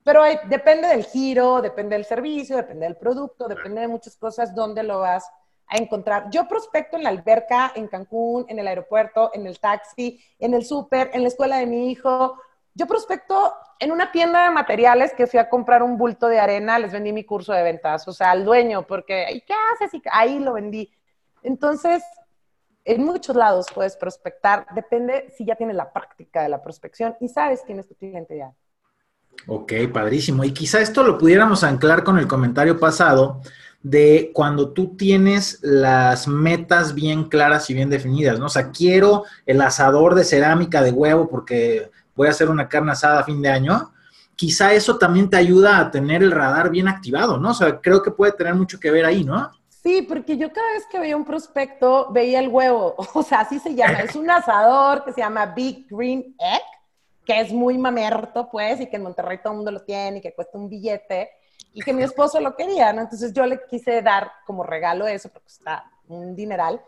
Pero 0.05 0.23
depende 0.49 0.89
del 0.89 1.05
giro, 1.05 1.63
depende 1.63 1.97
del 1.97 2.05
servicio, 2.05 2.57
depende 2.57 2.85
del 2.85 2.97
producto, 2.97 3.49
depende 3.49 3.81
de 3.81 3.89
muchas 3.89 4.17
cosas, 4.17 4.55
dónde 4.55 4.83
lo 4.83 5.01
vas 5.01 5.31
a 5.67 5.79
encontrar. 5.79 6.29
Yo 6.31 6.47
prospecto 6.47 6.99
en 6.99 7.05
la 7.05 7.09
alberca, 7.09 7.73
en 7.75 7.89
Cancún, 7.89 8.45
en 8.49 8.59
el 8.59 8.69
aeropuerto, 8.69 9.31
en 9.33 9.47
el 9.47 9.59
taxi, 9.59 10.23
en 10.39 10.53
el 10.53 10.65
súper, 10.65 11.11
en 11.15 11.23
la 11.23 11.29
escuela 11.29 11.57
de 11.57 11.67
mi 11.67 11.91
hijo. 11.91 12.39
Yo 12.75 12.87
prospecto 12.87 13.55
en 13.79 13.93
una 13.93 14.13
tienda 14.13 14.45
de 14.45 14.51
materiales 14.51 15.15
que 15.15 15.27
fui 15.27 15.39
a 15.39 15.49
comprar 15.49 15.83
un 15.83 15.97
bulto 15.97 16.29
de 16.29 16.39
arena, 16.39 16.79
les 16.79 16.93
vendí 16.93 17.13
mi 17.13 17.25
curso 17.25 17.55
de 17.55 17.63
ventas, 17.63 18.07
o 18.07 18.13
sea, 18.13 18.33
al 18.33 18.45
dueño, 18.45 18.87
porque, 18.87 19.27
¿y 19.33 19.41
qué 19.41 19.55
haces? 19.73 19.95
Y 19.95 20.03
ahí 20.11 20.39
lo 20.39 20.53
vendí. 20.53 20.93
Entonces, 21.45 22.03
en 22.85 23.05
muchos 23.05 23.37
lados 23.37 23.67
puedes 23.73 23.97
prospectar, 23.97 24.67
depende 24.75 25.33
si 25.37 25.47
ya 25.47 25.55
tienes 25.55 25.77
la 25.77 25.93
práctica 25.93 26.43
de 26.43 26.49
la 26.49 26.63
prospección 26.63 27.15
y 27.21 27.29
sabes 27.29 27.63
quién 27.65 27.79
es 27.79 27.87
tu 27.87 27.95
cliente 27.95 28.37
ya. 28.37 28.53
Ok, 29.47 29.73
padrísimo. 29.93 30.43
Y 30.45 30.53
quizá 30.53 30.81
esto 30.81 31.03
lo 31.03 31.19
pudiéramos 31.19 31.65
anclar 31.65 32.03
con 32.03 32.19
el 32.19 32.27
comentario 32.27 32.79
pasado 32.79 33.41
de 33.83 34.31
cuando 34.33 34.73
tú 34.73 34.97
tienes 34.97 35.59
las 35.63 36.27
metas 36.27 36.95
bien 36.95 37.25
claras 37.25 37.69
y 37.69 37.75
bien 37.75 37.91
definidas, 37.91 38.39
¿no? 38.39 38.47
O 38.47 38.51
sea, 38.51 38.71
quiero 38.71 39.25
el 39.45 39.61
asador 39.61 40.15
de 40.15 40.25
cerámica 40.25 40.83
de 40.83 40.91
huevo 40.91 41.29
porque 41.29 41.91
voy 42.17 42.29
a 42.29 42.31
hacer 42.31 42.49
una 42.49 42.69
carne 42.69 42.93
asada 42.93 43.21
a 43.21 43.25
fin 43.25 43.43
de 43.43 43.51
año, 43.51 43.93
quizá 44.37 44.73
eso 44.73 44.97
también 44.97 45.29
te 45.29 45.37
ayuda 45.37 45.79
a 45.79 45.91
tener 45.91 46.23
el 46.23 46.31
radar 46.31 46.71
bien 46.71 46.89
activado, 46.89 47.39
¿no? 47.39 47.51
O 47.51 47.55
sea, 47.55 47.81
creo 47.81 48.03
que 48.03 48.11
puede 48.11 48.33
tener 48.33 48.55
mucho 48.55 48.81
que 48.81 48.91
ver 48.91 49.05
ahí, 49.05 49.25
¿no? 49.25 49.51
Sí, 49.85 50.01
porque 50.01 50.39
yo 50.39 50.51
cada 50.51 50.73
vez 50.73 50.87
que 50.87 50.99
veía 50.99 51.15
un 51.15 51.27
prospecto 51.27 52.11
veía 52.11 52.41
el 52.41 52.49
huevo, 52.49 52.95
o 53.15 53.23
sea, 53.23 53.41
así 53.41 53.59
se 53.59 53.75
llama, 53.75 54.01
es 54.01 54.17
un 54.17 54.31
asador 54.31 55.05
que 55.05 55.13
se 55.13 55.21
llama 55.21 55.45
Big 55.45 55.87
Green 55.91 56.35
Egg, 56.39 56.63
que 57.23 57.39
es 57.39 57.53
muy 57.53 57.77
mamerto, 57.77 58.49
pues, 58.51 58.81
y 58.81 58.87
que 58.87 58.97
en 58.97 59.03
Monterrey 59.03 59.39
todo 59.43 59.53
el 59.53 59.57
mundo 59.59 59.71
lo 59.71 59.83
tiene 59.83 60.19
y 60.19 60.21
que 60.23 60.33
cuesta 60.35 60.57
un 60.57 60.71
billete, 60.71 61.29
y 61.75 61.83
que 61.83 61.93
mi 61.93 62.03
esposo 62.03 62.41
lo 62.41 62.57
quería, 62.57 62.95
¿no? 62.95 63.03
Entonces 63.03 63.35
yo 63.35 63.45
le 63.45 63.61
quise 63.67 64.01
dar 64.01 64.33
como 64.47 64.63
regalo 64.63 65.07
eso, 65.07 65.29
porque 65.29 65.49
está 65.49 65.85
un 66.09 66.35
dineral. 66.35 66.81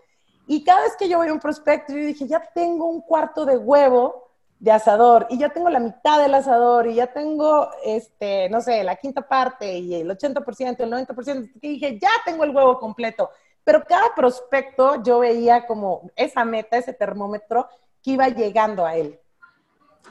Y 0.47 0.65
cada 0.65 0.81
vez 0.83 0.97
que 0.97 1.09
yo 1.09 1.19
veía 1.19 1.35
un 1.35 1.41
prospecto, 1.41 1.93
yo 1.93 1.99
dije, 1.99 2.27
ya 2.27 2.41
tengo 2.55 2.87
un 2.87 3.03
cuarto 3.03 3.45
de 3.45 3.59
huevo 3.59 4.26
de 4.59 4.73
asador 4.73 5.27
y 5.29 5.39
ya 5.39 5.51
tengo 5.51 5.69
la 5.69 5.81
mitad 5.81 6.21
del 6.21 6.35
asador 6.35 6.87
y 6.87 6.95
ya 6.95 7.13
tengo, 7.13 7.69
este, 7.85 8.49
no 8.49 8.61
sé, 8.61 8.83
la 8.85 8.97
quinta 8.97 9.23
parte 9.27 9.79
y 9.79 9.95
el 9.95 10.09
80%, 10.09 10.77
el 10.81 10.91
90%, 10.91 11.51
y 11.61 11.69
dije, 11.69 11.99
ya 12.01 12.11
tengo 12.25 12.45
el 12.45 12.51
huevo 12.51 12.79
completo. 12.79 13.31
pero 13.65 13.83
cada 13.85 14.15
prospecto 14.15 15.03
yo 15.03 15.19
veía 15.19 15.67
como 15.67 16.11
esa 16.15 16.45
meta, 16.45 16.77
ese 16.77 16.93
termómetro 16.93 17.69
que 18.01 18.13
iba 18.13 18.29
llegando 18.29 18.87
a 18.87 18.95
él. 18.95 19.19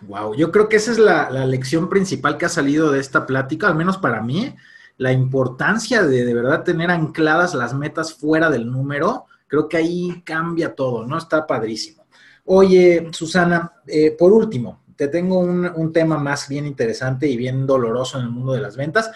Wow, 0.02 0.36
yo 0.36 0.52
creo 0.52 0.68
que 0.68 0.76
esa 0.76 0.91
es 0.91 0.98
la, 0.98 1.30
lección 1.46 1.88
principal 1.88 2.38
que 2.38 2.46
ha 2.46 2.50
salido 2.50 2.91
de 2.91 3.00
esta 3.00 3.26
plática, 3.26 3.68
al 3.68 3.76
menos 3.76 3.98
para 3.98 4.22
mí, 4.22 4.54
la 4.98 5.12
importancia 5.14 6.04
de 6.04 6.26
de 6.26 6.34
verdad 6.34 6.64
tener 6.64 6.91
ancladas 6.91 7.54
las 7.54 7.74
metas 7.74 8.14
fuera 8.14 8.50
del 8.50 8.70
número, 8.70 9.26
creo 9.48 9.70
que 9.70 9.78
ahí 9.78 10.22
cambia 10.26 10.76
todo, 10.76 11.06
¿no? 11.06 11.18
Está 11.18 11.48
padrísimo. 11.48 12.05
Oye, 12.46 13.10
Susana, 13.12 13.74
eh, 13.88 14.12
por 14.12 14.32
último, 14.32 14.84
te 14.96 15.08
tengo 15.08 15.39
un, 15.39 15.66
un, 15.76 15.91
tema 15.91 16.18
más 16.18 16.48
bien 16.48 16.66
interesante 16.66 17.28
y 17.28 17.36
bien 17.36 17.66
doloroso 17.66 18.18
en 18.18 18.26
el 18.26 18.30
mundo 18.30 18.54
de 18.54 18.62
las 18.62 18.78
ventas. 18.78 19.12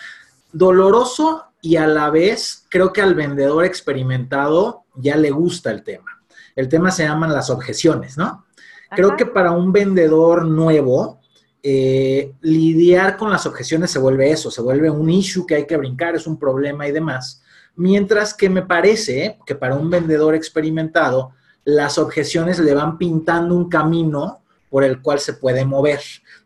Doloroso 0.51 1.45
y 1.61 1.75
a 1.75 1.87
la 1.87 2.09
vez 2.09 2.65
creo 2.69 2.91
que 2.91 3.01
al 3.01 3.15
vendedor 3.15 3.65
experimentado 3.65 4.83
ya 4.95 5.15
le 5.15 5.31
gusta 5.31 5.71
el 5.71 5.83
tema. 5.83 6.23
El 6.55 6.67
tema 6.67 6.91
se 6.91 7.03
llaman 7.03 7.31
las 7.31 7.49
objeciones, 7.49 8.17
¿no? 8.17 8.45
Creo 8.91 9.15
que 9.15 9.25
para 9.25 9.51
un 9.51 9.71
vendedor 9.71 10.45
nuevo, 10.45 11.19
eh, 11.61 12.33
lidiar 12.41 13.17
con 13.17 13.29
las 13.29 13.45
objeciones 13.45 13.91
se 13.91 13.99
vuelve 13.99 14.31
eso, 14.31 14.49
se 14.49 14.61
vuelve 14.61 14.89
un 14.89 15.09
issue 15.09 15.45
que 15.45 15.55
hay 15.55 15.67
que 15.67 15.77
brincar, 15.77 16.15
es 16.15 16.25
un 16.25 16.39
problema 16.39 16.87
y 16.87 16.91
demás. 16.91 17.43
Mientras 17.75 18.33
que 18.33 18.49
me 18.49 18.63
parece 18.63 19.37
que 19.45 19.55
para 19.55 19.75
un 19.75 19.89
vendedor 19.89 20.35
experimentado, 20.35 21.33
las 21.65 21.97
objeciones 21.97 22.59
le 22.59 22.73
van 22.73 22.97
pintando 22.97 23.55
un 23.55 23.69
camino 23.69 24.43
por 24.69 24.83
el 24.83 25.01
cual 25.01 25.19
se 25.19 25.33
puede 25.33 25.65
mover. 25.65 25.99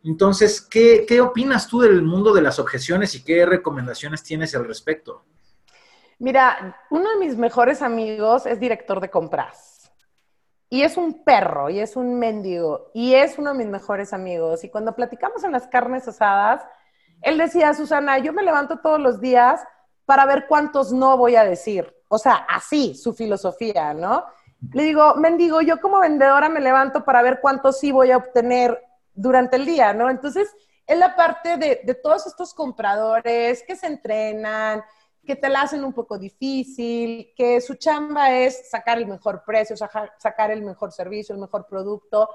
Entonces, 0.04 0.62
¿qué, 0.62 1.06
¿qué, 1.08 1.22
opinas 1.22 1.68
tú 1.68 1.82
del 1.82 2.02
mundo 2.02 2.34
de 2.34 2.42
las 2.42 2.60
objeciones 2.60 3.16
y 3.16 3.24
qué 3.24 3.46
recomendaciones 3.46 4.24
tienes 4.24 4.56
al 4.56 4.66
respecto? 4.66 5.24
Mira, 6.20 6.78
uno 6.90 7.10
de 7.10 7.18
mis 7.18 7.38
mejores 7.38 7.82
amigos 7.82 8.46
es 8.46 8.60
director 8.60 9.02
de 9.02 9.10
compras 9.10 9.74
y 10.74 10.82
es 10.82 10.98
un 10.98 11.24
perro, 11.24 11.70
y 11.70 11.80
es 11.80 11.96
un 11.96 12.18
mendigo, 12.18 12.90
y 12.96 13.14
es 13.14 13.38
uno 13.38 13.52
de 13.52 13.60
mis 13.60 13.68
mejores 13.68 14.12
amigos. 14.12 14.64
Y 14.64 14.70
cuando 14.70 14.96
platicamos 14.96 15.44
en 15.44 15.52
las 15.52 15.68
carnes 15.68 16.08
asadas, 16.08 16.64
él 17.22 17.38
decía, 17.38 17.76
Susana, 17.76 18.18
yo 18.18 18.34
me 18.34 18.42
levanto 18.42 18.80
todos 18.80 19.00
los 19.00 19.22
días 19.22 19.64
para 20.06 20.26
ver 20.26 20.48
cuántos 20.48 20.92
no 20.92 21.16
voy 21.16 21.36
a 21.36 21.44
decir. 21.44 21.96
O 22.08 22.18
sea, 22.18 22.48
así, 22.50 22.96
su 22.96 23.14
filosofía, 23.14 23.94
¿no? 23.94 24.26
Le 24.72 24.84
digo, 24.84 25.16
mendigo, 25.16 25.62
yo 25.62 25.82
como 25.82 26.00
vendedora 26.00 26.50
me 26.50 26.62
levanto 26.62 27.04
para 27.04 27.22
ver 27.22 27.40
cuántos 27.42 27.80
sí 27.80 27.92
voy 27.92 28.12
a 28.12 28.18
obtener 28.18 28.82
durante 29.14 29.58
el 29.58 29.66
día, 29.66 29.94
¿no? 29.94 30.10
Entonces, 30.10 30.56
es 30.86 30.98
la 30.98 31.16
parte 31.16 31.58
de, 31.58 31.82
de 31.84 31.96
todos 31.96 32.28
estos 32.28 32.54
compradores 32.54 33.64
que 33.64 33.76
se 33.76 33.88
entrenan, 33.88 34.84
que 35.26 35.36
te 35.36 35.50
la 35.50 35.62
hacen 35.62 35.84
un 35.84 35.94
poco 35.94 36.18
difícil, 36.18 37.34
que 37.36 37.62
su 37.62 37.76
chamba 37.76 38.32
es 38.32 38.70
sacar 38.70 38.98
el 38.98 39.08
mejor 39.08 39.44
precio, 39.46 39.76
sacar 39.78 40.52
el 40.52 40.62
mejor 40.62 40.92
servicio, 40.92 41.34
el 41.34 41.42
mejor 41.42 41.66
producto. 41.68 42.30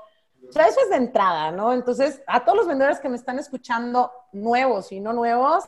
O 0.48 0.52
sea, 0.52 0.66
eso 0.66 0.80
es 0.80 0.90
de 0.90 0.96
entrada, 0.96 1.50
¿no? 1.50 1.72
Entonces, 1.72 2.22
a 2.26 2.44
todos 2.44 2.58
los 2.58 2.66
vendedores 2.66 3.00
que 3.00 3.08
me 3.08 3.16
están 3.16 3.38
escuchando, 3.38 4.10
nuevos 4.32 4.92
y 4.92 5.00
no 5.00 5.12
nuevos, 5.12 5.64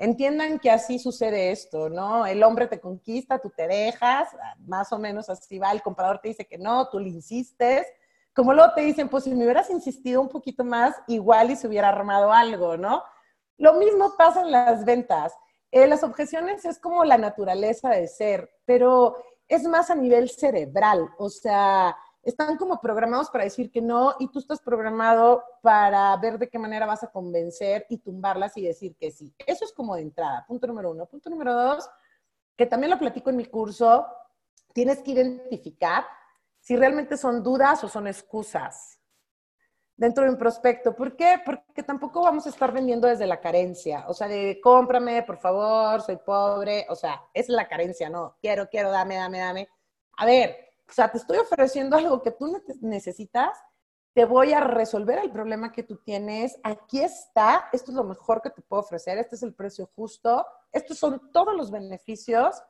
entiendan 0.00 0.58
que 0.58 0.70
así 0.70 0.98
sucede 0.98 1.50
esto, 1.50 1.90
¿no? 1.90 2.26
El 2.26 2.42
hombre 2.42 2.66
te 2.66 2.80
conquista, 2.80 3.38
tú 3.38 3.50
te 3.50 3.68
dejas, 3.68 4.28
más 4.66 4.90
o 4.94 4.98
menos 4.98 5.28
así 5.28 5.58
va, 5.58 5.72
el 5.72 5.82
comprador 5.82 6.20
te 6.20 6.28
dice 6.28 6.46
que 6.46 6.56
no, 6.56 6.88
tú 6.88 6.98
le 6.98 7.10
insistes, 7.10 7.86
como 8.34 8.54
luego 8.54 8.72
te 8.74 8.80
dicen, 8.80 9.10
pues 9.10 9.24
si 9.24 9.34
me 9.34 9.44
hubieras 9.44 9.68
insistido 9.68 10.22
un 10.22 10.30
poquito 10.30 10.64
más, 10.64 10.96
igual 11.06 11.50
y 11.50 11.56
se 11.56 11.68
hubiera 11.68 11.90
armado 11.90 12.32
algo, 12.32 12.78
¿no? 12.78 13.02
Lo 13.58 13.74
mismo 13.74 14.14
pasa 14.16 14.40
en 14.40 14.50
las 14.50 14.86
ventas. 14.86 15.34
Eh, 15.70 15.86
las 15.86 16.02
objeciones 16.02 16.64
es 16.64 16.78
como 16.78 17.04
la 17.04 17.18
naturaleza 17.18 17.90
de 17.90 18.08
ser, 18.08 18.50
pero 18.64 19.22
es 19.48 19.64
más 19.64 19.90
a 19.90 19.94
nivel 19.94 20.30
cerebral, 20.30 21.10
o 21.18 21.28
sea, 21.28 21.94
están 22.22 22.56
como 22.56 22.80
programados 22.80 23.30
para 23.30 23.44
decir 23.44 23.70
que 23.70 23.80
no 23.80 24.14
y 24.18 24.28
tú 24.28 24.38
estás 24.38 24.60
programado 24.60 25.42
para 25.62 26.14
ver 26.16 26.38
de 26.38 26.48
qué 26.48 26.58
manera 26.58 26.86
vas 26.86 27.02
a 27.02 27.10
convencer 27.10 27.86
y 27.88 27.98
tumbarlas 27.98 28.56
y 28.56 28.62
decir 28.62 28.94
que 28.96 29.10
sí. 29.10 29.34
Eso 29.38 29.64
es 29.64 29.72
como 29.72 29.94
de 29.94 30.02
entrada, 30.02 30.44
punto 30.46 30.66
número 30.66 30.90
uno. 30.90 31.06
Punto 31.06 31.30
número 31.30 31.54
dos, 31.54 31.88
que 32.56 32.66
también 32.66 32.90
lo 32.90 32.98
platico 32.98 33.30
en 33.30 33.36
mi 33.36 33.46
curso, 33.46 34.06
tienes 34.72 35.00
que 35.02 35.12
identificar 35.12 36.04
si 36.60 36.76
realmente 36.76 37.16
son 37.16 37.42
dudas 37.42 37.82
o 37.84 37.88
son 37.88 38.06
excusas 38.06 39.00
dentro 39.96 40.24
de 40.24 40.30
un 40.30 40.38
prospecto. 40.38 40.94
¿Por 40.94 41.16
qué? 41.16 41.40
Porque 41.44 41.82
tampoco 41.82 42.22
vamos 42.22 42.46
a 42.46 42.50
estar 42.50 42.72
vendiendo 42.72 43.08
desde 43.08 43.26
la 43.26 43.40
carencia, 43.40 44.04
o 44.08 44.14
sea, 44.14 44.28
de 44.28 44.60
cómprame, 44.62 45.22
por 45.22 45.38
favor, 45.38 46.00
soy 46.02 46.16
pobre, 46.16 46.86
o 46.88 46.94
sea, 46.94 47.22
es 47.34 47.48
la 47.48 47.68
carencia, 47.68 48.08
no, 48.08 48.36
quiero, 48.40 48.68
quiero, 48.68 48.90
dame, 48.90 49.16
dame, 49.16 49.38
dame. 49.38 49.68
A 50.16 50.26
ver, 50.26 50.69
o 50.90 50.92
sea, 50.92 51.10
te 51.10 51.18
estoy 51.18 51.38
ofreciendo 51.38 51.96
algo 51.96 52.20
que 52.20 52.32
tú 52.32 52.60
necesitas, 52.80 53.56
te 54.12 54.24
voy 54.24 54.52
a 54.52 54.60
resolver 54.60 55.18
el 55.18 55.30
problema 55.30 55.72
que 55.72 55.84
tú 55.84 55.96
tienes, 55.96 56.58
aquí 56.64 57.00
está, 57.00 57.68
esto 57.72 57.92
es 57.92 57.96
lo 57.96 58.04
mejor 58.04 58.42
que 58.42 58.50
te 58.50 58.60
puedo 58.60 58.82
ofrecer, 58.82 59.16
este 59.18 59.36
es 59.36 59.42
el 59.42 59.54
precio 59.54 59.88
justo, 59.94 60.44
estos 60.72 60.98
son 60.98 61.30
todos 61.32 61.54
los 61.54 61.70
beneficios 61.70 62.62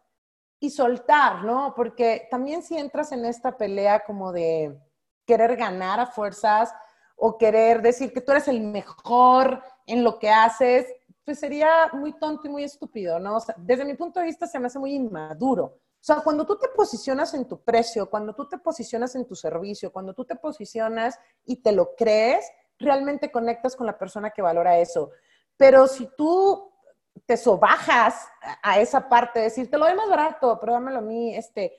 y 0.60 0.70
soltar, 0.70 1.44
¿no? 1.44 1.72
Porque 1.74 2.28
también 2.30 2.62
si 2.62 2.76
entras 2.76 3.12
en 3.12 3.24
esta 3.24 3.56
pelea 3.56 4.04
como 4.04 4.32
de 4.32 4.78
querer 5.24 5.56
ganar 5.56 5.98
a 5.98 6.06
fuerzas, 6.06 6.74
o 7.22 7.36
querer 7.36 7.82
decir 7.82 8.12
que 8.12 8.22
tú 8.22 8.32
eres 8.32 8.48
el 8.48 8.62
mejor 8.62 9.62
en 9.86 10.02
lo 10.02 10.18
que 10.18 10.30
haces, 10.30 10.86
pues 11.22 11.38
sería 11.38 11.90
muy 11.92 12.14
tonto 12.14 12.46
y 12.46 12.50
muy 12.50 12.64
estúpido, 12.64 13.18
¿no? 13.18 13.36
O 13.36 13.40
sea, 13.40 13.54
desde 13.58 13.84
mi 13.84 13.94
punto 13.94 14.18
de 14.18 14.26
vista 14.26 14.46
se 14.46 14.58
me 14.58 14.68
hace 14.68 14.78
muy 14.78 14.94
inmaduro. 14.94 15.78
O 16.01 16.03
sea, 16.03 16.22
cuando 16.22 16.46
tú 16.46 16.59
te 16.59 16.68
posicionas 16.68 17.34
en 17.34 17.46
tu 17.46 17.62
precio, 17.62 18.09
cuando 18.09 18.34
tú 18.34 18.48
te 18.48 18.57
posicionas 18.57 19.14
en 19.16 19.26
tu 19.26 19.34
servicio, 19.34 19.92
cuando 19.92 20.14
tú 20.14 20.24
te 20.24 20.34
posicionas 20.34 21.18
y 21.44 21.57
te 21.57 21.72
lo 21.72 21.94
crees, 21.94 22.51
realmente 22.78 23.30
conectas 23.30 23.76
con 23.76 23.86
la 23.86 23.98
persona 23.98 24.30
que 24.30 24.40
valora 24.40 24.78
eso. 24.78 25.11
Pero 25.59 25.86
si 25.86 26.09
tú 26.16 26.72
te 27.26 27.36
sobajas 27.36 28.26
a 28.62 28.80
esa 28.80 29.09
parte, 29.09 29.40
decir, 29.40 29.70
te 29.70 29.76
lo 29.76 29.84
doy 29.84 29.94
más 29.94 30.09
barato, 30.09 30.59
pero 30.59 30.72
dámelo 30.72 30.98
a 30.98 31.03
mí, 31.03 31.36
este, 31.36 31.76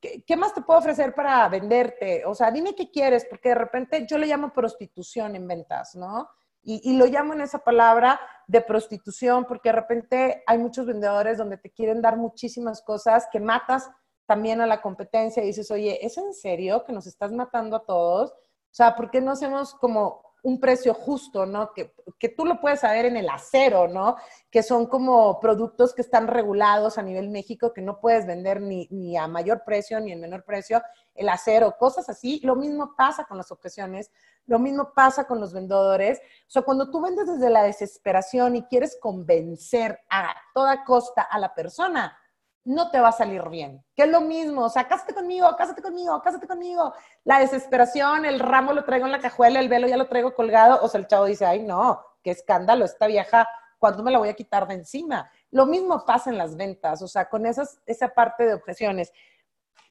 ¿qué, 0.00 0.36
más 0.36 0.52
te 0.52 0.62
puedo 0.62 0.80
ofrecer 0.80 1.14
para 1.14 1.48
venderte? 1.48 2.24
O 2.24 2.34
sea, 2.34 2.50
dime 2.50 2.74
qué 2.74 2.90
quieres, 2.90 3.26
porque 3.30 3.50
de 3.50 3.54
repente 3.54 4.06
yo 4.08 4.18
le 4.18 4.26
llamo 4.26 4.52
prostitución 4.52 5.36
en 5.36 5.46
ventas, 5.46 5.94
¿no? 5.94 6.28
Y, 6.68 6.96
lo 6.96 7.06
llamo 7.06 7.32
en 7.32 7.42
esa 7.42 7.60
palabra 7.60 8.18
de 8.48 8.60
prostitución, 8.60 9.44
porque 9.44 9.68
de 9.68 9.74
repente 9.74 10.42
hay 10.48 10.58
muchos 10.58 10.84
vendedores 10.84 11.38
donde 11.38 11.58
te 11.58 11.70
quieren 11.70 12.02
dar 12.02 12.16
muchísimas 12.16 12.82
cosas 12.82 13.28
que 13.30 13.38
matas 13.38 13.88
también 14.26 14.60
a 14.60 14.66
la 14.66 14.82
competencia 14.82 15.44
y 15.44 15.46
dices, 15.46 15.70
oye, 15.70 16.04
¿es 16.04 16.18
en 16.18 16.34
serio 16.34 16.82
que 16.84 16.92
nos 16.92 17.06
estás 17.06 17.30
matando 17.30 17.76
a 17.76 17.84
todos? 17.84 18.32
O 18.32 18.72
sea, 18.72 18.96
¿por 18.96 19.12
qué 19.12 19.20
no 19.20 19.30
hacemos 19.30 19.74
como 19.74 20.26
un 20.42 20.60
precio 20.60 20.94
justo, 20.94 21.46
¿no? 21.46 21.72
Que, 21.72 21.92
que, 22.18 22.28
tú 22.28 22.44
lo 22.44 22.60
puedes 22.60 22.80
saber 22.80 23.04
en 23.06 23.16
el 23.16 23.28
acero, 23.28 23.88
¿no? 23.88 24.16
Que 24.50 24.62
son 24.62 24.86
como 24.86 25.40
productos 25.40 25.94
que 25.94 26.02
están 26.02 26.28
regulados 26.28 26.98
a 26.98 27.02
nivel 27.02 27.30
México, 27.30 27.72
que 27.72 27.82
no 27.82 28.00
puedes 28.00 28.26
vender 28.26 28.60
ni, 28.60 28.86
ni 28.90 29.16
a 29.16 29.26
mayor 29.26 29.62
precio 29.64 29.98
ni 29.98 30.12
en 30.12 30.20
menor 30.20 30.44
precio, 30.44 30.82
el 31.14 31.28
acero, 31.28 31.76
cosas 31.78 32.08
así. 32.08 32.40
Lo 32.44 32.54
mismo 32.54 32.94
pasa 32.96 33.24
con 33.24 33.36
las 33.36 33.50
objeciones, 33.50 34.10
lo 34.46 34.58
mismo 34.58 34.92
pasa 34.94 35.26
con 35.26 35.40
los 35.40 35.52
vendedores. 35.52 36.18
O 36.18 36.50
sea, 36.50 36.62
cuando 36.62 36.90
tú 36.90 37.00
vendes 37.00 37.26
desde 37.26 37.50
la 37.50 37.62
desesperación 37.62 38.56
y 38.56 38.62
quieres 38.64 38.96
convencer 39.00 40.00
a 40.08 40.34
toda 40.54 40.84
costa 40.84 41.22
a 41.22 41.38
la 41.38 41.54
persona, 41.54 42.16
no 42.64 42.90
te 42.90 43.00
va 43.00 43.08
a 43.08 43.12
salir 43.12 43.48
bien. 43.48 43.84
Que 43.94 44.02
es 44.02 44.08
lo 44.08 44.20
mismo, 44.20 44.64
o 44.64 44.68
sea, 44.68 44.88
cásate 44.88 45.14
conmigo, 45.14 45.48
cásate 45.56 45.82
conmigo, 45.82 46.20
cásate 46.20 46.46
conmigo. 46.46 46.92
La 47.24 47.38
desesperación, 47.38 48.24
el 48.24 48.40
ramo 48.40 48.72
lo 48.72 48.84
traigo 48.84 49.06
en 49.06 49.12
la 49.12 49.20
cajuela, 49.20 49.60
el 49.60 49.68
velo 49.68 49.86
ya 49.86 49.96
lo 49.96 50.08
traigo 50.08 50.34
colgado, 50.34 50.80
o 50.82 50.88
sea, 50.88 51.00
el 51.00 51.06
chavo 51.06 51.26
dice, 51.26 51.46
ay, 51.46 51.62
no, 51.62 52.04
qué 52.22 52.32
escándalo, 52.32 52.84
esta 52.84 53.06
vieja, 53.06 53.48
¿cuándo 53.78 54.02
me 54.02 54.10
la 54.10 54.18
voy 54.18 54.28
a 54.28 54.34
quitar 54.34 54.66
de 54.66 54.74
encima? 54.74 55.30
Lo 55.52 55.66
mismo 55.66 56.04
pasa 56.04 56.30
en 56.30 56.38
las 56.38 56.56
ventas, 56.56 57.02
o 57.02 57.08
sea, 57.08 57.28
con 57.28 57.46
esas, 57.46 57.80
esa 57.86 58.08
parte 58.08 58.44
de 58.44 58.54
objeciones. 58.54 59.12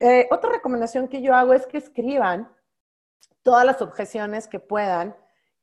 Eh, 0.01 0.28
otra 0.30 0.51
recomendación 0.51 1.08
que 1.08 1.22
yo 1.22 1.34
hago 1.34 1.53
es 1.53 1.66
que 1.68 1.78
escriban 1.78 2.53
todas 3.43 3.65
las 3.65 3.82
objeciones 3.82 4.47
que 4.47 4.59
puedan, 4.59 5.15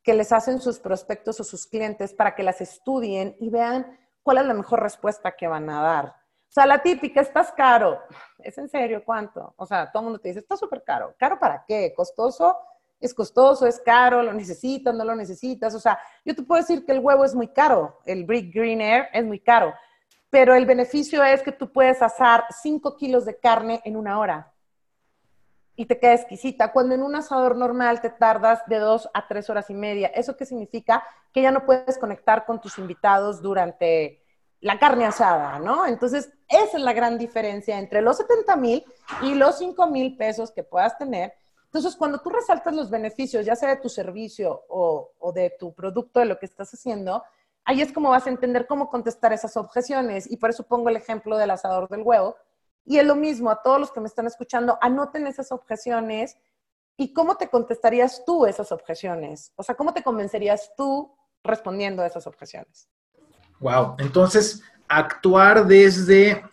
que 0.02 0.14
les 0.14 0.32
hacen 0.32 0.60
sus 0.60 0.78
prospectos 0.78 1.40
o 1.40 1.44
sus 1.44 1.66
clientes 1.66 2.14
para 2.14 2.34
que 2.34 2.42
las 2.42 2.60
estudien 2.60 3.36
y 3.40 3.50
vean 3.50 3.98
cuál 4.22 4.38
es 4.38 4.46
la 4.46 4.54
mejor 4.54 4.82
respuesta 4.82 5.32
que 5.32 5.48
van 5.48 5.68
a 5.70 5.82
dar. 5.82 6.06
O 6.06 6.54
sea, 6.54 6.66
la 6.66 6.82
típica, 6.82 7.20
estás 7.20 7.52
caro. 7.52 8.00
¿Es 8.38 8.58
en 8.58 8.68
serio 8.68 9.02
cuánto? 9.04 9.54
O 9.56 9.64
sea, 9.64 9.90
todo 9.90 10.02
el 10.02 10.04
mundo 10.04 10.18
te 10.18 10.28
dice, 10.28 10.40
está 10.40 10.56
súper 10.56 10.84
caro. 10.84 11.14
¿Caro 11.18 11.38
para 11.38 11.64
qué? 11.66 11.94
¿Costoso? 11.96 12.58
Es 13.00 13.14
costoso, 13.14 13.66
es 13.66 13.80
caro, 13.80 14.22
lo 14.22 14.32
necesitas, 14.32 14.94
no 14.94 15.04
lo 15.04 15.16
necesitas. 15.16 15.74
O 15.74 15.80
sea, 15.80 15.98
yo 16.24 16.36
te 16.36 16.42
puedo 16.42 16.60
decir 16.60 16.84
que 16.84 16.92
el 16.92 17.00
huevo 17.00 17.24
es 17.24 17.34
muy 17.34 17.48
caro, 17.48 17.98
el 18.04 18.24
Brick 18.24 18.54
Green 18.54 18.80
Air 18.80 19.08
es 19.12 19.24
muy 19.24 19.40
caro, 19.40 19.74
pero 20.30 20.54
el 20.54 20.66
beneficio 20.66 21.24
es 21.24 21.42
que 21.42 21.50
tú 21.50 21.72
puedes 21.72 22.00
asar 22.00 22.44
5 22.62 22.96
kilos 22.96 23.24
de 23.24 23.38
carne 23.40 23.80
en 23.84 23.96
una 23.96 24.20
hora 24.20 24.51
y 25.74 25.86
te 25.86 25.98
queda 25.98 26.14
exquisita, 26.14 26.72
cuando 26.72 26.94
en 26.94 27.02
un 27.02 27.14
asador 27.14 27.56
normal 27.56 28.00
te 28.00 28.10
tardas 28.10 28.60
de 28.66 28.78
dos 28.78 29.08
a 29.14 29.26
tres 29.26 29.48
horas 29.48 29.70
y 29.70 29.74
media. 29.74 30.08
¿Eso 30.08 30.36
qué 30.36 30.44
significa? 30.44 31.02
Que 31.32 31.42
ya 31.42 31.50
no 31.50 31.64
puedes 31.64 31.98
conectar 31.98 32.44
con 32.44 32.60
tus 32.60 32.78
invitados 32.78 33.40
durante 33.40 34.22
la 34.60 34.78
carne 34.78 35.06
asada, 35.06 35.58
¿no? 35.58 35.86
Entonces, 35.86 36.30
esa 36.48 36.76
es 36.76 36.82
la 36.82 36.92
gran 36.92 37.18
diferencia 37.18 37.78
entre 37.78 38.00
los 38.00 38.18
70 38.18 38.56
mil 38.56 38.84
y 39.22 39.34
los 39.34 39.58
5 39.58 39.86
mil 39.88 40.16
pesos 40.16 40.52
que 40.52 40.62
puedas 40.62 40.96
tener. 40.98 41.34
Entonces, 41.64 41.96
cuando 41.96 42.18
tú 42.18 42.30
resaltas 42.30 42.74
los 42.74 42.90
beneficios, 42.90 43.44
ya 43.44 43.56
sea 43.56 43.70
de 43.70 43.80
tu 43.80 43.88
servicio 43.88 44.62
o, 44.68 45.32
de 45.34 45.56
tu 45.58 45.74
producto, 45.74 46.20
de 46.20 46.26
lo 46.26 46.38
que 46.38 46.46
estás 46.46 46.72
haciendo, 46.72 47.24
ahí 47.64 47.80
es 47.80 47.92
como 47.92 48.10
vas 48.10 48.26
a 48.26 48.30
entender 48.30 48.66
cómo 48.66 48.88
contestar 48.90 49.32
esas 49.32 49.56
objeciones. 49.56 50.30
Y 50.30 50.36
por 50.36 50.50
eso 50.50 50.64
pongo 50.64 50.90
el 50.90 50.96
ejemplo 50.96 51.36
del 51.38 51.50
asador 51.50 51.88
del 51.88 52.02
huevo. 52.02 52.36
Y 52.84 52.98
es 52.98 53.06
lo 53.06 53.14
mismo, 53.14 53.50
a 53.50 53.62
todos 53.62 53.78
los 53.78 53.92
que 53.92 54.00
me 54.00 54.08
están 54.08 54.26
escuchando, 54.26 54.78
anoten 54.80 55.26
esas 55.26 55.52
objeciones 55.52 56.36
y 56.96 57.12
cómo 57.12 57.36
te 57.36 57.48
contestarías 57.48 58.24
tú 58.24 58.46
esas 58.46 58.72
objeciones. 58.72 59.52
O 59.56 59.62
sea, 59.62 59.74
cómo 59.74 59.92
te 59.92 60.02
convencerías 60.02 60.72
tú 60.76 61.12
respondiendo 61.44 62.02
a 62.02 62.06
esas 62.06 62.26
objeciones. 62.26 62.88
Wow, 63.60 63.94
entonces 63.98 64.62
actuar 64.88 65.66
desde, 65.66 66.44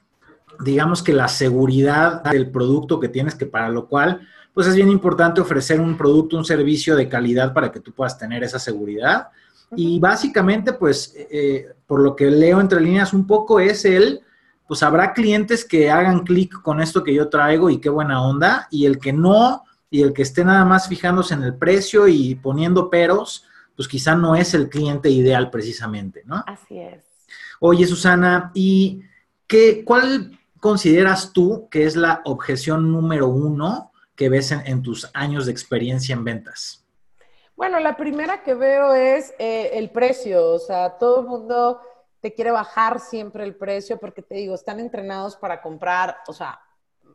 digamos 0.60 1.04
que 1.04 1.14
la 1.14 1.28
seguridad 1.28 2.24
del 2.24 2.52
producto 2.52 3.00
que 3.00 3.10
tienes, 3.10 3.36
que 3.36 3.46
para 3.46 3.70
lo 3.70 3.88
cual, 3.88 4.28
pues 4.54 4.68
es 4.68 4.76
bien 4.76 4.90
importante 4.90 5.42
ofrecer 5.42 5.80
un 5.80 5.98
producto, 5.98 6.38
un 6.38 6.46
servicio 6.46 6.96
de 6.96 7.10
calidad 7.10 7.54
para 7.54 7.72
que 7.72 7.80
tú 7.80 7.94
puedas 7.94 8.18
tener 8.18 8.44
esa 8.44 8.60
seguridad. 8.60 9.30
Y 9.76 10.00
básicamente, 10.00 10.74
pues, 10.74 11.14
eh, 11.16 11.68
por 11.86 12.02
lo 12.02 12.16
que 12.16 12.26
leo 12.32 12.60
entre 12.60 12.82
líneas 12.82 13.14
un 13.14 13.28
poco, 13.28 13.60
es 13.60 13.86
el, 13.86 14.22
pues 14.70 14.84
habrá 14.84 15.14
clientes 15.14 15.66
que 15.66 15.90
hagan 15.90 16.20
clic 16.20 16.62
con 16.62 16.80
esto 16.80 17.04
que 17.04 17.12
yo 17.12 17.28
traigo 17.28 17.72
y 17.72 17.82
qué 17.82 17.90
buena 17.90 18.22
onda, 18.22 18.68
y 18.70 18.86
el 18.86 19.00
que 19.00 19.12
no, 19.12 19.64
y 19.90 20.04
el 20.04 20.14
que 20.14 20.22
esté 20.22 20.46
nada 20.46 20.64
más 20.64 20.88
fijándose 20.88 21.34
en 21.34 21.42
el 21.42 21.56
precio 21.56 22.08
y 22.08 22.36
poniendo 22.36 22.88
peros, 22.88 23.48
pues 23.76 23.88
quizá 23.88 24.14
no 24.14 24.36
es 24.36 24.54
el 24.54 24.70
cliente 24.70 25.10
ideal 25.10 25.50
precisamente, 25.50 26.22
¿no? 26.24 26.44
Así 26.46 26.78
es. 26.78 27.04
Oye, 27.60 27.88
Susana, 27.88 28.52
¿y 28.54 29.02
qué, 29.48 29.84
cuál 29.84 30.38
consideras 30.60 31.34
tú 31.34 31.68
que 31.72 31.86
es 31.86 31.96
la 31.96 32.22
objeción 32.26 32.92
número 32.92 33.28
uno 33.28 33.92
que 34.16 34.30
ves 34.30 34.52
en, 34.52 34.84
tus 34.84 35.10
años 35.16 35.48
de 35.48 35.52
experiencia 35.52 36.14
en 36.14 36.24
ventas? 36.24 36.86
Bueno, 37.56 37.80
la 37.80 37.98
primera 37.98 38.44
que 38.44 38.54
veo 38.54 38.94
es 38.94 39.34
eh, 39.40 39.72
el 39.74 39.90
precio. 39.90 40.52
O 40.52 40.60
sea, 40.60 41.00
todo 41.00 41.22
el 41.22 41.26
mundo 41.26 41.82
te 42.22 42.34
quiere 42.34 42.52
bajar 42.52 43.00
siempre 43.00 43.44
el 43.44 43.56
precio 43.56 44.00
porque 44.00 44.22
te 44.22 44.36
digo, 44.36 44.56
están 44.56 44.80
entrenados 44.80 45.38
para 45.38 45.62
comprar, 45.62 46.18
o 46.28 46.34
sea, 46.34 46.60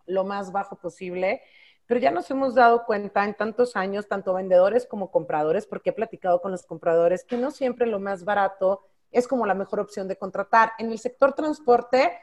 lo 0.07 0.25
más 0.25 0.53
bajo 0.53 0.77
posible. 0.77 1.43
Pero 1.87 2.01
ya 2.01 2.11
nos 2.11 2.31
hemos 2.31 2.55
dado 2.55 2.85
cuenta 2.87 3.25
en 3.25 3.35
tantos 3.35 3.77
años, 3.77 4.09
tanto 4.09 4.33
vendedores 4.33 4.87
como 4.87 5.11
compradores, 5.11 5.67
porque 5.67 5.91
he 5.91 5.93
platicado 5.93 6.41
con 6.41 6.51
los 6.51 6.65
compradores, 6.65 7.25
que 7.25 7.37
no 7.37 7.51
siempre 7.51 7.87
lo 7.87 8.01
más 8.01 8.25
barato 8.25 8.83
es 9.15 9.29
como 9.29 9.47
la 9.47 9.55
mejor 9.55 9.81
opción 9.81 10.09
de 10.09 10.17
contratar. 10.17 10.73
En 10.79 10.91
el 10.91 10.99
sector 10.99 11.35
transporte, 11.35 12.19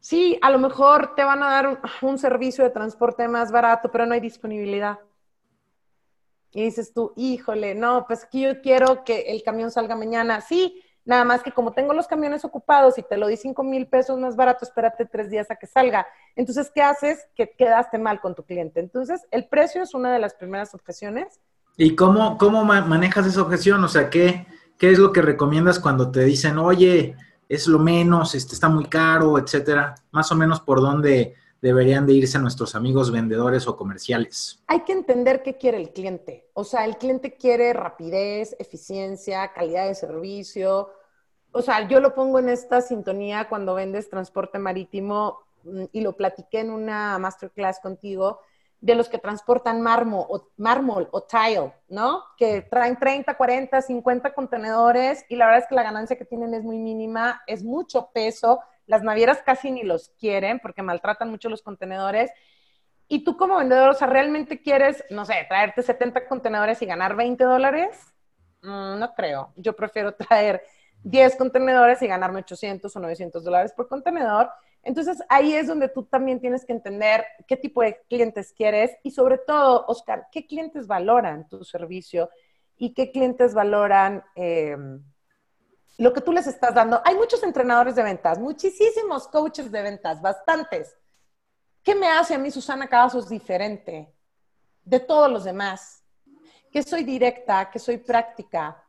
sí, 0.00 0.38
a 0.42 0.50
lo 0.50 0.58
mejor 0.58 1.14
te 1.14 1.24
van 1.24 1.42
a 1.42 1.50
dar 1.50 1.80
un, 2.02 2.18
servicio 2.18 2.62
de 2.62 2.70
transporte 2.70 3.26
más 3.26 3.50
barato, 3.50 3.90
pero 3.90 4.04
no 4.04 4.14
hay 4.14 4.20
disponibilidad. 4.20 4.98
Y 6.50 6.64
dices 6.64 6.92
tú, 6.92 7.12
híjole, 7.16 7.74
no, 7.74 8.06
pues 8.06 8.26
que 8.26 8.40
yo 8.40 8.60
quiero 8.60 9.04
que 9.04 9.20
el 9.28 9.42
camión 9.42 9.70
salga 9.70 9.96
mañana. 9.96 10.40
Sí, 10.40 10.82
Nada 11.08 11.24
más 11.24 11.42
que 11.42 11.52
como 11.52 11.72
tengo 11.72 11.94
los 11.94 12.06
camiones 12.06 12.44
ocupados 12.44 12.98
y 12.98 13.02
te 13.02 13.16
lo 13.16 13.28
di 13.28 13.38
cinco 13.38 13.62
mil 13.62 13.86
pesos 13.86 14.18
más 14.18 14.36
barato, 14.36 14.66
espérate 14.66 15.06
tres 15.06 15.30
días 15.30 15.50
a 15.50 15.56
que 15.56 15.66
salga. 15.66 16.06
Entonces, 16.36 16.70
¿qué 16.74 16.82
haces? 16.82 17.26
Que 17.34 17.50
quedaste 17.50 17.96
mal 17.96 18.20
con 18.20 18.34
tu 18.34 18.42
cliente. 18.42 18.78
Entonces, 18.78 19.26
el 19.30 19.48
precio 19.48 19.82
es 19.82 19.94
una 19.94 20.12
de 20.12 20.18
las 20.18 20.34
primeras 20.34 20.74
objeciones. 20.74 21.40
¿Y 21.78 21.96
cómo, 21.96 22.36
cómo 22.36 22.62
manejas 22.62 23.26
esa 23.26 23.40
objeción? 23.40 23.82
O 23.84 23.88
sea, 23.88 24.10
¿qué, 24.10 24.44
¿qué 24.76 24.90
es 24.90 24.98
lo 24.98 25.10
que 25.10 25.22
recomiendas 25.22 25.78
cuando 25.78 26.10
te 26.10 26.26
dicen, 26.26 26.58
oye, 26.58 27.16
es 27.48 27.66
lo 27.68 27.78
menos, 27.78 28.34
este, 28.34 28.52
está 28.52 28.68
muy 28.68 28.84
caro, 28.84 29.38
etcétera? 29.38 29.94
Más 30.10 30.30
o 30.30 30.34
menos 30.34 30.60
por 30.60 30.82
dónde 30.82 31.36
deberían 31.62 32.06
de 32.06 32.12
irse 32.12 32.38
nuestros 32.38 32.74
amigos 32.74 33.10
vendedores 33.10 33.66
o 33.66 33.76
comerciales? 33.76 34.62
Hay 34.66 34.80
que 34.80 34.92
entender 34.92 35.42
qué 35.42 35.56
quiere 35.56 35.78
el 35.78 35.90
cliente. 35.90 36.50
O 36.52 36.64
sea, 36.64 36.84
el 36.84 36.98
cliente 36.98 37.34
quiere 37.34 37.72
rapidez, 37.72 38.54
eficiencia, 38.58 39.54
calidad 39.54 39.88
de 39.88 39.94
servicio, 39.94 40.90
o 41.52 41.62
sea, 41.62 41.88
yo 41.88 42.00
lo 42.00 42.14
pongo 42.14 42.38
en 42.38 42.48
esta 42.48 42.80
sintonía 42.80 43.48
cuando 43.48 43.74
vendes 43.74 44.10
transporte 44.10 44.58
marítimo 44.58 45.40
mm, 45.64 45.84
y 45.92 46.00
lo 46.00 46.16
platiqué 46.16 46.60
en 46.60 46.70
una 46.70 47.18
masterclass 47.18 47.80
contigo, 47.80 48.40
de 48.80 48.94
los 48.94 49.08
que 49.08 49.18
transportan 49.18 49.80
mármol 49.80 50.26
o, 50.28 50.48
mármol 50.56 51.08
o 51.10 51.22
tile, 51.22 51.72
¿no? 51.88 52.22
Que 52.36 52.62
traen 52.62 52.96
30, 52.96 53.36
40, 53.36 53.82
50 53.82 54.34
contenedores 54.34 55.24
y 55.28 55.36
la 55.36 55.46
verdad 55.46 55.62
es 55.62 55.68
que 55.68 55.74
la 55.74 55.82
ganancia 55.82 56.16
que 56.16 56.24
tienen 56.24 56.54
es 56.54 56.62
muy 56.62 56.78
mínima, 56.78 57.42
es 57.46 57.64
mucho 57.64 58.10
peso, 58.12 58.60
las 58.86 59.02
navieras 59.02 59.42
casi 59.44 59.70
ni 59.70 59.82
los 59.82 60.10
quieren 60.20 60.60
porque 60.60 60.82
maltratan 60.82 61.30
mucho 61.30 61.48
los 61.48 61.62
contenedores. 61.62 62.30
Y 63.08 63.24
tú 63.24 63.36
como 63.36 63.56
vendedor, 63.56 63.90
o 63.90 63.94
sea, 63.94 64.06
¿realmente 64.06 64.62
quieres, 64.62 65.02
no 65.10 65.24
sé, 65.24 65.44
traerte 65.48 65.82
70 65.82 66.28
contenedores 66.28 66.80
y 66.82 66.86
ganar 66.86 67.16
20 67.16 67.42
dólares? 67.42 68.14
Mm, 68.62 68.98
no 68.98 69.14
creo. 69.14 69.52
Yo 69.56 69.74
prefiero 69.74 70.14
traer 70.14 70.62
10 71.04 71.36
contenedores 71.36 72.02
y 72.02 72.06
ganarme 72.06 72.40
800 72.40 72.94
o 72.94 73.00
900 73.00 73.44
dólares 73.44 73.72
por 73.72 73.88
contenedor. 73.88 74.50
Entonces 74.82 75.22
ahí 75.28 75.54
es 75.54 75.66
donde 75.66 75.88
tú 75.88 76.04
también 76.04 76.40
tienes 76.40 76.64
que 76.64 76.72
entender 76.72 77.24
qué 77.46 77.56
tipo 77.56 77.82
de 77.82 78.00
clientes 78.08 78.52
quieres 78.56 78.96
y 79.02 79.10
sobre 79.10 79.38
todo, 79.38 79.84
Oscar, 79.86 80.28
qué 80.32 80.46
clientes 80.46 80.86
valoran 80.86 81.48
tu 81.48 81.64
servicio 81.64 82.30
y 82.76 82.94
qué 82.94 83.10
clientes 83.10 83.54
valoran 83.54 84.22
em, 84.34 85.02
lo 85.98 86.12
que 86.12 86.20
tú 86.20 86.32
les 86.32 86.46
estás 86.46 86.74
dando. 86.74 87.02
Hay 87.04 87.16
muchos 87.16 87.42
entrenadores 87.42 87.96
de 87.96 88.02
ventas, 88.02 88.38
muchísimos 88.38 89.26
coaches 89.28 89.70
de 89.70 89.82
ventas, 89.82 90.22
bastantes. 90.22 90.96
¿Qué 91.82 91.94
me 91.94 92.08
hace 92.08 92.34
a 92.34 92.38
mí, 92.38 92.50
Susana 92.50 92.86
Cavazos, 92.86 93.28
diferente 93.28 94.14
de 94.84 95.00
todos 95.00 95.30
los 95.30 95.44
demás? 95.44 96.04
Que 96.70 96.82
soy 96.82 97.02
directa, 97.02 97.70
que 97.70 97.78
soy 97.78 97.98
práctica, 97.98 98.84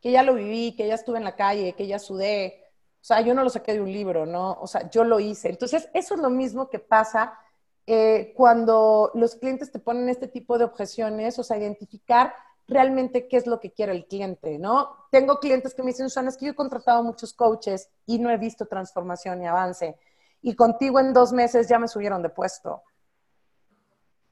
que 0.00 0.10
ya 0.12 0.22
lo 0.22 0.34
viví, 0.34 0.74
que 0.76 0.86
ya 0.86 0.94
estuve 0.94 1.18
en 1.18 1.24
la 1.24 1.36
calle, 1.36 1.74
que 1.74 1.86
ya 1.86 1.98
sudé. 1.98 2.64
O 3.00 3.04
sea, 3.04 3.20
yo 3.20 3.34
no 3.34 3.42
lo 3.42 3.50
saqué 3.50 3.74
de 3.74 3.80
un 3.80 3.92
libro, 3.92 4.26
¿no? 4.26 4.58
O 4.60 4.66
sea, 4.66 4.88
yo 4.90 5.04
lo 5.04 5.20
hice. 5.20 5.48
Entonces, 5.48 5.88
eso 5.94 6.14
es 6.14 6.20
lo 6.20 6.30
mismo 6.30 6.68
que 6.68 6.78
pasa 6.78 7.38
eh, 7.86 8.32
cuando 8.36 9.10
los 9.14 9.36
clientes 9.36 9.72
te 9.72 9.78
ponen 9.78 10.08
este 10.08 10.28
tipo 10.28 10.58
de 10.58 10.64
objeciones, 10.64 11.38
o 11.38 11.42
sea, 11.42 11.56
identificar 11.56 12.34
realmente 12.66 13.28
qué 13.28 13.38
es 13.38 13.46
lo 13.46 13.60
que 13.60 13.72
quiere 13.72 13.92
el 13.92 14.06
cliente, 14.06 14.58
¿no? 14.58 15.06
Tengo 15.10 15.40
clientes 15.40 15.74
que 15.74 15.82
me 15.82 15.92
dicen, 15.92 16.10
Susana, 16.10 16.28
es 16.28 16.36
que 16.36 16.44
yo 16.44 16.52
he 16.52 16.54
contratado 16.54 17.02
muchos 17.02 17.32
coaches 17.32 17.88
y 18.04 18.18
no 18.18 18.30
he 18.30 18.36
visto 18.36 18.66
transformación 18.66 19.42
y 19.42 19.46
avance. 19.46 19.96
Y 20.42 20.54
contigo 20.54 21.00
en 21.00 21.14
dos 21.14 21.32
meses 21.32 21.66
ya 21.66 21.78
me 21.78 21.88
subieron 21.88 22.22
de 22.22 22.28
puesto. 22.28 22.82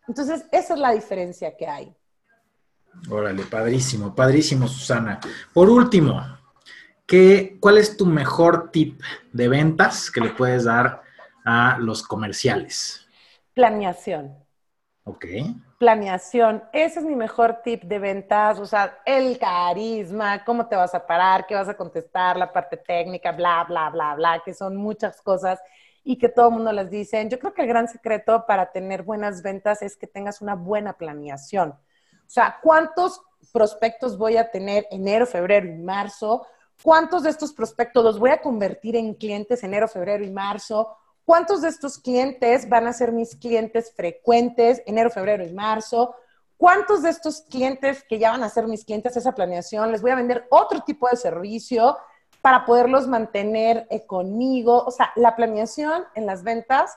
Entonces, 0.07 0.45
esa 0.53 0.75
es 0.75 0.79
la 0.79 0.93
diferencia 0.93 1.57
que 1.57 1.67
hay. 1.67 1.97
Órale, 3.09 3.45
padrísimo, 3.45 4.15
padrísimo, 4.15 4.67
Susana. 4.67 5.21
Por 5.53 5.71
último, 5.71 6.23
¿qué, 7.07 7.57
¿cuál 7.61 7.79
es 7.79 7.97
tu 7.97 8.07
mejor 8.07 8.71
tip 8.71 9.01
de 9.33 9.49
ventas 9.49 10.11
que 10.11 10.21
le 10.21 10.31
puedes 10.31 10.65
dar 10.65 11.03
a 11.45 11.79
los 11.79 12.03
comerciales? 12.03 13.07
Planeación. 13.55 14.37
Ok. 15.05 15.25
Planeación. 15.79 16.65
Ese 16.73 16.99
es 16.99 17.05
mi 17.05 17.15
mejor 17.15 17.61
tip 17.63 17.85
de 17.85 17.99
ventas. 17.99 18.59
O 18.59 18.67
sea, 18.67 18.99
el 19.05 19.39
carisma, 19.39 20.45
cómo 20.45 20.67
te 20.67 20.75
vas 20.75 20.95
a 20.95 21.07
parar, 21.07 21.47
qué 21.47 21.55
vas 21.55 21.69
a 21.69 21.77
contestar, 21.77 22.37
la 22.37 22.53
parte 22.53 22.77
técnica, 22.77 23.31
bla, 23.33 23.65
bla, 23.69 23.91
bla, 23.91 24.15
bla, 24.17 24.43
que 24.45 24.53
son 24.53 24.77
muchas 24.77 25.23
cosas 25.23 25.61
y 26.03 26.19
que 26.19 26.29
todo 26.29 26.49
el 26.49 26.55
mundo 26.55 26.73
las 26.73 26.91
dice. 26.91 27.29
Yo 27.29 27.39
creo 27.39 27.55
que 27.55 27.63
el 27.63 27.69
gran 27.69 27.89
secreto 27.89 28.47
para 28.47 28.73
tener 28.73 29.03
buenas 29.03 29.43
ventas 29.43 29.83
es 29.83 29.97
que 29.97 30.07
tengas 30.07 30.41
una 30.41 30.55
buena 30.55 30.95
planeación. 30.95 31.75
O 32.27 32.31
sea, 32.31 32.59
¿cuántos 32.63 33.21
prospectos 33.53 34.19
voy 34.19 34.37
a 34.37 34.51
tener 34.51 34.87
enero, 34.91 35.27
febrero 35.27 35.67
y 35.67 35.79
marzo? 35.79 36.47
¿Cuántos 36.83 37.23
de 37.23 37.31
estos 37.31 37.53
prospectos 37.53 38.05
los 38.05 38.19
voy 38.19 38.31
a 38.31 38.41
convertir 38.41 38.97
en 38.97 39.15
clientes 39.15 39.63
enero, 39.63 39.89
febrero 39.89 40.25
y 40.25 40.31
marzo? 40.31 40.97
¿Cuántos 41.25 41.63
de 41.63 41.69
estos 41.69 41.99
clientes 41.99 42.69
van 42.69 42.87
a 42.87 42.93
ser 42.93 43.13
mis 43.13 43.35
clientes 43.35 43.93
frecuentes 43.95 44.83
enero, 44.87 45.11
febrero 45.11 45.45
y 45.45 45.53
marzo? 45.53 46.15
¿Cuántos 46.57 47.03
de 47.03 47.11
estos 47.11 47.43
clientes 47.43 48.05
que 48.09 48.19
ya 48.19 48.31
van 48.31 48.43
a 48.43 48.49
ser 48.49 48.67
mis 48.67 48.85
clientes 48.85 49.17
esa 49.17 49.33
planeación 49.33 49.93
les 49.93 50.03
voy 50.03 50.11
a 50.11 50.17
vender 50.17 50.47
otro 50.51 50.81
tipo 50.81 51.09
de 51.09 51.17
servicio 51.17 51.99
para 52.41 52.65
poderlos 52.65 53.09
mantener 53.09 53.87
eh, 53.91 54.07
conmigo? 54.07 54.85
O 54.85 54.91
sea, 54.91 55.13
la 55.17 55.37
planeación 55.37 56.05
en 56.15 56.27
las 56.27 56.43
ventas 56.43 56.97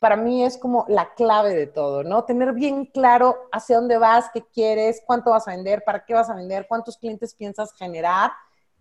para 0.00 0.16
mí 0.16 0.44
es 0.44 0.56
como 0.56 0.84
la 0.88 1.14
clave 1.14 1.54
de 1.54 1.66
todo, 1.66 2.04
¿no? 2.04 2.24
Tener 2.24 2.52
bien 2.52 2.86
claro 2.86 3.36
hacia 3.52 3.76
dónde 3.76 3.98
vas, 3.98 4.26
qué 4.32 4.44
quieres, 4.52 5.02
cuánto 5.06 5.30
vas 5.30 5.48
a 5.48 5.52
vender, 5.52 5.82
para 5.84 6.04
qué 6.04 6.14
vas 6.14 6.30
a 6.30 6.34
vender, 6.34 6.66
cuántos 6.68 6.96
clientes 6.96 7.34
piensas 7.34 7.72
generar, 7.74 8.32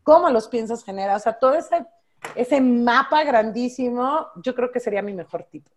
cómo 0.03 0.30
los 0.30 0.47
piensas 0.47 0.84
generar, 0.84 1.15
o 1.18 1.20
sea, 1.20 1.34
todo 1.34 1.53
ese, 1.53 1.86
ese 2.36 2.61
mapa 2.61 3.24
grandísimo, 3.24 4.28
yo 4.43 4.55
creo 4.55 4.72
que 4.72 4.80
sería 4.80 5.01
mi 5.01 5.13
mejor 5.13 5.43
tipo. 5.51 5.72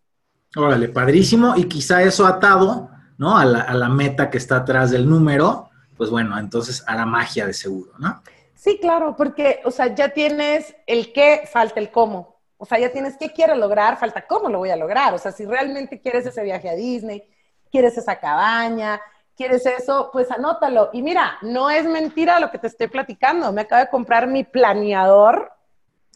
Órale, 0.56 0.88
padrísimo, 0.88 1.54
y 1.56 1.64
quizá 1.64 2.02
eso 2.02 2.26
atado, 2.26 2.90
¿no? 3.18 3.36
A 3.36 3.44
la, 3.44 3.60
a 3.62 3.74
la 3.74 3.88
meta 3.88 4.30
que 4.30 4.38
está 4.38 4.56
atrás 4.56 4.90
del 4.90 5.08
número, 5.08 5.70
pues 5.96 6.10
bueno, 6.10 6.38
entonces 6.38 6.82
hará 6.86 7.06
magia 7.06 7.46
de 7.46 7.52
seguro, 7.52 7.92
¿no? 7.98 8.22
Sí, 8.54 8.78
claro, 8.78 9.14
porque, 9.16 9.60
o 9.64 9.70
sea, 9.70 9.94
ya 9.94 10.10
tienes 10.10 10.76
el 10.86 11.14
qué, 11.14 11.48
falta 11.50 11.80
el 11.80 11.90
cómo. 11.90 12.29
O 12.62 12.66
sea, 12.66 12.78
ya 12.78 12.92
tienes 12.92 13.16
qué 13.16 13.30
quiero 13.30 13.54
lograr, 13.54 13.98
falta 13.98 14.26
cómo 14.26 14.50
lo 14.50 14.58
voy 14.58 14.68
a 14.68 14.76
lograr. 14.76 15.14
O 15.14 15.18
sea, 15.18 15.32
si 15.32 15.46
realmente 15.46 15.98
quieres 15.98 16.26
ese 16.26 16.42
viaje 16.42 16.68
a 16.68 16.74
Disney, 16.74 17.26
quieres 17.72 17.96
esa 17.96 18.20
cabaña, 18.20 19.00
quieres 19.34 19.64
eso, 19.64 20.10
pues 20.12 20.30
anótalo. 20.30 20.90
Y 20.92 21.00
mira, 21.00 21.38
no 21.40 21.70
es 21.70 21.86
mentira 21.86 22.38
lo 22.38 22.50
que 22.50 22.58
te 22.58 22.66
estoy 22.66 22.88
platicando. 22.88 23.50
Me 23.50 23.62
acabo 23.62 23.82
de 23.82 23.88
comprar 23.88 24.26
mi 24.26 24.44
planeador, 24.44 25.50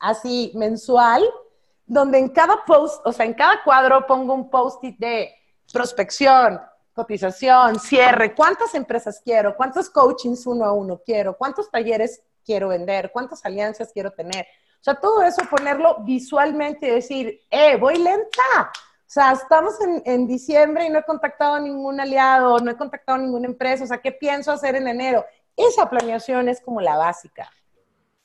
así 0.00 0.52
mensual, 0.54 1.24
donde 1.86 2.18
en 2.18 2.28
cada 2.28 2.62
post, 2.66 3.00
o 3.06 3.12
sea, 3.14 3.24
en 3.24 3.32
cada 3.32 3.62
cuadro 3.62 4.06
pongo 4.06 4.34
un 4.34 4.50
post-it 4.50 4.98
de 4.98 5.34
prospección, 5.72 6.60
cotización, 6.92 7.80
cierre, 7.80 8.34
cuántas 8.34 8.74
empresas 8.74 9.22
quiero, 9.24 9.56
cuántos 9.56 9.88
coachings 9.88 10.46
uno 10.46 10.66
a 10.66 10.74
uno 10.74 11.00
quiero, 11.02 11.38
cuántos 11.38 11.70
talleres 11.70 12.20
quiero 12.44 12.68
vender, 12.68 13.10
cuántas 13.12 13.42
alianzas 13.46 13.90
quiero 13.94 14.10
tener. 14.10 14.46
O 14.84 14.90
sea, 14.92 14.96
todo 14.96 15.22
eso 15.22 15.40
ponerlo 15.48 15.96
visualmente 16.04 16.86
y 16.86 16.90
decir, 16.90 17.40
eh, 17.50 17.74
voy 17.78 17.96
lenta. 17.96 18.42
O 18.60 19.06
sea, 19.06 19.32
estamos 19.32 19.80
en, 19.80 20.02
en, 20.04 20.26
diciembre 20.26 20.84
y 20.84 20.90
no 20.90 20.98
he 20.98 21.04
contactado 21.04 21.54
a 21.54 21.60
ningún 21.60 21.98
aliado, 21.98 22.58
no 22.58 22.70
he 22.70 22.76
contactado 22.76 23.16
a 23.16 23.22
ninguna 23.22 23.46
empresa. 23.46 23.84
O 23.84 23.86
sea, 23.86 24.02
¿qué 24.02 24.12
pienso 24.12 24.52
hacer 24.52 24.76
en 24.76 24.86
enero? 24.86 25.24
Esa 25.56 25.88
planeación 25.88 26.50
es 26.50 26.60
como 26.60 26.82
la 26.82 26.98
básica. 26.98 27.48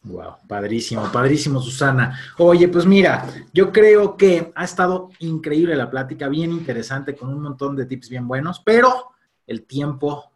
Wow, 0.04 0.36
padrísimo, 0.50 1.10
padrísimo, 1.10 1.62
Susana. 1.62 2.20
Oye, 2.40 2.68
pues 2.68 2.86
mira, 2.86 3.26
yo 3.54 3.72
creo 3.72 4.18
que 4.18 4.52
ha 4.54 4.66
estado 4.66 5.12
increíble 5.20 5.78
la 5.78 5.90
plática, 5.90 6.28
bien 6.28 6.52
interesante, 6.52 7.16
con 7.16 7.30
un 7.30 7.42
montón 7.42 7.78
de 7.78 7.86
tips 7.86 8.10
bien 8.10 8.28
buenos, 8.28 8.62
pero 8.66 9.14
el 9.48 9.66
tiempo 9.66 10.30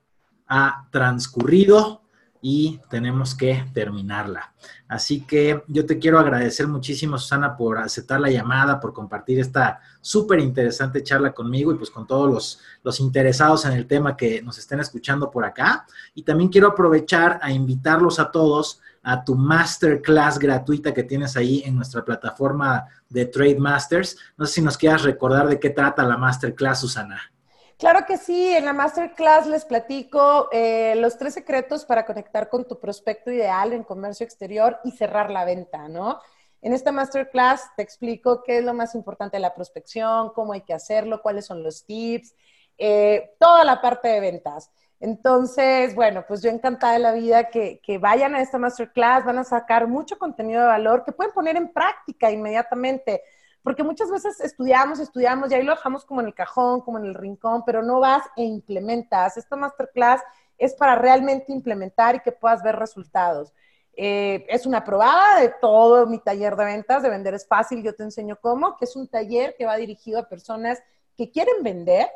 ha 0.48 0.88
transcurrido 0.90 2.03
y 2.46 2.82
tenemos 2.90 3.34
que 3.34 3.66
terminarla. 3.74 4.54
Así 4.90 5.22
que 5.22 5.64
yo 5.68 5.86
te 5.86 5.98
quiero 5.98 6.20
agradecer 6.20 6.68
muchísimo, 6.68 7.18
Susana, 7.18 7.56
por 7.56 7.78
aceptar 7.78 8.20
la 8.20 8.30
llamada, 8.30 8.82
por 8.82 8.94
compartir 8.94 9.40
esta 9.40 9.80
súper 10.02 10.40
interesante 10.40 11.02
charla 11.04 11.32
conmigo 11.34 11.72
y 11.72 11.76
pues 11.76 11.90
con 11.90 12.06
todos 12.06 12.30
los, 12.30 12.60
los, 12.84 13.00
interesados 13.00 13.64
en 13.64 13.72
el 13.72 13.88
tema 13.88 14.18
que 14.18 14.42
nos 14.42 14.58
estén 14.58 14.82
escuchando 14.82 15.32
por 15.32 15.46
acá. 15.46 15.86
Y 16.14 16.24
también 16.24 16.50
quiero 16.50 16.68
aprovechar 16.68 17.40
a 17.42 17.50
invitarlos 17.50 18.20
a 18.20 18.30
todos 18.30 18.82
a 19.04 19.24
tu 19.24 19.36
masterclass 19.36 20.38
gratuita 20.38 20.94
que 20.94 21.04
tienes 21.04 21.38
ahí 21.38 21.64
en 21.66 21.76
nuestra 21.76 22.04
plataforma 22.04 22.86
de 23.08 23.26
Trade 23.26 23.60
Masters. 23.60 24.18
No 24.36 24.46
sé 24.46 24.56
si 24.56 24.62
nos 24.62 24.78
quieras 24.78 25.04
recordar 25.04 25.48
de 25.48 25.62
qué 25.62 25.70
trata 25.70 26.04
la 26.04 26.18
masterclass, 26.18 26.82
Susana. 26.82 27.33
Claro 27.78 28.06
que 28.06 28.18
sí, 28.18 28.54
en 28.54 28.66
la 28.66 28.74
masterclass 28.74 29.48
les 29.48 29.66
platico 29.66 30.48
eh, 30.52 30.96
los 30.98 31.18
tres 31.18 31.34
secretos 31.34 31.86
para 31.86 32.06
conectar 32.06 32.50
con 32.50 32.68
tu 32.68 32.80
prospecto 32.80 33.32
ideal 33.32 33.74
en 33.74 33.84
comercio 33.84 34.24
exterior 34.24 34.80
y 34.84 34.92
cerrar 34.92 35.32
la 35.32 35.44
venta, 35.44 35.88
¿no? 35.88 36.20
En 36.62 36.72
esta 36.72 36.92
masterclass 36.94 37.72
te 37.76 37.84
explico 37.84 38.42
qué 38.44 38.60
es 38.60 38.64
lo 38.64 38.74
más 38.74 38.96
importante 38.96 39.38
de 39.38 39.42
la 39.42 39.54
prospección, 39.54 40.32
cómo 40.34 40.54
hay 40.54 40.62
que 40.62 40.74
hacerlo, 40.74 41.22
cuáles 41.22 41.46
son 41.46 41.62
los 41.62 41.86
tips, 41.86 42.34
eh, 42.78 43.36
toda 43.40 43.66
la 43.66 43.82
parte 43.82 44.08
de 44.08 44.22
ventas. 44.22 44.72
Entonces, 45.02 45.94
bueno, 45.96 46.24
pues 46.26 46.42
yo 46.42 46.50
encantada 46.50 46.94
de 46.94 47.00
la 47.00 47.12
vida 47.12 47.50
que, 47.50 47.82
que, 47.84 47.98
vayan 47.98 48.36
a 48.36 48.42
esta 48.42 48.58
masterclass, 48.58 49.26
van 49.26 49.40
a 49.40 49.44
sacar 49.44 49.88
mucho 49.88 50.18
contenido 50.18 50.62
de 50.62 50.68
valor 50.68 51.04
que 51.04 51.12
pueden 51.12 51.34
poner 51.34 51.58
en 51.58 51.74
práctica 51.74 52.32
inmediatamente 52.32 53.22
porque 53.64 53.84
muchas 53.84 54.12
veces 54.12 54.40
estudiamos, 54.42 55.00
estudiamos 55.00 55.50
y 55.50 55.56
ahí 55.56 55.64
lo 55.64 55.72
dejamos 55.72 56.06
como 56.06 56.20
en 56.20 56.28
el 56.28 56.34
cajón, 56.34 56.82
como 56.82 56.98
en 57.00 57.06
el 57.06 57.16
rincón, 57.16 57.64
pero 57.66 57.82
no 57.82 58.02
vas 58.02 58.24
e 58.36 58.44
implementas. 58.44 59.38
Esta 59.38 59.56
masterclass 59.56 60.22
es 60.58 60.74
para 60.74 60.96
realmente 60.96 61.54
implementar 61.54 62.16
y 62.16 62.20
que 62.20 62.34
puedas 62.34 62.62
ver 62.62 62.76
resultados. 62.76 63.54
Eh, 63.96 64.46
es 64.50 64.66
una 64.66 64.84
probada 64.84 65.40
de 65.40 65.54
todo 65.62 66.08
mi 66.08 66.20
taller 66.20 66.56
de 66.56 66.66
ventas, 66.66 67.04
de 67.04 67.10
vender 67.10 67.36
es 67.36 67.48
fácil, 67.48 67.84
yo 67.84 67.96
te 67.96 68.04
enseño 68.04 68.38
cómo, 68.42 68.76
que 68.76 68.86
es 68.86 68.96
un 68.96 69.08
taller 69.08 69.56
que 69.56 69.66
va 69.66 69.78
dirigido 69.78 70.20
a 70.20 70.28
personas 70.28 70.82
que 71.16 71.32
quieren 71.32 71.64
vender, 71.64 72.08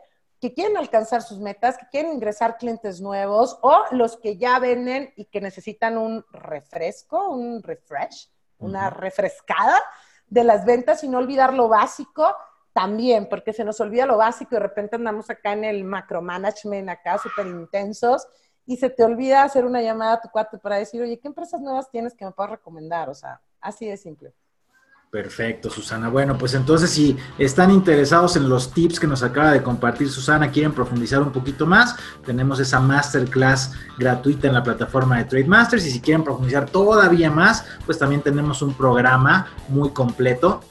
que 0.42 0.54
quieren 0.54 0.76
alcanzar 0.76 1.22
sus 1.22 1.40
metas, 1.40 1.78
que 1.78 1.88
quieren 1.90 2.14
ingresar 2.14 2.58
clientes 2.58 3.00
nuevos 3.00 3.58
o 3.62 3.84
los 3.92 4.18
que 4.18 4.38
ya 4.38 4.60
venden 4.60 5.14
y 5.16 5.26
que 5.26 5.40
necesitan 5.40 5.98
un 5.98 6.26
refresco, 6.32 7.30
un 7.30 7.64
refresh, 7.64 8.30
una 8.60 8.90
refrescada 8.90 9.82
de 10.30 10.44
las 10.44 10.66
ventas 10.66 11.04
y 11.04 11.08
no 11.08 11.18
olvidar 11.18 11.54
lo 11.54 11.68
básico 11.68 12.36
también, 12.74 13.28
porque 13.30 13.54
se 13.54 13.64
nos 13.64 13.80
olvida 13.80 14.06
lo 14.06 14.18
básico 14.18 14.50
y 14.52 14.58
de 14.58 14.64
repente 14.64 14.96
andamos 14.98 15.30
acá 15.30 15.54
en 15.54 15.64
el 15.64 15.84
macro 15.84 16.22
management, 16.22 16.90
acá 16.90 17.18
súper 17.18 17.48
intensos, 17.48 18.28
y 18.66 18.78
se 18.78 18.90
te 18.90 19.04
olvida 19.04 19.44
hacer 19.44 19.66
una 19.66 19.82
llamada 19.82 20.14
a 20.14 20.22
tu 20.22 20.30
cuate 20.30 20.58
para 20.58 20.76
decir, 20.76 21.02
oye, 21.02 21.20
¿qué 21.20 21.28
empresas 21.28 21.62
nuevas 21.62 21.90
tienes 21.90 22.14
que 22.14 22.26
me 22.26 22.32
puedas 22.32 22.52
recomendar? 22.52 23.10
O 23.10 23.16
sea, 23.16 23.42
así 23.62 23.88
de 23.88 23.98
simple. 23.98 24.34
Perfecto, 25.18 25.72
Susana. 25.72 26.10
Bueno, 26.10 26.38
pues 26.38 26.54
entonces 26.54 26.92
si 26.92 27.18
están 27.40 27.72
interesados 27.72 28.36
en 28.36 28.48
los 28.48 28.72
tips 28.72 29.00
que 29.00 29.08
nos 29.08 29.24
acaba 29.24 29.52
de 29.52 29.64
compartir 29.64 30.12
Susana, 30.12 30.52
quieren 30.52 30.74
profundizar 30.74 31.24
un 31.24 31.32
poquito 31.32 31.66
más, 31.66 31.96
tenemos 32.24 32.60
esa 32.60 32.80
masterclass 32.80 33.72
gratuita 33.98 34.48
en 34.48 34.54
la 34.54 34.62
plataforma 34.62 35.18
de 35.18 35.24
Trade 35.24 35.46
Masters 35.46 35.88
y 35.88 35.90
si 35.90 36.02
quieren 36.02 36.24
profundizar 36.24 36.70
todavía 36.70 37.32
más, 37.32 37.66
pues 37.84 37.98
también 37.98 38.22
tenemos 38.22 38.62
un 38.62 38.76
programa 38.76 39.48
muy 39.70 39.90
completo 39.90 40.62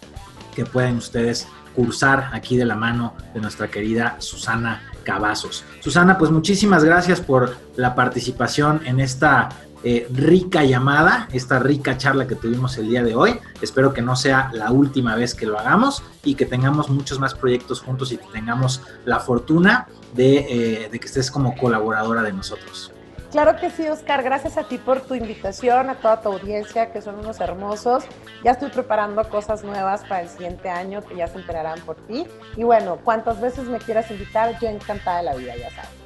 que 0.55 0.65
pueden 0.65 0.99
ustedes 0.99 1.49
cursar 1.75 2.31
aquí 2.33 2.57
de 2.57 2.67
la 2.67 2.77
mano 2.77 3.15
de 3.35 3.41
nuestra 3.41 3.67
querida 3.67 4.15
Susana 4.21 4.81
Cavazos. 5.03 5.65
Susana, 5.81 6.19
pues 6.19 6.31
muchísimas 6.31 6.85
gracias 6.85 7.21
por 7.21 7.57
la 7.75 7.97
participación 7.97 8.81
en 8.87 9.01
esta 9.01 9.49
eh, 9.89 10.09
rica 10.11 10.65
llamada, 10.65 11.29
esta 11.33 11.61
rica 11.61 11.97
charla 11.97 12.27
que 12.27 12.35
tuvimos 12.35 12.77
el 12.77 12.89
día 12.89 13.05
de 13.05 13.15
hoy. 13.15 13.39
Espero 13.63 13.93
que 13.95 14.03
no 14.03 14.17
sea 14.17 14.51
la 14.53 14.73
última 14.73 15.15
vez 15.15 15.33
que 15.33 15.47
lo 15.47 15.61
hagamos 15.61 16.03
y 16.25 16.35
que 16.35 16.45
tengamos 16.45 16.89
muchos 16.89 17.21
más 17.21 17.35
proyectos 17.35 17.83
juntos 17.83 18.11
y 18.11 18.17
tengamos 18.17 18.83
la 19.05 19.21
fortuna 19.21 19.87
de, 20.13 20.39
eh, 20.39 20.89
de 20.91 20.99
que 20.99 21.07
estés 21.07 21.31
como 21.31 21.57
colaboradora 21.57 22.23
de 22.23 22.33
nosotros. 22.33 22.91
Claro 23.31 23.55
que 23.61 23.71
sí, 23.71 23.87
Oscar. 23.87 24.25
Gracias 24.25 24.59
a 24.59 24.65
ti 24.65 24.77
por 24.77 25.03
tu 25.03 25.15
invitación, 25.15 25.89
a 25.89 25.95
toda 25.95 26.21
tu 26.21 26.31
audiencia, 26.31 26.91
que 26.91 27.01
son 27.01 27.21
unos 27.21 27.39
hermosos. 27.39 28.03
Ya 28.43 28.51
estoy 28.51 28.71
preparando 28.71 29.23
cosas 29.29 29.63
nuevas 29.63 30.03
para 30.03 30.23
el 30.23 30.29
siguiente 30.29 30.69
año 30.69 31.01
que 31.03 31.15
ya 31.15 31.29
se 31.29 31.39
enterarán 31.39 31.79
por 31.83 31.95
ti. 32.09 32.27
Y 32.57 32.65
bueno, 32.65 32.99
cuantas 33.05 33.41
veces 33.41 33.69
me 33.69 33.79
quieras 33.79 34.11
invitar, 34.11 34.59
yo 34.59 34.67
encantada 34.67 35.19
de 35.19 35.23
la 35.23 35.35
vida, 35.37 35.55
ya 35.57 35.71
sabes. 35.71 36.06